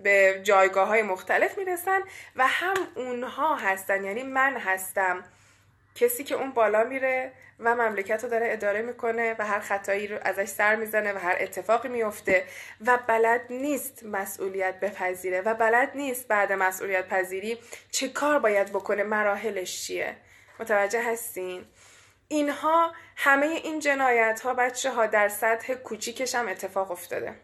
به 0.03 0.41
جایگاه 0.43 0.89
های 0.89 1.03
مختلف 1.03 1.59
می‌رسن 1.59 2.01
و 2.37 2.47
هم 2.47 2.77
اونها 2.95 3.55
هستن 3.55 4.05
یعنی 4.05 4.23
من 4.23 4.57
هستم. 4.57 5.25
کسی 5.95 6.25
که 6.25 6.35
اون 6.35 6.51
بالا 6.51 6.85
میره 6.85 7.33
و 7.59 7.75
مملکت 7.75 8.25
رو 8.25 8.31
داره 8.31 8.53
اداره 8.53 8.83
می‌کنه 8.83 9.37
و 9.39 9.47
هر 9.47 9.61
خطایی 9.61 10.07
رو 10.07 10.19
ازش 10.23 10.49
سر 10.49 10.77
می‌زنه 10.77 11.13
و 11.13 11.19
هر 11.19 11.37
اتفاقی 11.41 11.89
میفته 11.89 12.45
و 12.87 12.99
بلد 13.07 13.41
نیست 13.51 14.05
مسئولیت 14.05 14.81
بپذیره 14.81 15.41
و 15.41 15.55
بلد 15.55 15.91
نیست 15.95 16.29
بعد 16.29 16.53
مسئولیت 16.53 17.09
پذیری 17.09 17.59
چه 17.91 18.09
کار 18.09 18.39
باید 18.39 18.69
بکنه 18.69 19.03
مراحلش 19.03 19.87
چیه؟ 19.87 20.17
متوجه 20.61 21.13
هستین؟ 21.13 21.65
اینها 22.29 22.95
همه 23.17 23.47
این 23.47 23.81
جنایت 23.81 24.41
ها 24.41 24.55
بچه 24.55 24.91
ها 24.91 25.07
در 25.07 25.29
سطح 25.29 25.75
کوچیکش 25.75 26.35
هم 26.35 26.49
اتفاق 26.49 26.91
افتاده. 26.91 27.35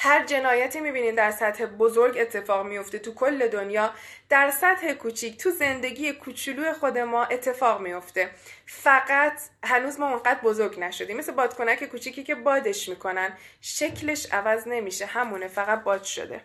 هر 0.00 0.24
جنایتی 0.24 0.80
می‌بینین 0.80 1.14
در 1.14 1.30
سطح 1.30 1.66
بزرگ 1.66 2.18
اتفاق 2.18 2.66
میفته 2.66 2.98
تو 2.98 3.14
کل 3.14 3.48
دنیا 3.48 3.94
در 4.28 4.50
سطح 4.50 4.92
کوچیک 4.92 5.38
تو 5.38 5.50
زندگی 5.50 6.12
کوچولو 6.12 6.72
خود 6.72 6.98
ما 6.98 7.24
اتفاق 7.24 7.80
میفته 7.80 8.30
فقط 8.66 9.40
هنوز 9.64 10.00
ما 10.00 10.08
اونقدر 10.08 10.40
بزرگ 10.40 10.80
نشدیم. 10.80 11.16
مثل 11.16 11.32
بادکنک 11.32 11.84
کوچیکی 11.84 12.22
که 12.22 12.34
بادش 12.34 12.88
می‌کنن 12.88 13.32
شکلش 13.60 14.32
عوض 14.32 14.68
نمیشه. 14.68 15.06
همونه 15.06 15.48
فقط 15.48 15.82
باد 15.82 16.02
شده. 16.02 16.40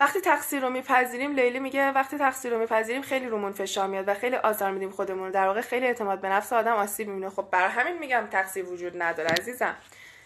وقتی 0.00 0.20
تقصیر 0.20 0.62
رو 0.62 0.70
میپذیریم 0.70 1.34
لیلی 1.34 1.58
میگه 1.58 1.90
وقتی 1.90 2.18
تقصیر 2.18 2.52
رو 2.52 2.58
میپذیریم 2.58 3.02
خیلی 3.02 3.26
رومون 3.26 3.52
فشار 3.52 3.86
میاد 3.86 4.08
و 4.08 4.14
خیلی 4.14 4.36
آزار 4.36 4.70
میدیم 4.70 4.90
خودمون 4.90 5.30
در 5.30 5.46
واقع 5.46 5.60
خیلی 5.60 5.86
اعتماد 5.86 6.20
به 6.20 6.28
نفس 6.28 6.52
آدم 6.52 6.72
آسیب 6.72 7.08
می‌بینه. 7.08 7.30
خب 7.30 7.48
برای 7.50 7.68
همین 7.68 7.98
میگم 7.98 8.28
تقصیر 8.30 8.64
وجود 8.64 9.02
نداره 9.02 9.30
عزیزم. 9.30 9.76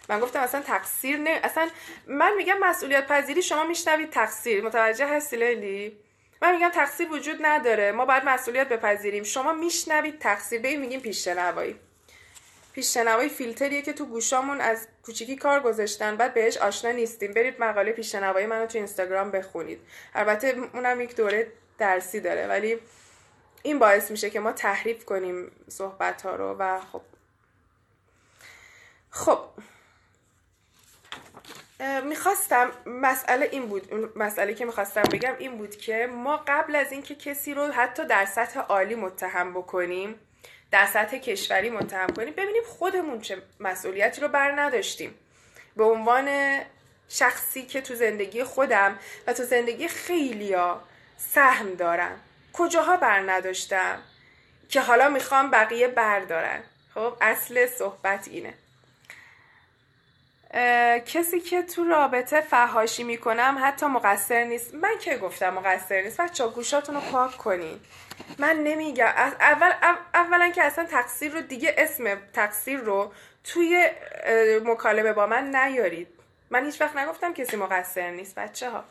من 0.09 0.19
گفتم 0.19 0.39
اصلا 0.39 0.61
تقصیر 0.61 1.17
نه 1.17 1.39
اصلا 1.43 1.69
من 2.07 2.33
میگم 2.37 2.57
مسئولیت 2.59 3.07
پذیری 3.07 3.41
شما 3.41 3.63
میشنوید 3.63 4.09
تقصیر. 4.09 4.63
متوجه 4.63 5.07
هستی 5.07 5.37
لیلی؟ 5.37 5.97
من 6.41 6.55
میگم 6.55 6.69
تقصیر 6.69 7.11
وجود 7.11 7.37
نداره. 7.41 7.91
ما 7.91 8.05
باید 8.05 8.23
مسئولیت 8.25 8.69
بپذیریم. 8.69 9.23
شما 9.23 9.53
میشنوید 9.53 10.19
تقصیر. 10.19 10.61
به 10.61 10.75
میگیم 10.75 10.99
پیشنوایی 10.99 11.79
پیشنوایی 12.73 13.29
فیلتریه 13.29 13.81
که 13.81 13.93
تو 13.93 14.05
گوشامون 14.05 14.61
از 14.61 14.87
کوچیکی 15.05 15.35
کار 15.35 15.59
گذاشتن. 15.59 16.15
بعد 16.15 16.33
بهش 16.33 16.57
آشنا 16.57 16.91
نیستیم. 16.91 17.33
برید 17.33 17.55
مقاله 17.59 17.91
پیشنوایی 17.91 18.45
منو 18.45 18.65
تو 18.65 18.77
اینستاگرام 18.77 19.31
بخونید. 19.31 19.79
البته 20.15 20.55
اونم 20.73 21.01
یک 21.01 21.15
دوره 21.15 21.51
درسی 21.77 22.19
داره. 22.19 22.47
ولی 22.47 22.79
این 23.63 23.79
باعث 23.79 24.11
میشه 24.11 24.29
که 24.29 24.39
ما 24.39 24.51
تحریف 24.51 25.05
کنیم 25.05 25.51
صحبت 25.67 26.21
ها 26.21 26.35
رو 26.35 26.55
و 26.59 26.79
خب 26.79 27.01
خب 29.09 29.39
می‌خواستم 32.03 32.71
مسئله 32.85 33.49
این 33.51 33.67
بود 33.67 34.17
مسئله 34.17 34.53
که 34.53 34.65
می‌خواستم 34.65 35.01
بگم 35.01 35.35
این 35.39 35.57
بود 35.57 35.75
که 35.75 36.07
ما 36.07 36.43
قبل 36.47 36.75
از 36.75 36.91
اینکه 36.91 37.15
کسی 37.15 37.53
رو 37.53 37.71
حتی 37.71 38.05
در 38.05 38.25
سطح 38.25 38.59
عالی 38.59 38.95
متهم 38.95 39.53
بکنیم 39.53 40.15
در 40.71 40.85
سطح 40.85 41.17
کشوری 41.17 41.69
متهم 41.69 42.07
کنیم 42.07 42.33
ببینیم 42.33 42.63
خودمون 42.67 43.21
چه 43.21 43.41
مسئولیتی 43.59 44.21
رو 44.21 44.27
بر 44.27 44.51
نداشتیم. 44.51 45.15
به 45.75 45.83
عنوان 45.83 46.59
شخصی 47.09 47.65
که 47.65 47.81
تو 47.81 47.95
زندگی 47.95 48.43
خودم 48.43 48.99
و 49.27 49.33
تو 49.33 49.43
زندگی 49.43 49.87
خیلیا 49.87 50.81
سهم 51.17 51.73
دارم. 51.75 52.19
کجاها 52.53 52.97
بر 52.97 53.19
نداشتم 53.31 53.99
که 54.69 54.81
حالا 54.81 55.09
می‌خوام 55.09 55.51
بقیه 55.51 55.87
بردارن؟ 55.87 56.63
خب 56.93 57.13
اصل 57.21 57.65
صحبت 57.65 58.27
اینه. 58.27 58.53
کسی 61.05 61.39
که 61.39 61.61
تو 61.61 61.83
رابطه 61.83 62.41
فهاشی 62.41 63.03
می‌کنم 63.03 63.57
حتی 63.63 63.85
مقصر 63.85 64.43
نیست. 64.43 64.75
من 64.75 64.97
که 64.99 65.17
گفتم 65.17 65.49
مقصر 65.49 66.01
نیست. 66.01 66.21
بچه 66.21 66.47
گوشاتون 66.47 66.95
رو 66.95 67.01
پاک 67.01 67.37
کنین. 67.37 67.79
من 68.37 68.55
نمیگم. 68.55 69.05
اول 69.05 69.71
اولا 70.13 70.49
که 70.49 70.63
اصلا 70.63 70.85
تقصیر 70.85 71.33
رو 71.33 71.41
دیگه 71.41 71.75
اسم 71.77 72.15
تقصیر 72.33 72.79
رو 72.79 73.13
توی 73.43 73.89
مکالمه 74.65 75.13
با 75.13 75.27
من 75.27 75.55
نیارید. 75.55 76.07
من 76.49 76.65
هیچ 76.65 76.81
وقت 76.81 76.97
نگفتم 76.97 77.33
کسی 77.33 77.57
مقصر 77.57 78.11
نیست 78.11 78.35
بچه 78.35 78.69
ها 78.69 78.83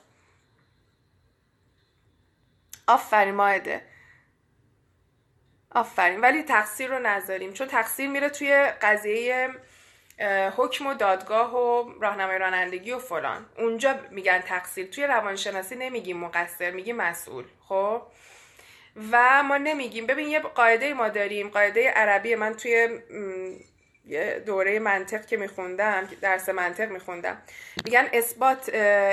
آفرین 2.87 3.35
ماهده. 3.35 3.83
آفرین. 5.71 6.21
ولی 6.21 6.43
تقصیر 6.43 6.91
رو 6.91 6.99
نذاریم. 6.99 7.53
چون 7.53 7.69
تقصیر 7.69 8.11
میره 8.11 8.29
توی 8.29 8.55
قضیه 8.83 9.49
حکم 10.57 10.87
و 10.87 10.95
دادگاه 10.95 11.57
و 11.57 11.93
راهنمای 12.01 12.39
رانندگی 12.39 12.93
و 12.93 12.99
فلان. 12.99 13.47
اونجا 13.59 13.95
میگن 14.11 14.39
تقصیر. 14.39 14.87
توی 14.87 15.07
روانشناسی 15.07 15.77
نمیگیم 15.77 16.16
مقصر 16.16 16.71
میگیم 16.71 16.97
مسئول. 16.97 17.45
خب؟ 17.69 18.03
و 19.12 19.43
ما 19.43 19.57
نمیگیم. 19.57 20.07
ببین 20.07 20.29
یه 20.29 20.41
قاعده 20.41 20.95
ما 20.95 21.09
داریم. 21.09 21.49
قاعده 21.49 21.91
عربی 21.91 22.35
من 22.35 22.55
توی 22.55 22.89
دوره 24.47 24.79
منطق 24.79 25.27
که 25.27 25.37
میخوندم 25.37 26.09
درس 26.21 26.49
منطق 26.49 26.91
میخوندم. 26.91 27.43
میگن 27.85 28.09
اثبات 28.12 28.69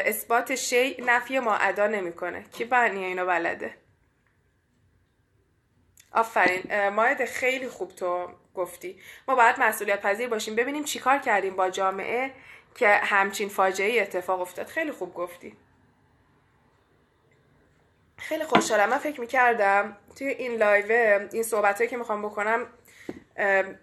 اثبات 0.06 0.56
شی 0.56 0.97
نفی 1.06 1.39
ماعدا 1.39 1.88
نمی‌کنه. 1.88 2.45
کی 2.51 2.66
بنی 2.66 3.06
اینو 3.06 3.26
بلده؟ 3.26 3.74
آفرین. 6.16 6.89
ماید 6.89 7.26
خیلی 7.26 7.68
خوب 7.68 7.95
تو 7.95 8.30
گفتی. 8.55 8.99
ما 9.28 9.36
باید 9.36 9.59
مسئولیت 9.59 10.01
پذیر 10.01 10.30
باشیم. 10.30 10.55
ببینیم 10.55 10.84
چیکار 10.84 11.18
کردیم 11.18 11.55
با 11.55 11.70
جامعه 11.70 12.32
که 12.76 12.89
همچین 12.89 13.49
فاجعه 13.49 14.01
اتفاق 14.01 14.41
افتاد. 14.41 14.68
خیلی 14.68 14.91
خوب 14.91 15.13
گفتی. 15.13 15.57
خیلی 18.18 18.43
خوشحالم. 18.43 18.89
من 18.89 18.97
فکر 18.97 19.22
می‌کردم 19.22 19.97
توی 20.18 20.28
این 20.28 20.55
لایو 20.55 21.20
این 21.32 21.43
صحبت 21.43 21.88
که 21.89 21.97
می‌خوام 21.97 22.22
بکنم 22.22 22.68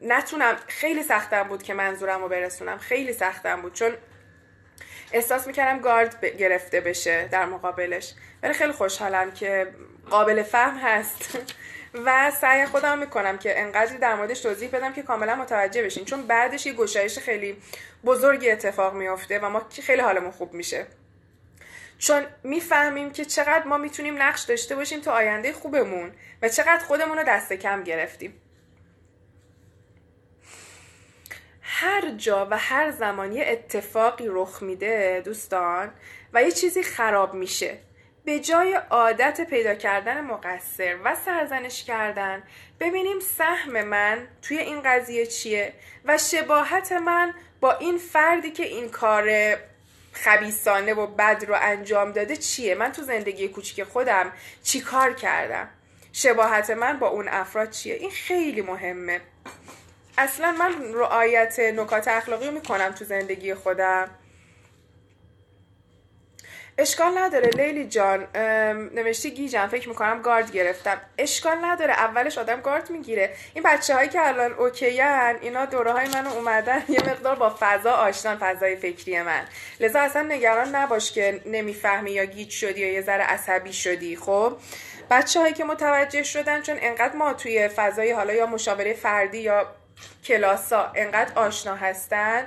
نتونم 0.03 0.57
خیلی 0.68 1.03
سختم 1.03 1.43
بود 1.43 1.62
که 1.62 1.74
منظورم 1.74 2.22
رو 2.22 2.28
برسونم. 2.28 2.78
خیلی 2.78 3.12
سختم 3.12 3.62
بود. 3.62 3.72
چون 3.72 3.93
احساس 5.12 5.47
می‌کردم 5.47 5.80
گارد 5.80 6.24
گرفته 6.24 6.80
بشه 6.80 7.28
در 7.28 7.47
مقابلش. 7.47 8.14
ولی 8.43 8.53
خیلی 8.53 8.72
خوشحالم 8.72 9.33
که 9.33 9.74
قابل 10.11 10.43
فهم 10.43 10.78
هست. 10.78 11.39
و 11.95 12.30
سعی 12.30 12.66
خودم 12.66 12.99
می‌کنم 12.99 13.38
که 13.38 13.61
انقدری 13.61 13.99
در 13.99 14.14
موردش 14.14 14.40
توضیح 14.40 14.70
بدم 14.70 14.93
که 14.93 15.03
کاملا 15.03 15.36
متوجه 15.36 15.82
بشین. 15.82 16.05
چون 16.05 16.26
بعدش 16.26 16.66
یه 16.66 16.72
گشایش 16.72 17.18
خیلی 17.18 17.57
بزرگی 18.05 18.51
اتفاق 18.51 18.95
میافته 18.95 19.38
و 19.38 19.49
ما 19.49 19.62
خیلی 19.82 20.03
حالمون 20.03 20.30
خوب 20.30 20.53
میشه. 20.53 20.86
چون 21.99 22.26
می‌فهمیم 22.43 23.11
که 23.12 23.24
چقدر 23.24 23.64
ما 23.64 23.78
می‌تونیم 23.78 24.22
نقش 24.22 24.43
داشته 24.43 24.76
باشیم 24.76 25.01
تو 25.01 25.11
آینده 25.11 25.53
خوبمون 25.53 26.12
و 26.43 26.49
چقدر 26.49 26.84
خودمون 26.84 27.18
رو 27.18 27.24
دست 27.24 27.53
کم 27.53 27.82
گرفتیم. 27.82 28.34
هر 31.62 32.11
جا 32.11 32.49
و 32.51 32.59
هر 32.59 32.90
زمان 32.90 33.32
یه 33.32 33.45
اتفاقی 33.49 34.26
رخ 34.28 34.62
میده 34.62 35.22
دوستان 35.24 35.93
و 36.32 36.43
یه 36.43 36.51
چیزی 36.51 36.82
خراب 36.82 37.34
میشه. 37.34 37.78
به 38.25 38.41
جای 38.41 38.75
عادت 38.91 39.41
پیدا 39.41 39.75
کردن 39.75 40.20
مقصر 40.20 40.97
و 41.05 41.16
سرزنش 41.25 41.85
کردن 41.85 42.43
ببینیم 42.81 43.20
سهم 43.20 43.83
من 43.83 44.29
توی 44.43 44.59
این 44.59 44.83
قضیه 44.85 45.27
چیه 45.27 45.73
و 46.05 46.18
شباهت 46.18 46.93
من 46.93 47.35
با 47.61 47.73
این 47.73 47.99
فردی 47.99 48.51
که 48.51 48.62
این 48.62 48.89
کار 48.89 49.57
خبیسانه 50.12 50.95
و 50.95 51.07
بد 51.07 51.45
رو 51.49 51.57
انجام 51.61 52.12
داده 52.12 52.37
چیه؟ 52.37 52.75
من 52.75 52.93
تو 52.93 53.03
زندگی 53.03 53.49
کوچیک 53.49 53.85
خودم 53.85 54.33
چی 54.62 54.81
کار 54.81 55.12
کردم؟ 55.12 55.68
شباهت 56.12 56.70
من 56.70 56.99
با 56.99 57.09
اون 57.09 57.29
افراد 57.29 57.70
چیه؟ 57.70 57.95
این 57.95 58.11
خیلی 58.11 58.62
مهمه. 58.62 59.20
اصلا 60.18 60.53
من 60.53 60.95
رعایت 60.95 61.59
نکات 61.59 62.09
اخلاقی 62.09 62.51
می‌کنم 62.51 62.93
تو 62.93 63.05
زندگی 63.05 63.55
خودم. 63.55 64.11
اشکال 66.79 67.18
نداره 67.18 67.51
لیلی 67.51 67.89
جان. 67.89 68.27
نوشتی 68.95 69.31
گیجم 69.31 69.66
فکر 69.66 69.89
می‌کنم 69.89 70.23
گارد 70.23 70.53
گرفتم. 70.53 71.01
اشکال 71.18 71.59
نداره 71.64 71.93
اولش 71.93 72.39
آدم 72.39 72.61
گارد 72.61 72.91
می‌گیره. 72.91 73.35
این 73.55 73.64
بچه 73.64 73.95
هایی 73.95 74.09
که 74.09 74.29
الان 74.29 74.53
اوکیان 74.53 75.37
اینا 75.41 75.64
دوره 75.64 75.93
های 75.93 76.09
منو 76.09 76.33
اومدن 76.33 76.83
یه 76.89 77.01
مقدار 77.01 77.35
با 77.35 77.57
فضا 77.61 77.93
آشنان 77.93 78.37
فضای 78.41 78.77
فکری 78.77 79.23
من. 79.23 79.45
لذا 79.81 80.01
اصلا 80.01 80.23
نگران 80.23 80.75
نباش 80.75 81.12
که 81.12 81.41
نمی‌فهمی 81.47 82.11
یا 82.11 82.25
گیج 82.25 82.51
شدی 82.51 82.81
یا 82.81 82.93
یه 82.93 83.03
ذره 83.03 83.25
عصبی 83.25 83.73
شدی 83.73 84.16
خب؟ 84.16 84.57
بچه 85.11 85.41
هایی 85.41 85.55
که 85.55 85.64
متوجه 85.64 86.23
شدن 86.23 86.62
چون 86.62 86.77
انقدر 86.81 87.16
ما 87.16 87.33
توی 87.33 87.68
فضای 87.68 88.12
حالا 88.12 88.33
یا 88.33 88.47
مشاوره 88.47 88.95
فردی 88.95 89.39
یا 89.39 89.66
کلاسا 90.25 90.93
انقدر 90.95 91.33
آشنا 91.39 91.75
هستن 91.75 92.47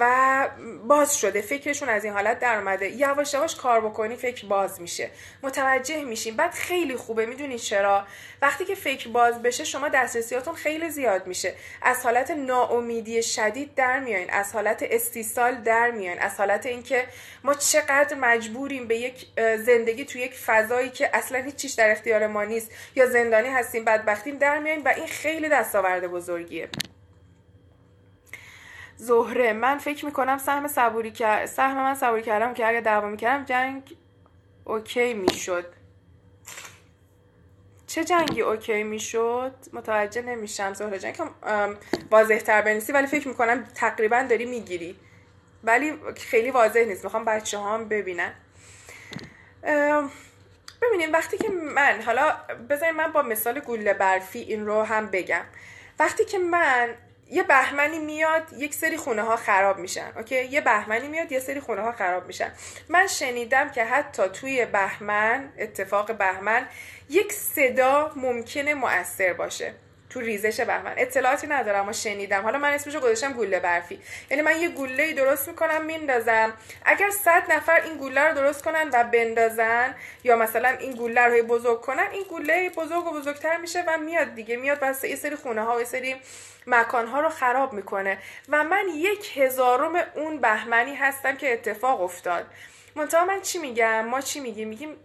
و 0.00 0.48
باز 0.86 1.16
شده. 1.16 1.40
فکرشون 1.40 1.88
از 1.88 2.04
این 2.04 2.12
حالت 2.12 2.38
در 2.38 2.56
اومده. 2.58 2.90
یواش 2.90 3.34
یواش 3.34 3.56
کار 3.56 3.80
بکنی 3.80 4.16
فکر 4.16 4.46
باز 4.46 4.80
میشه. 4.80 5.10
متوجه 5.42 6.04
میشین 6.04 6.36
بعد 6.36 6.50
خیلی 6.50 6.96
خوبه. 6.96 7.26
می‌دونید 7.26 7.58
چرا؟ 7.58 8.06
وقتی 8.42 8.64
که 8.64 8.74
فکر 8.74 9.08
باز 9.08 9.42
بشه 9.42 9.64
شما 9.64 9.88
دسترسیاتون 9.88 10.54
خیلی 10.54 10.90
زیاد 10.90 11.26
میشه. 11.26 11.54
از 11.82 12.02
حالت 12.04 12.30
ناامیدی 12.30 13.22
شدید 13.22 13.74
در 13.74 14.00
میایین. 14.00 14.30
از 14.30 14.52
حالت 14.52 14.84
استیصال 14.90 15.54
در 15.54 15.90
میایین. 15.90 16.20
از 16.20 16.36
حالت 16.36 16.66
اینکه 16.66 17.04
ما 17.44 17.54
چقدر 17.54 18.16
مجبوریم 18.16 18.88
به 18.88 18.96
یک 18.96 19.26
زندگی 19.58 20.04
تو 20.04 20.18
یک 20.18 20.34
فضایی 20.34 20.90
که 20.90 21.10
اصلا 21.12 21.38
هیچ 21.38 21.56
چیز 21.56 21.76
در 21.76 21.90
اختیار 21.90 22.26
ما 22.26 22.44
نیست 22.44 22.70
یا 22.94 23.06
زندانی 23.06 23.48
هستیم 23.48 23.84
بدبختیم 23.84 24.38
در 24.38 24.58
میایین 24.58 24.82
و 24.82 24.88
این 24.96 25.06
خیلی 25.06 25.48
دستاورد 25.48 26.06
بزرگیه. 26.06 26.68
زهره 29.00 29.52
من 29.52 29.78
فکر 29.78 30.04
می‌کنم 30.04 30.38
سهم 30.38 30.68
صبوری 30.68 31.10
که 31.10 31.46
سهم 31.46 31.76
من 31.76 31.94
صبوری 31.94 32.22
کردم 32.22 32.54
که 32.54 32.68
اگه 32.68 32.80
دعوا 32.80 33.08
می‌کردم 33.08 33.44
جنگ 33.44 33.96
اوکی 34.64 35.14
می‌شد. 35.14 35.66
چه 37.86 38.04
جنگی 38.04 38.40
اوکی 38.40 38.82
می‌شد؟ 38.82 39.54
متوجه 39.72 40.22
نمیشم 40.22 40.74
زهره 40.74 40.98
جنگ. 40.98 41.16
واضح 42.10 42.38
تر 42.38 42.62
بنویسی 42.62 42.92
ولی 42.92 43.06
فکر 43.06 43.28
می‌کنم 43.28 43.64
تقریبا 43.74 44.26
داری 44.30 44.44
می‌گیری. 44.46 44.96
ولی 45.64 45.98
خیلی 46.16 46.50
واضح 46.50 46.84
نیست. 46.84 47.04
می‌خوام 47.04 47.24
بچه 47.24 47.58
هم 47.58 47.88
ببینن 47.88 48.32
ببینیم 50.82 51.12
وقتی 51.12 51.38
که 51.38 51.48
من 51.48 52.02
حالا 52.06 52.34
بذاریم 52.70 52.96
من 52.96 53.12
با 53.12 53.22
مثال 53.22 53.60
گوله 53.60 53.94
برفی 53.94 54.38
این 54.38 54.66
رو 54.66 54.82
هم 54.82 55.06
بگم. 55.06 55.44
وقتی 55.98 56.24
که 56.24 56.38
من 56.38 56.88
یه 57.30 57.42
بهمنی 57.42 57.98
میاد 57.98 58.52
یک 58.52 58.74
سری 58.74 58.96
خونه 58.96 59.22
ها 59.22 59.36
خراب 59.36 59.78
میشن 59.78 60.12
اوکی؟ 60.16 60.44
یه 60.44 60.60
بهمنی 60.60 61.08
میاد 61.08 61.32
یه 61.32 61.40
سری 61.40 61.60
خونه 61.60 61.82
ها 61.82 61.92
خراب 61.92 62.26
میشن. 62.26 62.52
من 62.88 63.06
شنیدم 63.06 63.70
که 63.70 63.84
حتی 63.84 64.28
توی 64.28 64.66
بهمن 64.66 65.52
اتفاق 65.58 66.12
بهمن 66.18 66.66
یک 67.08 67.32
صدا 67.32 68.12
ممکنه 68.16 68.74
مؤثر 68.74 69.32
باشه. 69.32 69.74
تو 70.10 70.20
ریزش 70.20 70.60
بهمن. 70.60 70.94
اطلاعاتی 70.96 71.46
ندارم 71.46 71.80
اما 71.80 71.92
شنیدم. 71.92 72.42
حالا 72.42 72.58
من 72.58 72.72
اسمشو 72.72 73.00
گذاشتم 73.00 73.32
گوله 73.32 73.60
برفی. 73.60 74.00
یعنی 74.30 74.42
من 74.42 74.60
یه 74.60 74.68
گوله 74.68 75.02
ای 75.02 75.12
درست 75.12 75.48
می‌کنم 75.48 75.84
میندازم. 75.84 76.52
اگر 76.84 77.10
صد 77.10 77.52
نفر 77.52 77.80
این 77.80 77.96
گوله 77.96 78.20
رو 78.20 78.34
درست 78.34 78.64
کنن 78.64 78.90
و 78.92 79.04
بندازن 79.04 79.94
یا 80.24 80.36
مثلا 80.36 80.68
این 80.68 80.92
گوله 80.92 81.20
رو 81.20 81.42
بزرگ 81.42 81.80
کنن 81.80 82.08
این 82.12 82.24
گوله 82.24 82.70
بزرگ 82.70 83.06
و 83.06 83.10
بزرگتر 83.10 83.56
میشه 83.56 83.84
و 83.86 83.98
میاد 83.98 84.34
دیگه. 84.34 84.56
میاد 84.56 84.80
بس 84.80 85.04
یه 85.04 85.16
سری 85.16 85.36
خونه 85.36 85.62
ها 85.62 85.76
و 85.76 85.78
یه 85.78 85.84
سری 85.84 86.16
مکان 86.66 87.06
ها 87.06 87.20
رو 87.20 87.28
خراب 87.28 87.72
می‌کنه. 87.72 88.18
و 88.48 88.64
من 88.64 88.84
یک 88.94 89.38
هزارم 89.38 90.06
اون 90.14 90.40
بهمنی 90.40 90.94
هستم 90.94 91.36
که 91.36 91.52
اتفاق 91.52 92.00
افتاد. 92.00 92.46
منتها 92.94 93.24
من 93.24 93.40
چی 93.40 93.58
میگم؟ 93.58 94.04
ما 94.04 94.20
چی 94.20 94.40
میگیم؟ 94.40 94.68
میگیم 94.68 94.96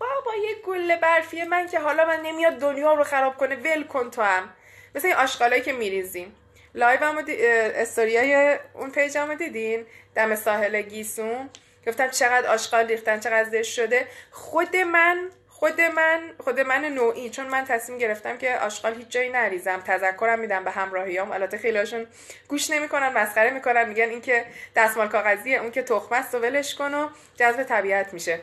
بابا 0.00 0.34
یه 0.48 0.54
گله 0.54 0.96
برفی. 0.96 1.42
من 1.42 1.66
که 1.66 1.78
حالا 1.78 2.04
من 2.04 2.20
نمیاد 2.20 2.52
دنیا 2.52 2.94
رو 2.94 3.04
خراب 3.04 3.36
کنه. 3.36 3.56
ول 3.56 3.82
کن 3.82 4.10
تو 4.10 4.22
هم. 4.22 4.52
مثل 4.94 5.14
این 5.52 5.62
که 5.62 5.72
میریزیم 5.72 6.36
live 6.74 7.04
هم 7.04 7.22
دی... 7.22 7.46
استوریای 7.46 8.58
اون 8.74 8.90
page 8.90 9.18
هم 9.18 9.34
دیدین؟ 9.34 9.86
دم 10.14 10.34
ساحل 10.34 10.82
گیسون 10.82 11.50
گفتم 11.86 12.08
چقدر 12.08 12.46
آشغال 12.46 12.86
ریختن 12.86 13.20
چقدر 13.20 13.50
زشت 13.50 13.74
شده. 13.74 14.06
خود 14.30 14.76
من 14.76 15.30
خود 15.48 15.80
من 15.80 16.20
خود 16.38 16.60
من 16.60 16.84
نوعی. 16.84 17.30
چون 17.30 17.46
من 17.46 17.64
تصمیم 17.64 17.98
گرفتم 17.98 18.38
که 18.38 18.58
آشغال 18.58 18.94
هیچ 18.94 19.08
جایی 19.08 19.28
نریزم. 19.28 19.80
تذکرم 19.86 20.38
میدم 20.38 20.64
به 20.64 20.70
همراهیام. 20.70 21.32
البته 21.32 21.58
خیلیشون 21.58 22.06
گوش 22.48 22.70
نمی‌کنن 22.70 23.08
مسخره 23.08 23.50
می‌کنن. 23.50 23.88
میگن 23.88 24.08
اینکه 24.08 24.44
دستمال 24.76 25.08
کاغذیه 25.08 25.60
اون 25.60 25.70
که 25.70 25.82
تخمه 25.82 26.18
است 26.18 26.34
و 26.34 26.38
ولش 26.38 26.74
کن 26.74 26.94
و 26.94 27.08
جذب 27.36 27.62
طبیعت 27.62 28.12
میشه. 28.12 28.40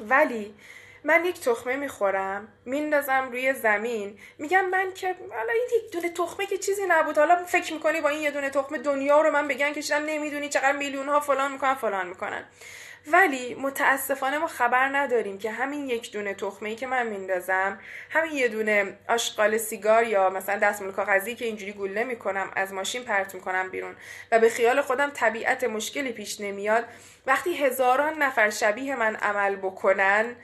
ولی 0.00 0.54
من 1.04 1.24
یک 1.24 1.40
تخمه 1.40 1.76
می‌خورم 1.76 2.48
میندازم 2.64 3.28
روی 3.30 3.52
زمین 3.52 4.18
میگم 4.38 4.64
من 4.64 4.92
که 4.94 5.14
حالا 5.30 5.52
این 5.52 5.68
یک 5.76 5.92
دونه 5.92 6.08
تخمه 6.08 6.46
که 6.46 6.58
چیزی 6.58 6.82
نبود. 6.88 7.18
حالا 7.18 7.44
فکر 7.44 7.72
می‌کنی 7.72 8.00
با 8.00 8.08
این 8.08 8.22
یه 8.22 8.30
دونه 8.30 8.50
تخمه 8.50 8.78
دنیا 8.78 9.20
رو 9.20 9.30
من 9.30 9.48
بگن 9.48 9.72
کشیدم 9.72 10.04
نمی‌دونی 10.04 10.48
چقدر 10.48 10.72
میلیون 10.72 11.08
ها 11.08 11.20
فلان 11.20 11.52
می‌کنن 11.52 11.74
فلان 11.74 12.06
می‌کنن. 12.06 12.44
ولی 13.06 13.54
متاسفانه 13.54 14.38
ما 14.38 14.46
خبر 14.46 14.88
نداریم 14.88 15.38
که 15.38 15.50
همین 15.50 15.88
یک 15.88 16.12
دونه 16.12 16.34
تخمه 16.34 16.68
ای 16.68 16.76
که 16.76 16.86
من 16.86 17.06
میندازم 17.06 17.80
همین 18.10 18.32
یه 18.32 18.48
دونه 18.48 18.98
آشغال 19.08 19.58
سیگار 19.58 20.04
یا 20.04 20.30
مثلا 20.30 20.58
دستمال 20.58 20.92
کاغذی 20.92 21.34
که 21.34 21.44
اینجوری 21.44 21.72
گله 21.72 22.04
می‌کنم 22.04 22.50
از 22.56 22.72
ماشین 22.72 23.04
پرت 23.04 23.34
می‌کنم 23.34 23.70
بیرون 23.70 23.96
و 24.32 24.38
به 24.38 24.48
خیال 24.48 24.80
خودم 24.80 25.10
طبیعت 25.10 25.64
مشکلی 25.64 26.12
پیش 26.12 26.40
نمیاد. 26.40 26.84
وقتی 27.26 27.56
هزاران 27.56 28.22
نفر 28.22 28.50
شبیه 28.50 28.96
من 28.96 29.16
عمل 29.16 29.56
بکنن 29.56 30.36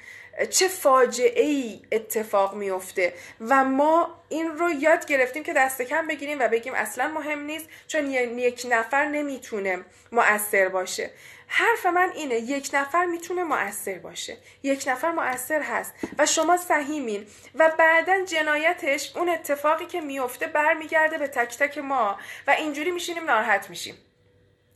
چه 0.51 0.69
فاجعه 0.69 1.45
ای 1.45 1.83
اتفاق 1.93 2.55
میفته 2.55 3.15
و 3.41 3.65
ما 3.65 4.23
این 4.29 4.59
رو 4.59 4.71
یاد 4.71 5.07
گرفتیم 5.07 5.43
که 5.43 5.53
دست 5.53 5.83
کم 5.83 6.07
بگیریم 6.07 6.39
و 6.41 6.49
بگیم 6.49 6.75
اصلا 6.75 7.09
مهم 7.09 7.39
نیست 7.39 7.69
چون 7.89 8.11
یک 8.11 8.67
نفر 8.71 9.07
نمی‌تونه 9.07 9.79
مؤثر 10.13 10.69
باشه. 10.69 11.11
حرف 11.53 11.87
من 11.87 12.11
اینه 12.15 12.35
یک 12.35 12.71
نفر 12.73 13.07
می‌تونه 13.07 13.45
مؤثر 13.45 13.99
باشه. 13.99 14.37
یک 14.63 14.85
نفر 14.87 15.13
مؤثر 15.13 15.63
هست 15.63 15.95
و 16.19 16.27
شما 16.27 16.57
سهیمین 16.57 17.27
و 17.55 17.73
بعدا 17.79 18.25
جنایتش 18.25 19.17
اون 19.17 19.29
اتفاقی 19.29 19.87
که 19.87 20.01
میفته 20.01 20.47
برمیگرده 20.47 21.19
به 21.19 21.29
تک 21.29 21.59
تک 21.59 21.79
ما 21.79 22.19
و 22.47 22.51
اینجوری 22.51 22.91
میشینیم 22.91 23.25
ناراحت 23.25 23.71
میشیم. 23.71 23.95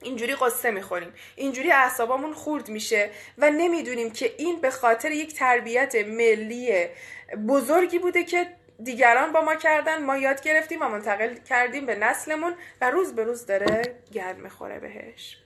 اینجوری 0.03 0.35
قصه 0.35 0.71
می‌خوریم. 0.71 1.13
اینجوری 1.37 1.73
اعصابمون 1.73 2.35
خورد 2.35 2.69
میشه 2.69 3.11
و 3.39 3.51
نمی‌دونیم 3.51 4.11
که 4.11 4.35
این 4.39 4.61
به 4.61 4.71
خاطر 4.71 5.13
یک 5.13 5.35
تربیت 5.35 5.95
ملی 5.95 6.87
بزرگی 7.49 7.99
بوده 7.99 8.25
که 8.25 8.47
دیگران 8.83 9.33
با 9.33 9.41
ما 9.41 9.55
کردن 9.55 10.05
ما 10.05 10.17
یاد 10.17 10.43
گرفتیم 10.43 10.83
و 10.83 10.89
منتقل 10.89 11.35
کردیم 11.35 11.87
به 11.87 11.95
نسلمون 11.95 12.55
و 12.81 12.91
روز 12.91 13.15
به 13.15 13.25
روز 13.25 13.47
داره 13.47 13.83
گرد 14.13 14.39
می‌خوره 14.39 14.79
بهش. 14.79 15.44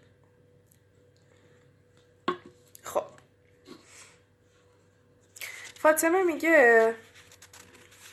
خب. 2.89 3.05
فاطمه 5.82 6.22
میگه 6.22 6.95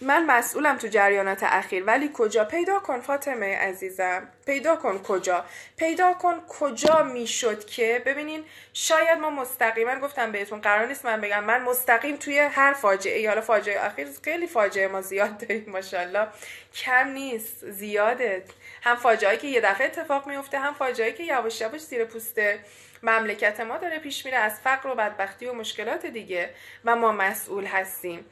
من 0.01 0.25
مسئولم 0.25 0.77
تو 0.77 0.87
جریانات 0.87 1.43
اخیر 1.43 1.83
ولی 1.83 2.09
کجا؟ 2.13 2.45
پیدا 2.45 2.79
کن 2.79 3.01
فاطمه 3.01 3.55
عزیزم. 3.55 4.27
پیدا 4.45 4.75
کن 4.75 4.97
کجا؟ 5.03 5.45
پیدا 5.77 6.13
کن 6.13 6.41
کجا 6.47 7.03
می‌شد 7.03 7.65
که؟ 7.65 8.01
ببینین 8.05 8.45
شاید 8.73 9.19
ما 9.19 9.29
مستقیما 9.29 9.99
گفتم 9.99 10.31
بهتون 10.31 10.61
قرار 10.61 10.87
نیست 10.87 11.05
من 11.05 11.21
بگم 11.21 11.43
من 11.43 11.61
مستقیم 11.61 12.15
توی 12.15 12.39
هر 12.39 12.73
فاجعه 12.73 13.21
یا 13.21 13.41
فاجعه 13.41 13.85
اخیر 13.85 14.07
خیلی 14.23 14.47
فاجعه 14.47 14.87
ما 14.87 15.01
زیاد 15.01 15.37
داریم 15.37 15.65
ماشاءالله. 15.67 16.27
کم 16.75 17.07
نیست 17.07 17.71
زیاده. 17.71 18.43
هم 18.81 18.95
فاجعه 18.95 19.37
که 19.37 19.47
یه 19.47 19.61
دفعه 19.61 19.87
اتفاق 19.87 20.27
میفته 20.27 20.59
هم 20.59 20.73
فاجعه 20.73 21.11
که 21.11 21.23
یواش 21.23 21.61
یواش 21.61 21.81
زیر 21.81 22.05
پوسته. 22.05 22.59
مملکت 23.03 23.59
ما 23.59 23.77
داره 23.77 23.99
پیش 23.99 24.25
میره 24.25 24.37
از 24.37 24.59
فقر 24.59 24.89
و 24.89 24.95
بدبختی 24.95 25.45
و 25.45 25.53
مشکلات 25.53 26.05
دیگه 26.05 26.49
و 26.85 26.95
ما 26.95 27.11
مسئول 27.11 27.65
هستیم. 27.65 28.25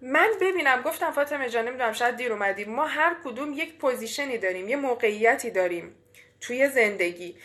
من 0.00 0.28
ببینم 0.40 0.82
گفتم 0.82 1.10
فاطمه 1.10 1.48
جان 1.48 1.68
نمی‌دونم 1.68 1.92
شاید 1.92 2.16
دیر 2.16 2.32
اومدیم 2.32 2.70
ما 2.70 2.86
هر 2.86 3.16
کدوم 3.24 3.52
یک 3.52 3.78
پوزیشنی 3.78 4.38
داریم 4.38 4.68
یه 4.68 4.76
موقعیتی 4.76 5.50
داریم 5.50 5.94
توی 6.40 6.68
زندگی. 6.68 7.36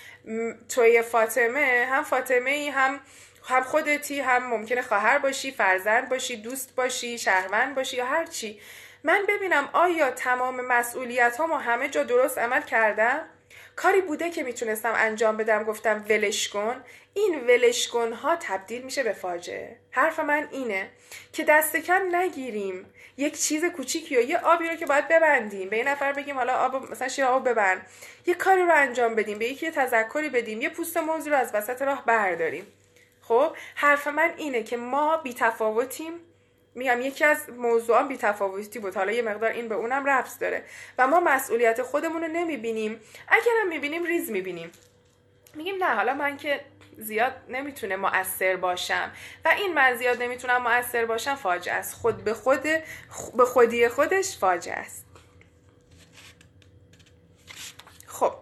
توی 0.69 1.01
فاطمه 1.01 1.87
هم 1.91 2.03
فاطمه 2.03 2.49
ای 2.49 2.69
هم 2.69 2.99
هم 3.43 3.63
خودتی 3.63 4.19
هم 4.19 4.47
ممکنه 4.47 4.81
خواهر 4.81 5.17
باشی 5.17 5.51
فرزند 5.51 6.09
باشی 6.09 6.37
دوست 6.37 6.75
باشی 6.75 7.17
شهروند 7.17 7.75
باشی 7.75 7.97
یا 7.97 8.05
هر 8.05 8.25
چی. 8.25 8.59
من 9.03 9.25
ببینم 9.29 9.69
آیا 9.73 10.11
تمام 10.11 10.61
مسئولیت 10.61 11.37
ها 11.37 11.57
همه 11.57 11.89
جا 11.89 12.03
درست 12.03 12.37
عمل 12.37 12.61
کردم 12.61 13.29
کاری 13.77 14.01
بوده 14.01 14.29
که 14.29 14.43
می‌تونستم 14.43 14.93
انجام 14.95 15.37
بدم 15.37 15.63
گفتم 15.63 16.05
ولش 16.09 16.49
کن. 16.49 16.83
این 17.13 17.39
ولش 17.39 17.87
کن 17.87 18.13
ها 18.13 18.35
تبدیل 18.35 18.81
میشه 18.81 19.03
به 19.03 19.13
فاجعه. 19.13 19.77
حرف 19.91 20.19
من 20.19 20.47
اینه 20.51 20.89
که 21.33 21.43
دست 21.43 21.75
کم 21.75 22.15
نگیریم. 22.15 22.93
یک 23.17 23.41
چیز 23.41 23.65
کوچیکی 23.65 24.15
یا 24.15 24.21
یه 24.21 24.37
آبی 24.37 24.67
رو 24.69 24.75
که 24.75 24.85
باید 24.85 25.07
ببندیم. 25.07 25.69
به 25.69 25.77
یه 25.77 25.83
نفر 25.83 26.13
بگیم 26.13 26.35
حالا 26.35 26.53
آب 26.53 26.91
مثلا 26.91 27.07
شیر 27.07 27.25
آب 27.25 27.49
ببند. 27.49 27.85
یه 28.25 28.33
کاری 28.33 28.61
رو 28.61 28.73
انجام 28.73 29.15
بدیم. 29.15 29.39
به 29.39 29.45
یکی 29.45 29.65
یه 29.65 29.71
تذکری 29.71 30.29
بدیم. 30.29 30.61
یه 30.61 30.69
پوست 30.69 30.97
موزی 30.97 31.29
رو 31.29 31.35
از 31.35 31.51
وسط 31.53 31.81
راه 31.81 32.05
برداریم. 32.05 32.67
خب 33.21 33.55
حرف 33.75 34.07
من 34.07 34.33
اینه 34.37 34.63
که 34.63 34.77
ما 34.77 35.17
بی 35.17 35.33
تفاوتیم 35.33 36.13
میگم 36.77 37.01
یکی 37.01 37.25
از 37.25 37.49
موضوعان 37.49 38.07
بی 38.07 38.17
تفاوتی 38.17 38.79
بود. 38.79 38.95
حالا 38.95 39.11
یه 39.11 39.21
مقدار 39.21 39.51
این 39.51 39.69
به 39.69 39.75
اونم 39.75 40.05
رفت 40.05 40.39
داره. 40.39 40.63
و 40.97 41.07
ما 41.07 41.19
مسئولیت 41.19 41.81
خودمون 41.81 42.21
رو 42.21 42.27
نمی‌بینیم. 42.27 43.01
اگرم 43.27 43.67
می‌بینیم 43.69 44.03
ریز 44.03 44.31
می‌بینیم. 44.31 44.71
میگیم 45.55 45.83
نه 45.83 45.95
حالا 45.95 46.13
من 46.13 46.37
که 46.37 46.65
زیاد 46.97 47.33
نمی‌تونه 47.49 47.95
مؤثر 47.95 48.55
باشم. 48.55 49.11
و 49.45 49.47
این 49.47 49.73
من 49.73 49.95
زیاد 49.95 50.23
نمی‌تونم 50.23 50.63
مؤثر 50.63 51.05
باشم 51.05 51.35
فاجعه 51.35 51.75
است. 51.75 51.93
خود 51.93 52.23
به 52.23 52.33
خود 52.33 52.63
به 53.37 53.45
خودی 53.45 53.87
خودش 53.87 54.37
فاجعه 54.37 54.75
است. 54.75 55.05
خب. 58.05 58.33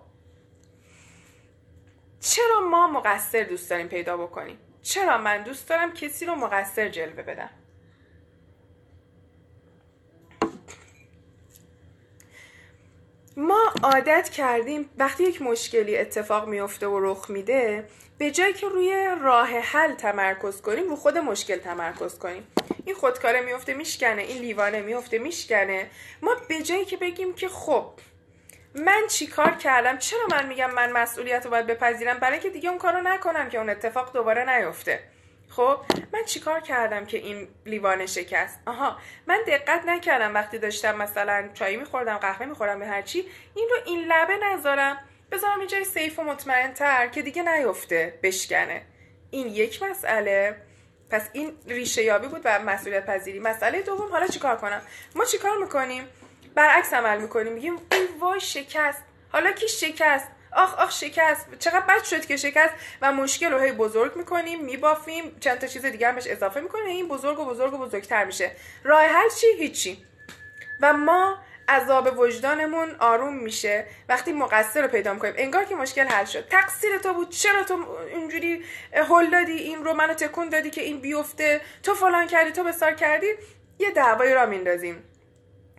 چرا 2.19 2.59
ما 2.69 2.87
مقصر 2.87 3.43
دوست 3.43 3.69
داریم 3.69 3.87
پیدا 3.87 4.17
بکنیم؟ 4.17 4.57
چرا 4.81 5.17
من 5.17 5.43
دوست 5.43 5.69
دارم 5.69 5.93
کسی 5.93 6.25
رو 6.25 6.35
مقصر 6.35 6.89
جلوه 6.89 7.23
بدم؟ 7.23 7.49
ما 13.37 13.73
عادت 13.83 14.29
کردیم 14.29 14.89
وقتی 14.97 15.23
یک 15.23 15.41
مشکلی 15.41 15.97
اتفاق 15.97 16.47
میفته 16.47 16.87
و 16.87 16.99
رخ 16.99 17.29
میده 17.29 17.87
به 18.17 18.31
جایی 18.31 18.53
که 18.53 18.67
روی 18.67 19.15
راه 19.21 19.47
حل 19.47 19.93
تمرکز 19.93 20.61
کنیم 20.61 20.89
رو 20.89 20.95
خود 20.95 21.17
مشکل 21.17 21.57
تمرکز 21.57 22.19
کنیم. 22.19 22.47
این 22.85 22.95
خودکاره 22.95 23.41
میفته 23.41 23.73
میشکنه. 23.73 24.21
این 24.21 24.37
لیوانه 24.37 24.81
میفته 24.81 25.19
میشکنه. 25.19 25.89
ما 26.21 26.35
به 26.49 26.61
جایی 26.61 26.85
که 26.85 26.97
بگیم 26.97 27.33
که 27.33 27.47
خب 27.47 27.85
من 28.75 29.03
چی 29.09 29.27
کار 29.27 29.51
کردم؟ 29.51 29.97
چرا 29.97 30.27
من 30.31 30.47
میگم 30.47 30.71
من 30.71 30.91
مسئولیت 30.91 31.45
رو 31.45 31.51
باید 31.51 31.67
بپذیرم؟ 31.67 32.17
برای 32.17 32.39
که 32.39 32.49
دیگه 32.49 32.69
اون 32.69 32.77
کار 32.77 32.93
رو 32.93 33.01
نکنم 33.01 33.49
که 33.49 33.57
اون 33.57 33.69
اتفاق 33.69 34.13
دوباره 34.13 34.57
نیفته. 34.57 34.99
خب 35.49 35.79
من 36.13 36.23
چیکار 36.25 36.59
کردم 36.59 37.05
که 37.05 37.17
این 37.17 37.47
لیوان 37.65 38.05
شکست؟ 38.05 38.59
آها 38.65 38.97
من 39.27 39.39
دقت 39.47 39.85
نکردم 39.85 40.33
وقتی 40.33 40.57
داشتم 40.57 40.97
مثلا 40.97 41.49
چای 41.53 41.77
میخوردم 41.77 42.17
قهوه 42.17 42.45
میخوردم 42.45 42.79
به 42.79 42.87
هرچی 42.87 43.25
این 43.55 43.69
رو 43.69 43.77
این 43.85 44.05
لبه 44.07 44.37
نذارم. 44.37 44.97
بذارم 45.31 45.61
یه 45.61 45.67
جای 45.67 45.83
سیف 45.83 46.19
و 46.19 46.23
مطمئن 46.23 46.73
تر 46.73 47.07
که 47.07 47.21
دیگه 47.21 47.43
نیفته 47.43 48.19
بشکنه. 48.23 48.81
این 49.31 49.47
یک 49.47 49.83
مسئله. 49.83 50.55
پس 51.09 51.29
این 51.33 51.57
ریشه 51.67 52.03
یابی 52.03 52.27
بود 52.27 52.41
و 52.45 52.59
مسئولیت 52.59 53.05
پذیری. 53.05 53.39
مسئله 53.39 53.81
دوم 53.81 54.11
حالا 54.11 54.27
چیکار 54.27 54.57
کنم؟ 54.57 54.81
ما 55.15 55.25
چیکار 55.25 55.57
می‌کنیم؟ 55.57 56.07
برعکس 56.55 56.93
عمل 56.93 57.21
می‌کنیم. 57.21 57.53
میگیم 57.53 57.75
ای 57.91 58.07
وای 58.19 58.39
شکست. 58.39 59.03
حالا 59.31 59.51
کی 59.51 59.67
شکست؟ 59.67 60.27
آخ 60.55 60.79
آخ 60.79 60.91
شکست. 60.91 61.45
چقدر 61.59 61.79
بد 61.79 62.03
شد 62.03 62.25
که 62.25 62.37
شکست 62.37 62.73
و 63.01 63.11
مشکل 63.11 63.51
رو 63.51 63.59
هی 63.59 63.71
بزرگ 63.71 64.15
می‌کنیم 64.15 64.65
میبافیم 64.65 65.37
چند 65.39 65.59
تا 65.59 65.67
چیز 65.67 65.85
دیگه 65.85 66.07
هم 66.07 66.15
بهش 66.15 66.27
اضافه 66.27 66.59
می‌کنیم. 66.59 66.85
این 66.85 67.07
بزرگ 67.07 67.39
و 67.39 67.45
بزرگ 67.45 67.73
و 67.73 67.77
بزرگتر 67.77 68.25
میشه. 68.25 68.51
راه 68.83 69.01
حل 69.01 69.29
چی؟ 69.29 69.47
هیچی. 69.57 70.05
و 70.81 70.93
ما 70.93 71.37
عذاب 71.69 72.19
وجدانمون 72.19 72.95
آروم 72.99 73.37
میشه. 73.37 73.85
وقتی 74.09 74.33
مقصر 74.33 74.81
رو 74.81 74.87
پیدا 74.87 75.13
می‌کنیم. 75.13 75.33
انگار 75.37 75.63
که 75.65 75.75
مشکل 75.75 76.07
حل 76.07 76.25
شد. 76.25 76.47
تقصیر 76.47 76.97
تو 76.97 77.13
بود. 77.13 77.29
چرا 77.29 77.63
تو 77.63 77.97
اینجوری 78.13 78.63
هل 78.93 79.29
دادی؟ 79.31 79.53
این 79.53 79.83
رو 79.83 79.93
منو 79.93 80.13
تکون 80.13 80.49
دادی 80.49 80.69
که 80.69 80.81
این 80.81 81.01
بیفته. 81.01 81.61
تو 81.83 81.93
فلان 81.93 82.27
کردی 82.27 82.51
تو 82.51 82.63
بسار 82.63 82.93
کردی. 82.93 83.27
یه 83.79 83.91
دعوایی 83.91 84.33
را 84.33 84.45
میندازیم. 84.45 85.03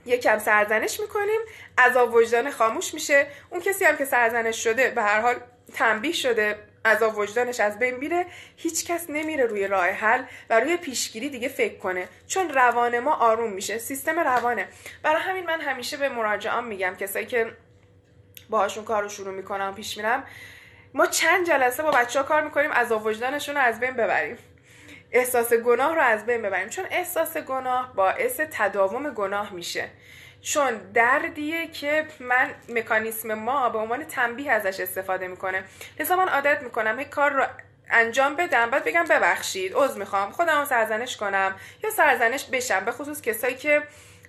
یکم 0.07 0.39
سرزنش 0.39 1.01
می‌کنیم 1.01 1.41
عذاب 1.79 2.15
وجدان 2.15 2.51
خاموش 2.51 2.95
میشه. 2.95 3.27
اون 3.51 3.61
کسی 3.61 3.85
هم 3.85 3.97
که 3.97 4.05
سرزنش 4.05 4.65
شده 4.65 4.91
به 4.91 5.03
هر 5.03 5.21
حال 5.21 5.37
تنبیه 5.75 6.13
شده 6.13 6.59
عذاب 6.85 7.19
وجدانش 7.19 7.61
از 7.61 7.79
بین 7.79 7.95
میره. 7.95 8.27
هیچ 8.57 8.87
کس 8.87 9.11
نمیره 9.11 9.45
روی 9.45 9.67
راه 9.67 9.87
حل 9.87 10.23
و 10.51 10.61
روی 10.61 10.77
پیشگیری 10.77 11.29
دیگه 11.29 11.49
فکر 11.49 11.79
کنه 11.79 12.09
چون 12.27 12.51
روان 12.51 12.99
ما 12.99 13.15
آروم 13.15 13.53
میشه 13.53 13.79
سیستم 13.79 14.19
روانه. 14.19 14.69
برای 15.03 15.23
همین 15.23 15.47
من 15.47 15.61
همیشه 15.61 15.97
به 15.97 16.09
مراجعان 16.09 16.65
میگم 16.65 16.95
کسایی 17.01 17.27
که 17.27 17.53
باهاشون 18.51 18.85
کار 18.85 19.03
رو 19.03 19.09
شروع 19.09 19.35
می‌کنم 19.35 19.75
پیش 19.75 19.97
میرم 19.97 20.25
ما 20.95 21.07
چند 21.07 21.47
جلسه 21.47 21.83
با 21.83 21.91
بچه 21.91 22.19
ها 22.19 22.25
کار 22.25 22.45
می‌کنیم 22.45 22.73
عذاب 22.73 23.07
وجدانشون 23.07 23.55
رو 23.55 23.61
از 23.61 23.81
بین 23.81 23.91
ببریم. 23.91 24.39
احساس 25.17 25.53
گناه 25.53 25.95
رو 25.95 26.01
از 26.01 26.27
بین 26.27 26.43
ببریم. 26.43 26.69
چون 26.69 26.85
احساس 26.91 27.37
گناه 27.37 27.95
باعث 27.95 28.41
تداوم 28.53 29.11
گناه 29.11 29.53
میشه. 29.53 29.89
چون 30.43 30.71
دردیه 30.95 31.67
که 31.67 32.07
من 32.21 32.55
مکانیسم 32.69 33.35
ما 33.35 33.69
به 33.69 33.79
عنوان 33.79 34.05
تنبیه 34.05 34.53
ازش 34.53 34.81
استفاده 34.81 35.29
می‌کنه. 35.29 35.65
لذا 36.01 36.17
من 36.17 36.29
عادت 36.29 36.63
می‌کنم 36.63 37.01
یک 37.01 37.09
کار 37.09 37.31
رو 37.31 37.45
انجام 37.91 38.37
بدم 38.37 38.71
بعد 38.71 38.85
بگم 38.85 39.05
ببخشید 39.05 39.73
عذر 39.75 39.99
می‌خوام 39.99 40.31
خودم 40.31 40.65
سرزنش 40.65 41.17
کنم 41.17 41.55
یا 41.85 41.91
سرزنش 41.91 42.45
بشم. 42.45 42.85
به 42.85 42.93
خصوص 42.93 43.23
کسایی 43.23 43.55
که 43.55 43.83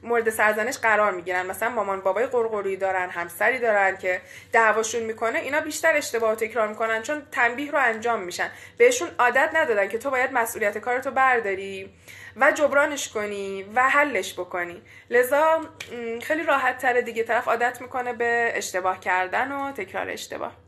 مورد 0.03 0.29
سرزنش 0.29 0.77
قرار 0.77 1.11
می‌گیرن. 1.11 1.45
مثلا 1.45 1.69
مامان 1.69 2.01
بابای 2.01 2.25
قرقری 2.25 2.77
دارن 2.77 3.09
همسری 3.09 3.59
دارن 3.59 3.97
که 3.97 4.21
دعواشون 4.51 5.03
می‌کنه 5.03 5.39
اینا 5.39 5.59
بیشتر 5.59 5.95
اشتباه 5.95 6.35
تکرار 6.35 6.67
می‌کنن 6.67 7.01
چون 7.01 7.21
تنبیه 7.31 7.71
رو 7.71 7.77
انجام 7.77 8.19
میشن. 8.19 8.49
بهشون 8.77 9.09
عادت 9.19 9.49
ندادن 9.53 9.87
که 9.87 9.97
تو 9.97 10.09
باید 10.09 10.31
مسئولیت 10.33 10.77
کارتو 10.77 11.11
برداری 11.11 11.93
و 12.35 12.51
جبرانش 12.51 13.09
کنی 13.09 13.63
و 13.75 13.89
حلش 13.89 14.33
بکنی. 14.33 14.81
لذا 15.09 15.61
خیلی 16.23 16.43
راحت 16.43 16.77
تره 16.77 17.01
دیگه 17.01 17.23
طرف 17.23 17.47
عادت 17.47 17.81
می‌کنه 17.81 18.13
به 18.13 18.51
اشتباه 18.55 18.99
کردن 18.99 19.51
و 19.51 19.71
تکرار 19.71 20.09
اشتباه. 20.09 20.66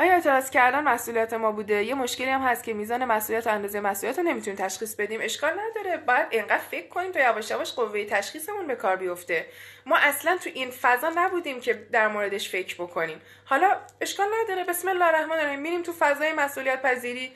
آیا 0.00 0.12
اعتراض 0.12 0.50
کردن 0.50 0.80
مسئولیت 0.84 1.32
ما 1.32 1.52
بوده؟ 1.52 1.84
یه 1.84 1.94
مشکلی 1.94 2.30
هم 2.30 2.40
هست 2.40 2.64
که 2.64 2.74
میزان 2.74 3.04
مسئولیت 3.04 3.46
و 3.46 3.50
اندازه 3.50 3.80
مسئولیت 3.80 4.18
رو 4.18 4.24
نمی‌تونیم 4.24 4.58
تشخیص 4.58 4.94
بدیم. 4.94 5.20
اشکال 5.22 5.52
نداره. 5.60 5.96
باید 5.96 6.26
اینقدر 6.30 6.58
فکر 6.58 6.88
کنیم 6.88 7.12
تا 7.12 7.20
یواش 7.20 7.50
یواش 7.50 7.72
قوه 7.72 8.04
تشخیصمون 8.04 8.66
به 8.66 8.74
کار 8.74 8.96
بیفته. 8.96 9.46
ما 9.86 9.96
اصلا 9.96 10.36
تو 10.36 10.50
این 10.54 10.70
فضا 10.70 11.12
نبودیم 11.16 11.60
که 11.60 11.74
در 11.74 12.08
موردش 12.08 12.50
فکر 12.50 12.74
بکنیم. 12.74 13.20
حالا 13.44 13.76
اشکال 14.00 14.26
نداره. 14.42 14.64
بسم 14.64 14.88
الله 14.88 15.04
الرحمن 15.04 15.38
الرحیم. 15.38 15.60
میریم 15.60 15.82
تو 15.82 15.92
فضای 15.98 16.32
مسئولیت 16.32 16.82
پذیری. 16.82 17.32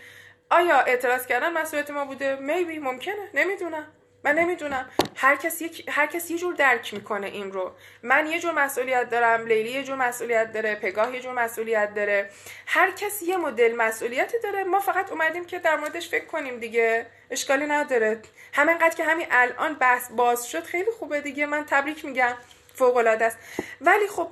آیا 0.51 0.81
اعتراض 0.81 1.27
کردن 1.27 1.53
مسئولیت 1.53 1.91
ما 1.91 2.05
بوده؟ 2.05 2.37
میبی 2.37 2.79
ممکنه. 2.79 3.31
نمی‌دونم. 3.35 3.87
من 4.25 4.35
نمی‌دونم. 4.35 4.91
هر 5.17 5.37
کس 5.37 5.63
یک 5.63 5.89
هر 5.89 6.07
کس 6.07 6.31
یه 6.31 6.39
جور 6.39 6.55
درک 6.55 6.95
می‌کنه 6.95 7.27
این 7.27 7.53
رو. 7.53 7.73
من 8.03 8.27
یه 8.27 8.41
جور 8.41 8.53
مسئولیت 8.53 9.11
دارم 9.11 9.47
لیلی 9.47 9.71
یه 9.71 9.85
جور 9.85 9.97
مسئولیت 9.97 10.53
داره 10.53 10.75
پگاه 10.75 11.15
یه 11.15 11.21
جور 11.21 11.33
مسئولیت 11.33 11.95
داره. 11.95 12.31
هر 12.67 12.91
کس 12.91 13.23
یه 13.23 13.37
مدل 13.37 13.77
مسئولیتی 13.77 14.37
داره. 14.43 14.65
ما 14.65 14.81
فقط 14.81 15.11
اومدیم 15.11 15.45
که 15.45 15.59
در 15.59 15.77
موردش 15.77 16.09
فکر 16.09 16.25
کنیم 16.25 16.61
دیگه. 16.61 17.07
اشکالی 17.31 17.67
نداره. 17.67 18.21
همینقدر 18.53 18.95
که 18.95 19.05
همین 19.05 19.27
الان 19.31 19.75
بحث 19.75 20.11
باز 20.11 20.51
شد 20.51 20.63
خیلی 20.65 20.91
خوبه 20.91 21.21
دیگه. 21.21 21.47
من 21.47 21.65
تبریک 21.67 22.05
میگم. 22.05 22.35
فوق 22.75 22.97
العاده 22.97 23.25
است. 23.25 23.39
ولی 23.81 24.09
خب 24.09 24.29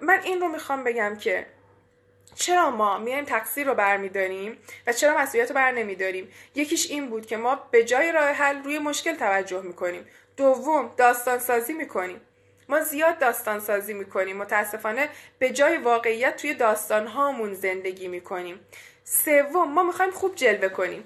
من 0.00 0.20
این 0.24 0.40
رو 0.40 0.48
می‌خوام 0.48 0.84
بگم 0.84 1.16
که 1.16 1.46
چرا 2.36 2.70
ما 2.70 2.98
میایم 2.98 3.24
تقصیر 3.24 3.66
رو 3.66 3.74
برمیداریم 3.74 4.58
و 4.86 4.92
چرا 4.92 5.18
مسئولیت 5.18 5.48
رو 5.48 5.54
بر 5.54 5.72
نمیداریم؟ 5.72 6.32
یکیش 6.54 6.90
این 6.90 7.10
بود 7.10 7.26
که 7.26 7.36
ما 7.36 7.54
به 7.70 7.84
جای 7.84 8.12
راه 8.12 8.30
حل 8.30 8.62
روی 8.62 8.78
مشکل 8.78 9.14
توجه 9.14 9.62
می‌کنیم. 9.62 10.06
دوم 10.36 10.90
داستان 10.96 11.38
سازی 11.38 11.72
می‌کنیم. 11.72 12.20
ما 12.68 12.80
زیاد 12.80 13.18
داستان 13.18 13.60
سازی 13.60 13.94
می‌کنیم. 13.94 14.36
متاسفانه 14.36 15.08
به 15.38 15.50
جای 15.50 15.76
واقعیت 15.76 16.36
توی 16.36 16.54
داستان 16.54 17.06
هامون 17.06 17.54
زندگی 17.54 18.08
می‌کنیم. 18.08 18.60
سوم 19.04 19.72
ما 19.72 19.82
می‌خوایم 19.82 20.10
خوب 20.10 20.34
جلوه 20.34 20.68
کنیم. 20.68 21.04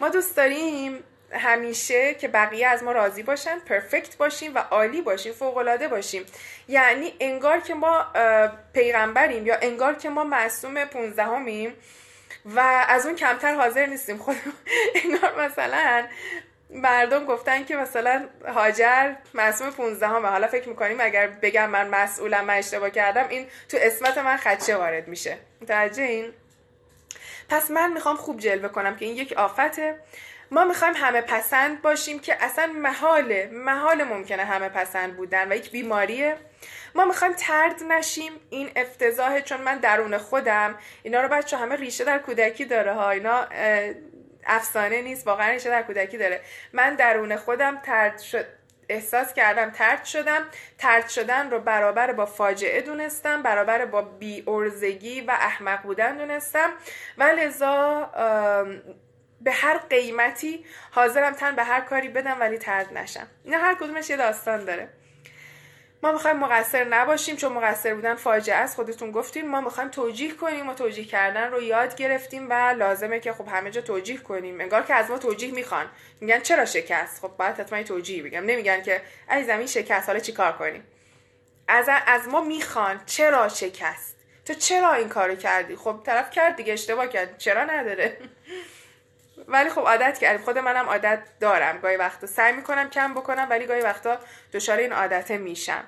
ما 0.00 0.08
دوست 0.08 0.36
داریم 0.36 1.04
همیشه 1.32 2.14
که 2.14 2.28
بقیه 2.28 2.66
از 2.66 2.82
ما 2.82 2.92
راضی 2.92 3.22
باشن 3.22 3.58
پرفکت 3.58 4.16
باشیم 4.16 4.54
و 4.54 4.58
عالی 4.58 5.02
باشیم 5.02 5.32
فوقالعاده 5.32 5.88
باشیم. 5.88 6.26
یعنی 6.68 7.14
انگار 7.20 7.60
که 7.60 7.74
ما 7.74 8.06
پیغمبریم 8.72 9.46
یا 9.46 9.56
انگار 9.62 9.94
که 9.94 10.08
ما 10.08 10.24
معصوم 10.24 10.84
پونزدهمیم 10.84 11.74
و 12.44 12.84
از 12.88 13.06
اون 13.06 13.16
کمتر 13.16 13.54
حاضر 13.54 13.86
نیستیم. 13.86 14.18
خود 14.18 14.36
انگار 15.04 15.46
مثلا 15.46 16.06
مردم 16.70 17.24
گفتن 17.24 17.64
که 17.64 17.76
مثلا 17.76 18.28
هاجر 18.48 19.14
معصوم 19.34 19.70
15 19.70 20.08
همه 20.08 20.28
حالا 20.28 20.46
فکر 20.46 20.68
می‌کنیم 20.68 21.00
اگر 21.00 21.26
بگم 21.26 21.70
من 21.70 21.88
مسئولم 21.88 22.44
من 22.44 22.54
اشتباه 22.54 22.90
کردم 22.90 23.28
این 23.28 23.46
تو 23.68 23.76
اسمت 23.80 24.18
من 24.18 24.36
خدشه 24.36 24.76
وارد 24.76 25.08
میشه. 25.08 25.38
متوجه 25.60 26.02
این؟ 26.02 26.32
پس 27.48 27.70
من 27.70 27.92
می‌خوام 27.92 28.16
خوب 28.16 28.40
جلوه 28.40 28.68
کنم 28.68 28.96
که 28.96 29.04
این 29.04 29.16
یک 29.16 29.32
آفته. 29.32 29.98
ما 30.50 30.64
می‌خوایم 30.64 30.94
همه 30.96 31.20
پسند 31.20 31.82
باشیم 31.82 32.18
که 32.18 32.44
اصلا 32.44 32.66
محاله 32.66 33.50
محال 33.52 34.04
ممکنه 34.04 34.44
همه 34.44 34.68
پسند 34.68 35.16
بودن 35.16 35.52
و 35.52 35.56
یک 35.56 35.70
بیماریه. 35.70 36.36
ما 36.94 37.04
می‌خوایم 37.04 37.34
ترد 37.34 37.82
نشیم 37.82 38.32
این 38.50 38.70
افتضاحه 38.76 39.42
چون 39.42 39.60
من 39.60 39.78
درون 39.78 40.18
خودم 40.18 40.78
اینا 41.02 41.20
رو 41.20 41.28
بچه 41.28 41.56
همه 41.56 41.76
ریشه 41.76 42.04
در 42.04 42.18
کودکی 42.18 42.64
داره 42.64 42.92
ها. 42.92 43.10
اینا 43.10 43.46
افسانه 44.46 45.02
نیست 45.02 45.26
واقعا 45.26 45.50
ریشه 45.50 45.70
در 45.70 45.82
کودکی 45.82 46.18
داره. 46.18 46.40
من 46.72 46.94
درون 46.94 47.36
خودم 47.36 47.76
ترد 47.76 48.18
شد 48.18 48.46
احساس 48.88 49.34
کردم 49.34 49.70
ترد 49.70 50.04
شدم. 50.04 50.44
ترد 50.78 51.08
شدن 51.08 51.50
رو 51.50 51.60
برابر 51.60 52.12
با 52.12 52.26
فاجعه 52.26 52.80
دونستم 52.80 53.42
برابر 53.42 53.84
با 53.84 54.02
بی 54.02 54.44
ارزگی 54.46 55.20
و 55.20 55.30
احمق 55.30 55.82
بودن 55.82 56.16
دونستم. 56.16 56.72
و 57.18 57.22
لذا 57.22 58.10
به 59.46 59.52
هر 59.52 59.78
قیمتی 59.78 60.64
حاضرم 60.90 61.32
تن 61.32 61.56
به 61.56 61.64
هر 61.64 61.80
کاری 61.80 62.08
بدم 62.08 62.36
ولی 62.40 62.58
ترد 62.58 62.98
نشم. 62.98 63.26
نه 63.44 63.56
هر 63.56 63.74
کدومش 63.74 64.10
یه 64.10 64.16
داستان 64.16 64.64
داره. 64.64 64.88
ما 66.02 66.12
می‌خوایم 66.12 66.36
مقصر 66.36 66.84
نباشیم 66.84 67.36
چون 67.36 67.52
مقصر 67.52 67.94
بودن 67.94 68.14
فاجعه 68.14 68.56
است. 68.56 68.76
خودتون 68.76 69.10
گفتیم 69.10 69.48
ما 69.48 69.60
می‌خوایم 69.60 69.90
توجیه 69.90 70.34
کنیم 70.34 70.68
و 70.68 70.74
توجیه 70.74 71.04
کردن 71.04 71.50
رو 71.50 71.62
یاد 71.62 71.96
گرفتیم 71.96 72.50
و 72.50 72.52
لازمه 72.52 73.20
که 73.20 73.32
خب 73.32 73.48
همه 73.48 73.70
جا 73.70 73.80
توجیه 73.80 74.18
کنیم. 74.18 74.60
انگار 74.60 74.82
که 74.82 74.94
از 74.94 75.10
ما 75.10 75.18
توجیه 75.18 75.52
می‌خوان. 75.52 75.86
میگن 76.20 76.40
چرا 76.40 76.64
شکست؟ 76.64 77.20
خب 77.20 77.36
باید 77.36 77.60
حتما 77.60 77.82
توجیه 77.82 78.22
بگم. 78.22 78.44
نمیگن 78.44 78.82
که 78.82 79.02
ای 79.30 79.44
زمین 79.44 79.66
شکست 79.66 80.08
حالا 80.08 80.18
چیکار 80.20 80.52
کنیم؟ 80.52 80.84
از 81.68 81.88
از 82.06 82.28
ما 82.28 82.40
می‌خوان 82.40 83.00
چرا 83.06 83.48
شکست؟ 83.48 84.16
تو 84.44 84.54
چرا 84.54 84.92
این 84.92 85.08
کارو 85.08 85.34
کردی؟ 85.34 85.76
خب 85.76 86.00
طرف 86.04 86.30
کرد 86.30 86.56
دیگه 86.56 86.72
اشتباه 86.72 87.08
کرد. 87.08 87.38
چرا 87.38 87.64
نداره؟ 87.64 88.16
ولی 89.48 89.70
خب 89.70 89.80
عادت 89.80 90.18
کردیم. 90.18 90.44
خود 90.44 90.58
منم 90.58 90.86
عادت 90.86 91.22
دارم. 91.40 91.78
گاهی 91.78 91.96
وقتا 91.96 92.26
سعی 92.26 92.52
می‌کنم 92.52 92.90
کم 92.90 93.14
بکنم 93.14 93.46
ولی 93.50 93.66
گاهی 93.66 93.80
وقتا 93.80 94.18
دچار 94.52 94.78
این 94.78 94.92
عادته 94.92 95.38
میشم. 95.38 95.84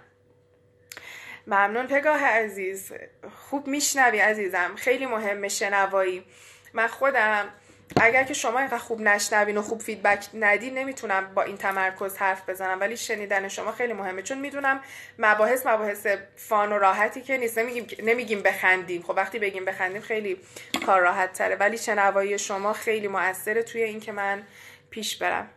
ممنون 1.46 1.86
پگاه 1.86 2.24
عزیز. 2.24 2.92
خوب 3.36 3.66
میشنوی 3.66 4.18
عزیزم. 4.18 4.74
خیلی 4.76 5.06
مهمه 5.06 5.48
شنوایی. 5.48 6.26
من 6.72 6.86
خودم 6.86 7.48
اگر 7.96 8.24
که 8.24 8.34
شما 8.34 8.58
اینقدر 8.58 8.78
خوب 8.78 9.00
نشنوین 9.00 9.56
و 9.56 9.62
خوب 9.62 9.80
فیدبک 9.80 10.26
ندین 10.34 10.78
نمی‌تونم 10.78 11.34
با 11.34 11.42
این 11.42 11.56
تمرکز 11.56 12.16
حرف 12.16 12.48
بزنم. 12.48 12.80
ولی 12.80 12.96
شنیدن 12.96 13.48
شما 13.48 13.72
خیلی 13.72 13.92
مهمه. 13.92 14.22
چون 14.22 14.38
می‌دونم 14.38 14.80
مباحث 15.18 15.66
مباحث 15.66 16.06
فان 16.36 16.72
و 16.72 16.78
راحتی 16.78 17.20
که 17.20 17.36
نیست. 17.36 17.58
نمیگیم 17.58 17.86
نمیگیم 18.02 18.42
بخندیم. 18.42 19.02
خب 19.02 19.14
وقتی 19.16 19.38
بگیم 19.38 19.64
بخندیم 19.64 20.02
خیلی 20.02 20.40
کار 20.86 21.00
راحت 21.00 21.32
تره 21.32 21.56
ولی 21.56 21.78
شنوایی 21.78 22.38
شما 22.38 22.72
خیلی 22.72 23.08
موثره. 23.08 23.62
توی 23.62 23.82
اینکه 23.82 24.12
من 24.12 24.42
پیش 24.90 25.16
برم. 25.16 25.48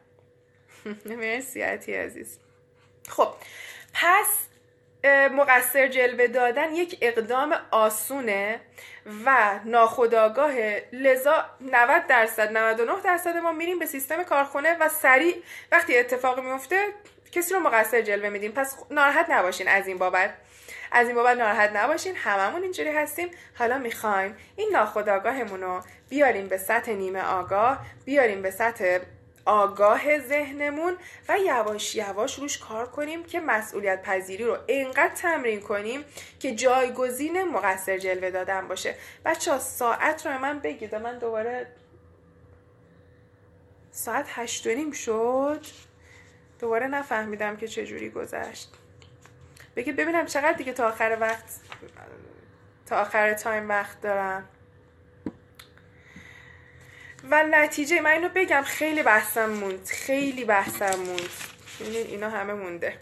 مرسی 1.06 1.62
عزیز. 1.62 2.38
خب 3.10 3.34
پس 3.94 4.28
مقصر 5.08 5.88
جلوه 5.88 6.28
دادن 6.28 6.76
یک 6.76 6.98
اقدام 7.02 7.56
آسونه 7.72 8.60
و 9.26 9.60
ناخداگاه 9.66 10.54
لذا 10.94 11.46
90 11.62 12.08
درصد 12.08 12.58
99 12.58 13.02
درصد 13.04 13.38
ما 13.38 13.52
میریم 13.52 13.80
به 13.80 13.86
سیستم 13.86 14.24
کارخونه 14.24 14.78
و 14.80 14.90
سریع 14.90 15.36
وقتی 15.72 15.98
اتفاق 15.98 16.40
میفته 16.40 16.86
کسی 17.32 17.54
رو 17.54 17.60
مقصر 17.60 18.02
جلوه 18.02 18.30
میدیم. 18.30 18.52
پس 18.52 18.78
ناراحت 18.92 19.26
نباشین 19.30 19.68
از 19.68 19.88
این 19.88 19.98
بابت. 19.98 20.34
از 20.92 21.08
این 21.08 21.16
بابت 21.16 21.38
ناراحت 21.38 21.72
نباشین. 21.76 22.16
هممون 22.16 22.64
اینجوری 22.64 22.90
هستیم. 22.90 23.32
حالا 23.56 23.78
می‌خوایم 23.78 24.38
این 24.56 24.70
ناخداگاهمون 24.74 25.62
رو 25.62 25.82
بیاریم 26.10 26.48
به 26.48 26.58
سطح 26.58 26.92
نیمه 26.92 27.24
آگاه 27.24 27.86
بیاریم 28.06 28.42
به 28.42 28.52
سطح 28.52 29.00
آگاه 29.46 30.20
ذهنمون 30.20 30.98
و 31.30 31.38
یواش 31.38 31.96
یواش 31.96 32.40
روش 32.40 32.58
کار 32.58 32.88
کنیم 32.88 33.24
که 33.24 33.40
مسئولیت 33.40 34.02
پذیری 34.02 34.44
رو 34.44 34.58
اینقدر 34.68 35.16
تمرین 35.16 35.60
کنیم 35.60 36.06
که 36.40 36.56
جایگزین 36.56 37.44
مقصر 37.44 37.98
جلوه 37.98 38.32
دادن 38.32 38.68
باشه. 38.68 38.96
بچه 39.26 39.52
ها 39.52 39.60
ساعت 39.60 40.26
رو 40.26 40.38
من 40.38 40.60
بگید. 40.60 40.96
من 40.96 41.20
دوباره 41.20 41.68
ساعت 43.92 44.26
هشت 44.30 44.68
نیم 44.68 44.92
شد. 44.92 45.66
دوباره 46.60 46.88
نفهمیدم 46.88 47.58
که 47.58 47.68
چجوری 47.68 48.10
گذشت. 48.10 48.74
بگید 49.76 49.96
ببینم 49.96 50.26
چقدر 50.26 50.54
دیگه 50.54 50.74
تا 50.74 50.88
آخر 50.88 51.18
وقت 51.22 51.46
تا 52.86 53.02
آخر 53.02 53.34
تایم 53.34 53.70
وقت 53.70 54.02
دارم. 54.02 54.48
و 57.30 57.44
نتیجه 57.44 58.02
من 58.02 58.12
اینو 58.12 58.30
بگم 58.36 58.62
خیلی 58.62 59.04
بحثم 59.04 59.50
موند. 59.50 59.86
خیلی 59.86 60.46
بحثم 60.46 61.00
موند. 61.00 61.30
ببینید 61.80 62.08
اینا 62.08 62.30
همه 62.30 62.54
مونده. 62.54 62.94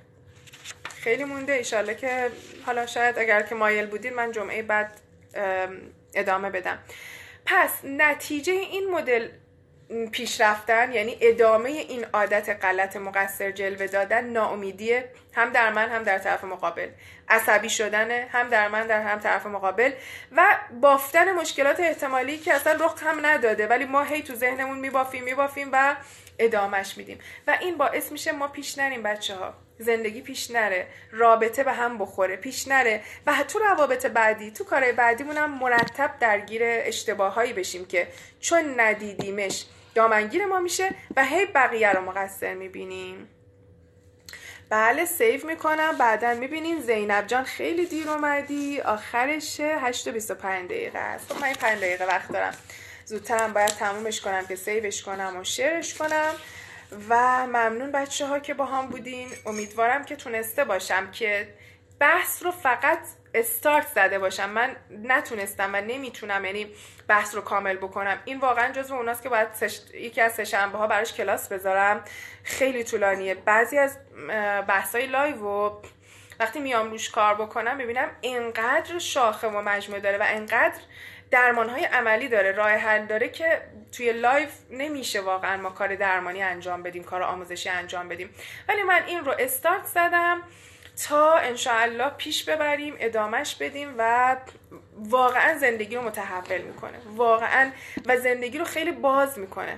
خیلی 0.95 1.23
مونده. 1.23 1.53
ایشالله 1.53 1.95
که 1.95 2.29
حالا 2.65 2.85
شاید 2.85 3.19
اگر 3.19 3.41
که 3.41 3.55
مایل 3.55 3.85
بودین 3.85 4.13
من 4.13 4.31
جمعه 4.31 4.61
بعد 4.61 4.99
ادامه 6.13 6.49
بدم. 6.49 6.79
پس 7.45 7.71
نتیجه 7.83 8.53
این 8.53 8.89
مدل 8.91 9.29
پیش 10.11 10.41
رفتن 10.41 10.91
یعنی 10.91 11.17
ادامه 11.21 11.69
این 11.69 12.05
عادت 12.13 12.65
غلط 12.65 12.95
مقصر 12.95 13.51
جلوه 13.51 13.87
دادن 13.87 14.25
ناامیدیه. 14.25 15.09
هم 15.33 15.49
در 15.49 15.71
من 15.71 15.89
هم 15.89 16.03
در 16.03 16.17
طرف 16.17 16.43
مقابل. 16.43 16.89
عصبی 17.29 17.69
شدن 17.69 18.11
هم 18.11 18.49
در 18.49 18.67
من 18.67 18.87
در 18.87 19.01
هم 19.01 19.19
طرف 19.19 19.45
مقابل. 19.45 19.91
و 20.31 20.57
بافتن 20.81 21.31
مشکلات 21.31 21.79
احتمالی 21.79 22.37
که 22.37 22.53
اصلا 22.53 22.85
رخ 22.85 23.03
هم 23.03 23.25
نداده 23.25 23.67
ولی 23.67 23.85
ما 23.85 24.03
هی 24.03 24.21
تو 24.21 24.35
ذهنمون 24.35 24.79
میبافیم 24.79 25.23
میبافیم 25.23 25.69
و 25.73 25.95
ادامهش 26.39 26.97
میدیم. 26.97 27.19
و 27.47 27.57
این 27.61 27.77
باعث 27.77 28.11
میشه 28.11 28.31
ما 28.31 28.47
پیش 28.47 28.77
نریم 28.77 29.03
بچه 29.03 29.35
ها 29.35 29.53
زندگی 29.79 30.21
پیش 30.21 30.51
نره. 30.51 30.87
رابطه 31.11 31.63
به 31.63 31.73
هم 31.73 31.97
بخوره. 31.97 32.35
پیش 32.35 32.67
نره. 32.67 33.01
و 33.27 33.43
تو 33.47 33.59
روابط 33.59 34.05
بعدی 34.05 34.51
تو 34.51 34.63
کارهای 34.63 34.91
بعدیمون 34.91 35.37
هم 35.37 35.59
مرتب 35.59 36.11
درگیر 36.19 36.61
اشتباهایی 36.63 37.53
بشیم 37.53 37.85
که 37.85 38.07
چون 38.39 38.79
ندیدیمش 38.79 39.65
دامنگیر 39.95 40.45
ما 40.45 40.59
میشه 40.59 40.89
و 41.15 41.25
هی 41.25 41.45
بقیه 41.45 41.91
رو 41.91 42.01
مقصر 42.01 42.53
می‌بینیم. 42.53 43.29
بله 44.69 45.05
سیو 45.05 45.47
می‌کنم. 45.47 45.97
بعدا 45.97 46.33
می‌بینیم 46.33 46.79
زینب 46.79 47.27
جان 47.27 47.43
خیلی 47.43 47.85
دیر 47.85 48.09
اومدی. 48.09 48.81
آخرش 48.81 49.59
8 49.59 50.07
و 50.07 50.11
25 50.11 50.69
دقیقه 50.69 50.99
است. 50.99 51.33
خب 51.33 51.41
من 51.41 51.53
5 51.53 51.77
دقیقه 51.77 52.05
وقت 52.05 52.31
دارم. 52.31 52.53
زودترم 53.05 53.53
باید 53.53 53.69
تمومش 53.69 54.21
کنم 54.21 54.45
که 54.47 54.55
save 54.55 54.87
ش 54.87 55.03
کنم 55.03 55.37
و 55.37 55.43
شیرش 55.43 55.93
کنم. 55.93 56.33
و 57.09 57.47
ممنون 57.47 57.91
بچه 57.91 58.27
ها 58.27 58.39
که 58.39 58.53
با 58.53 58.65
هم 58.65 58.87
بودین. 58.87 59.29
امیدوارم 59.45 60.05
که 60.05 60.15
تونسته 60.15 60.63
باشم 60.63 61.11
که 61.11 61.53
بحث 61.99 62.43
رو 62.43 62.51
فقط 62.51 62.99
استارت 63.33 63.87
زده 63.87 64.19
باشم. 64.19 64.49
من 64.49 64.75
نتونستم 64.89 65.69
و 65.73 65.81
نمی‌تونم 65.81 66.45
یعنی 66.45 66.73
بحث 67.07 67.35
رو 67.35 67.41
کامل 67.41 67.77
بکنم. 67.77 68.19
این 68.25 68.39
واقعا 68.39 68.71
جزو 68.71 68.95
اوناست 68.95 69.23
که 69.23 69.29
باید 69.29 69.47
یکی 69.93 70.21
از 70.21 70.33
سهشنبه 70.33 70.77
ها 70.77 70.87
براش 70.87 71.13
کلاس 71.13 71.47
بذارم. 71.47 72.03
خیلی 72.43 72.83
طولانیه. 72.83 73.35
بعضی 73.35 73.77
از 73.77 73.97
بحث 74.67 74.95
های 74.95 75.07
live 75.07 75.35
و 75.35 75.81
وقتی 76.39 76.59
میام 76.59 76.91
روش 76.91 77.09
کار 77.09 77.35
بکنم 77.35 77.77
ببینم 77.77 78.09
اینقدر 78.21 78.99
شاخه 78.99 79.47
و 79.47 79.61
مجموعه 79.61 80.01
داره 80.01 80.17
و 80.17 80.23
اینقدر 80.23 80.79
درمان 81.31 81.69
های 81.69 81.85
عملی 81.85 82.27
داره 82.27 82.51
راه 82.51 82.71
حل 82.71 83.05
داره 83.05 83.29
که 83.29 83.61
توی 83.91 84.13
live 84.13 84.53
نمیشه 84.69 85.21
واقعا 85.21 85.57
ما 85.57 85.69
کار 85.69 85.95
درمانی 85.95 86.43
انجام 86.43 86.83
بدیم 86.83 87.03
کار 87.03 87.23
آموزشی 87.23 87.69
انجام 87.69 88.09
بدیم. 88.09 88.35
ولی 88.67 88.83
من 88.83 89.03
این 89.07 89.25
رو 89.25 89.35
استارت 89.39 89.85
زدم. 89.85 90.41
تا 91.07 91.33
انشاءالله 91.33 92.09
پیش 92.09 92.43
ببریم 92.43 92.95
ادامش 92.99 93.55
بدیم 93.55 93.95
و 93.97 94.35
واقعا 94.97 95.57
زندگی 95.57 95.95
رو 95.95 96.01
متحول 96.01 96.61
می‌کنه. 96.61 96.97
واقعا. 97.15 97.71
و 98.05 98.17
زندگی 98.17 98.57
رو 98.57 98.65
خیلی 98.65 98.91
باز 98.91 99.39
می‌کنه. 99.39 99.77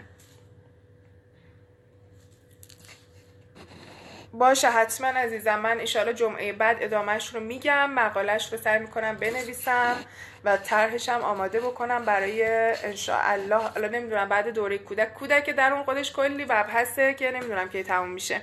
باشه 4.34 4.70
حتما 4.70 5.08
عزیزم. 5.08 5.60
من 5.60 5.80
ایشالا 5.80 6.14
جمعه 6.14 6.54
بعد 6.54 6.78
ادامهش 6.80 7.36
رو 7.36 7.40
میگم 7.40 7.92
مقالش 7.92 8.54
رو 8.54 8.60
سعی 8.60 8.78
می‌کنم 8.78 9.16
بنویسم 9.16 9.96
و 10.44 10.58
طرحشم 10.58 11.22
آماده 11.22 11.60
بکنم 11.60 12.06
برای 12.06 12.46
انشاءالله. 12.84 13.56
حالا 13.56 13.88
نمی‌دونم 13.88 14.30
بعد 14.30 14.48
دوره 14.48 14.78
کودک. 14.78 15.14
کودک 15.14 15.50
در 15.50 15.74
اون 15.74 15.84
خودش 15.84 16.14
کلی 16.14 16.46
هسته 16.50 17.14
که 17.14 17.32
نمی‌دونم 17.32 17.70
که 17.70 17.84
تموم 17.84 18.10
میشه. 18.10 18.42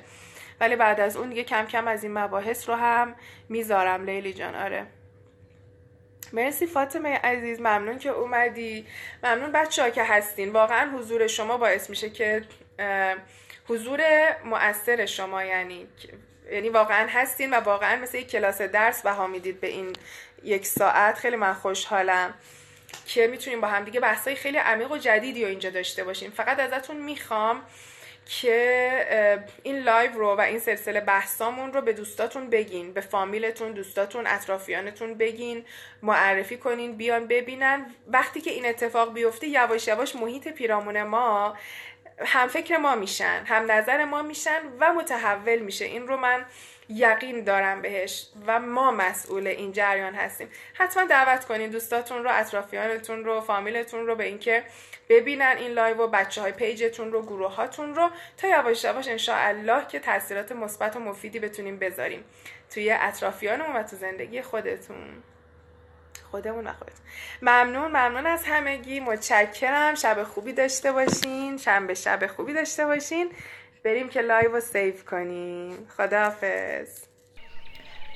ولی 0.61 0.77
بعد 0.77 1.01
از 1.01 1.17
اون 1.17 1.29
دیگه 1.29 1.45
کم 1.45 1.67
کم 1.67 1.89
از 1.89 2.03
این 2.03 2.19
مباحث 2.19 2.69
رو 2.69 2.75
هم 2.75 3.15
می‌ذارم 3.49 4.05
لیلی 4.05 4.33
جان 4.33 4.55
آره. 4.55 4.87
مرسی 6.33 6.67
فاطمه 6.67 7.19
عزیز 7.19 7.61
ممنون 7.61 7.99
که 7.99 8.09
اومدی. 8.09 8.87
ممنون 9.23 9.53
بچه 9.53 9.83
ها 9.83 9.91
که 9.91 10.05
هستین. 10.05 10.53
واقعا 10.53 10.91
حضور 10.99 11.27
شما 11.27 11.57
باعث 11.57 11.91
میشه 11.91 12.11
که 12.11 12.45
حضور 13.69 14.01
مؤثر 14.45 15.07
شما 15.07 15.45
یعنی 15.45 15.87
یعنی 16.53 16.69
واقعا 16.69 17.07
هستین 17.11 17.51
و 17.51 17.57
واقعا 17.57 17.97
مثل 17.97 18.19
یک 18.19 18.31
کلاس 18.31 18.63
درس 18.63 19.03
بها 19.03 19.27
می‌دید 19.27 19.61
به 19.61 19.67
این 19.67 19.93
یک 20.45 20.67
ساعت. 20.67 21.19
خیلی 21.19 21.37
من 21.37 21.55
خوشحالم 21.55 22.35
که 23.07 23.27
می‌تونیم 23.27 23.61
با 23.61 23.69
هم 23.69 23.85
دیگه 23.85 24.01
بحثای 24.01 24.35
خیلی 24.35 24.59
عمیق 24.59 24.93
و 24.93 24.97
جدیدی 24.97 25.43
رو 25.43 25.49
اینجا 25.49 25.71
داشته 25.71 26.05
باشیم. 26.05 26.31
فقط 26.31 26.61
ازتون 26.61 26.97
می‌خوام 26.97 27.63
که 28.29 29.45
این 29.63 29.79
live 29.79 30.13
رو 30.13 30.37
و 30.37 30.41
این 30.41 30.59
سلسله 30.59 31.01
بحثامون 31.01 31.73
رو 31.73 31.81
به 31.81 31.93
دوستاتون 31.93 32.51
بگین 32.51 32.93
به 32.93 33.01
فامیلتون 33.01 33.73
دوستاتون 33.73 34.27
اطرافیانتون 34.27 35.15
بگین 35.15 35.65
معرفی 36.03 36.57
کنین 36.57 36.97
بیان 36.97 37.27
ببینن. 37.27 37.87
وقتی 38.09 38.41
که 38.41 38.51
این 38.51 38.67
اتفاق 38.67 39.15
بیفته 39.15 39.49
یواش 39.49 39.89
یواش 39.89 40.17
محیط 40.17 40.49
پیرامون 40.49 41.03
ما 41.03 41.57
هم 42.19 42.49
فکر 42.49 42.77
ما 42.77 42.95
میشن 42.95 43.43
هم 43.47 43.73
نظر 43.73 44.05
ما 44.05 44.23
میشن 44.23 44.61
و 44.81 44.93
متحول 44.93 45.59
میشه. 45.59 45.85
این 45.85 46.09
رو 46.09 46.17
من 46.17 46.47
یقین 46.89 47.45
دارم 47.45 47.83
بهش 47.83 48.27
و 48.47 48.61
ما 48.61 48.91
مسئول 48.91 49.47
این 49.47 49.73
جریان 49.73 50.15
هستیم. 50.15 50.49
حتما 50.75 51.05
دعوت 51.05 51.45
کنین 51.45 51.71
دوستاتون 51.71 52.25
رو 52.25 52.31
اطرافیانتون 52.33 53.25
رو 53.25 53.41
فامیلتون 53.41 54.07
رو 54.07 54.15
به 54.15 54.25
اینکه 54.25 54.65
ببینن 55.09 55.55
این 55.59 55.71
live 55.71 55.97
و 55.97 56.07
بچه 56.07 56.41
های 56.41 56.53
page 56.53 56.87
تون 56.87 57.13
رو 57.13 57.23
گروه 57.23 57.55
هاتون 57.55 57.95
رو 57.95 58.11
تا 58.37 58.49
یواش 58.49 58.85
یواش 58.85 59.29
ایشالا 59.29 59.87
که 59.87 59.99
تاثیرات 59.99 60.53
مثبت 60.53 60.97
و 60.97 61.01
مفیدی 61.01 61.39
بتونیم 61.39 61.79
بذاریم 61.79 62.25
توی 62.71 62.91
اطرافیانمون 62.91 63.77
و 63.77 63.83
تو 63.83 63.97
زندگی 63.97 64.43
خودتون. 64.43 65.23
خودمون 66.31 66.67
و 66.67 66.73
ممنون 67.43 67.87
ممنون 67.87 68.27
از 68.27 68.45
همگی. 68.45 69.01
متشکرم. 69.01 69.95
شب 69.95 70.23
خوبی 70.23 70.53
داشته 70.53 70.93
باشین. 70.93 71.57
شنبه 71.57 71.95
شب 71.95 72.27
خوبی 72.27 72.55
داشته 72.55 72.87
باشین. 72.87 73.31
بریم 73.85 74.09
که 74.09 74.21
live 74.21 74.53
رو 74.53 74.61
save 74.61 75.05
کنیم. 75.05 75.87
خداحافظ. 75.97 77.05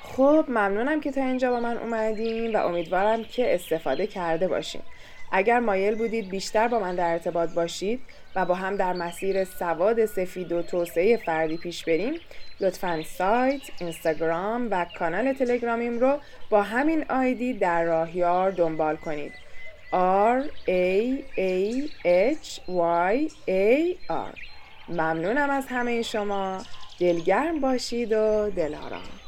خب 0.02 0.44
ممنونم 0.48 1.00
که 1.00 1.12
تا 1.12 1.20
اینجا 1.20 1.50
با 1.50 1.60
من 1.60 1.78
اومدین 1.78 2.56
و 2.56 2.66
امیدوارم 2.66 3.24
که 3.24 3.54
استفاده 3.54 4.06
کرده 4.06 4.48
باشین. 4.48 4.82
اگر 5.34 5.58
مایل 5.58 5.94
بودید 5.94 6.28
بیشتر 6.28 6.68
با 6.68 6.78
من 6.78 6.94
در 6.94 7.12
ارتباط 7.12 7.50
باشید 7.50 8.00
و 8.36 8.44
با 8.44 8.54
هم 8.54 8.76
در 8.76 8.92
مسیر 8.92 9.44
سواد 9.44 10.06
سفید 10.06 10.52
و 10.52 10.62
توسعه 10.62 11.16
فردی 11.16 11.56
پیش 11.56 11.84
بریم 11.84 12.14
لطفا 12.60 13.02
سایت، 13.02 13.60
اینستاگرام 13.80 14.68
و 14.70 14.86
کانال 14.98 15.32
تلگرامیم 15.32 15.98
رو 15.98 16.18
با 16.50 16.62
همین 16.62 17.04
ID 17.08 17.52
در 17.52 17.84
راهیار 17.84 18.50
دنبال 18.50 18.96
کنید. 18.96 19.32
R 19.92 20.42
A 20.68 21.16
A 21.38 21.82
H 22.34 22.60
Y 22.68 23.30
A 23.48 23.96
R 24.10 24.38
ممنونم 24.88 25.50
از 25.50 25.66
همه 25.66 26.02
شما. 26.02 26.62
دلگرم 27.00 27.60
باشید 27.60 28.12
و 28.12 28.50
دلارام. 28.56 29.21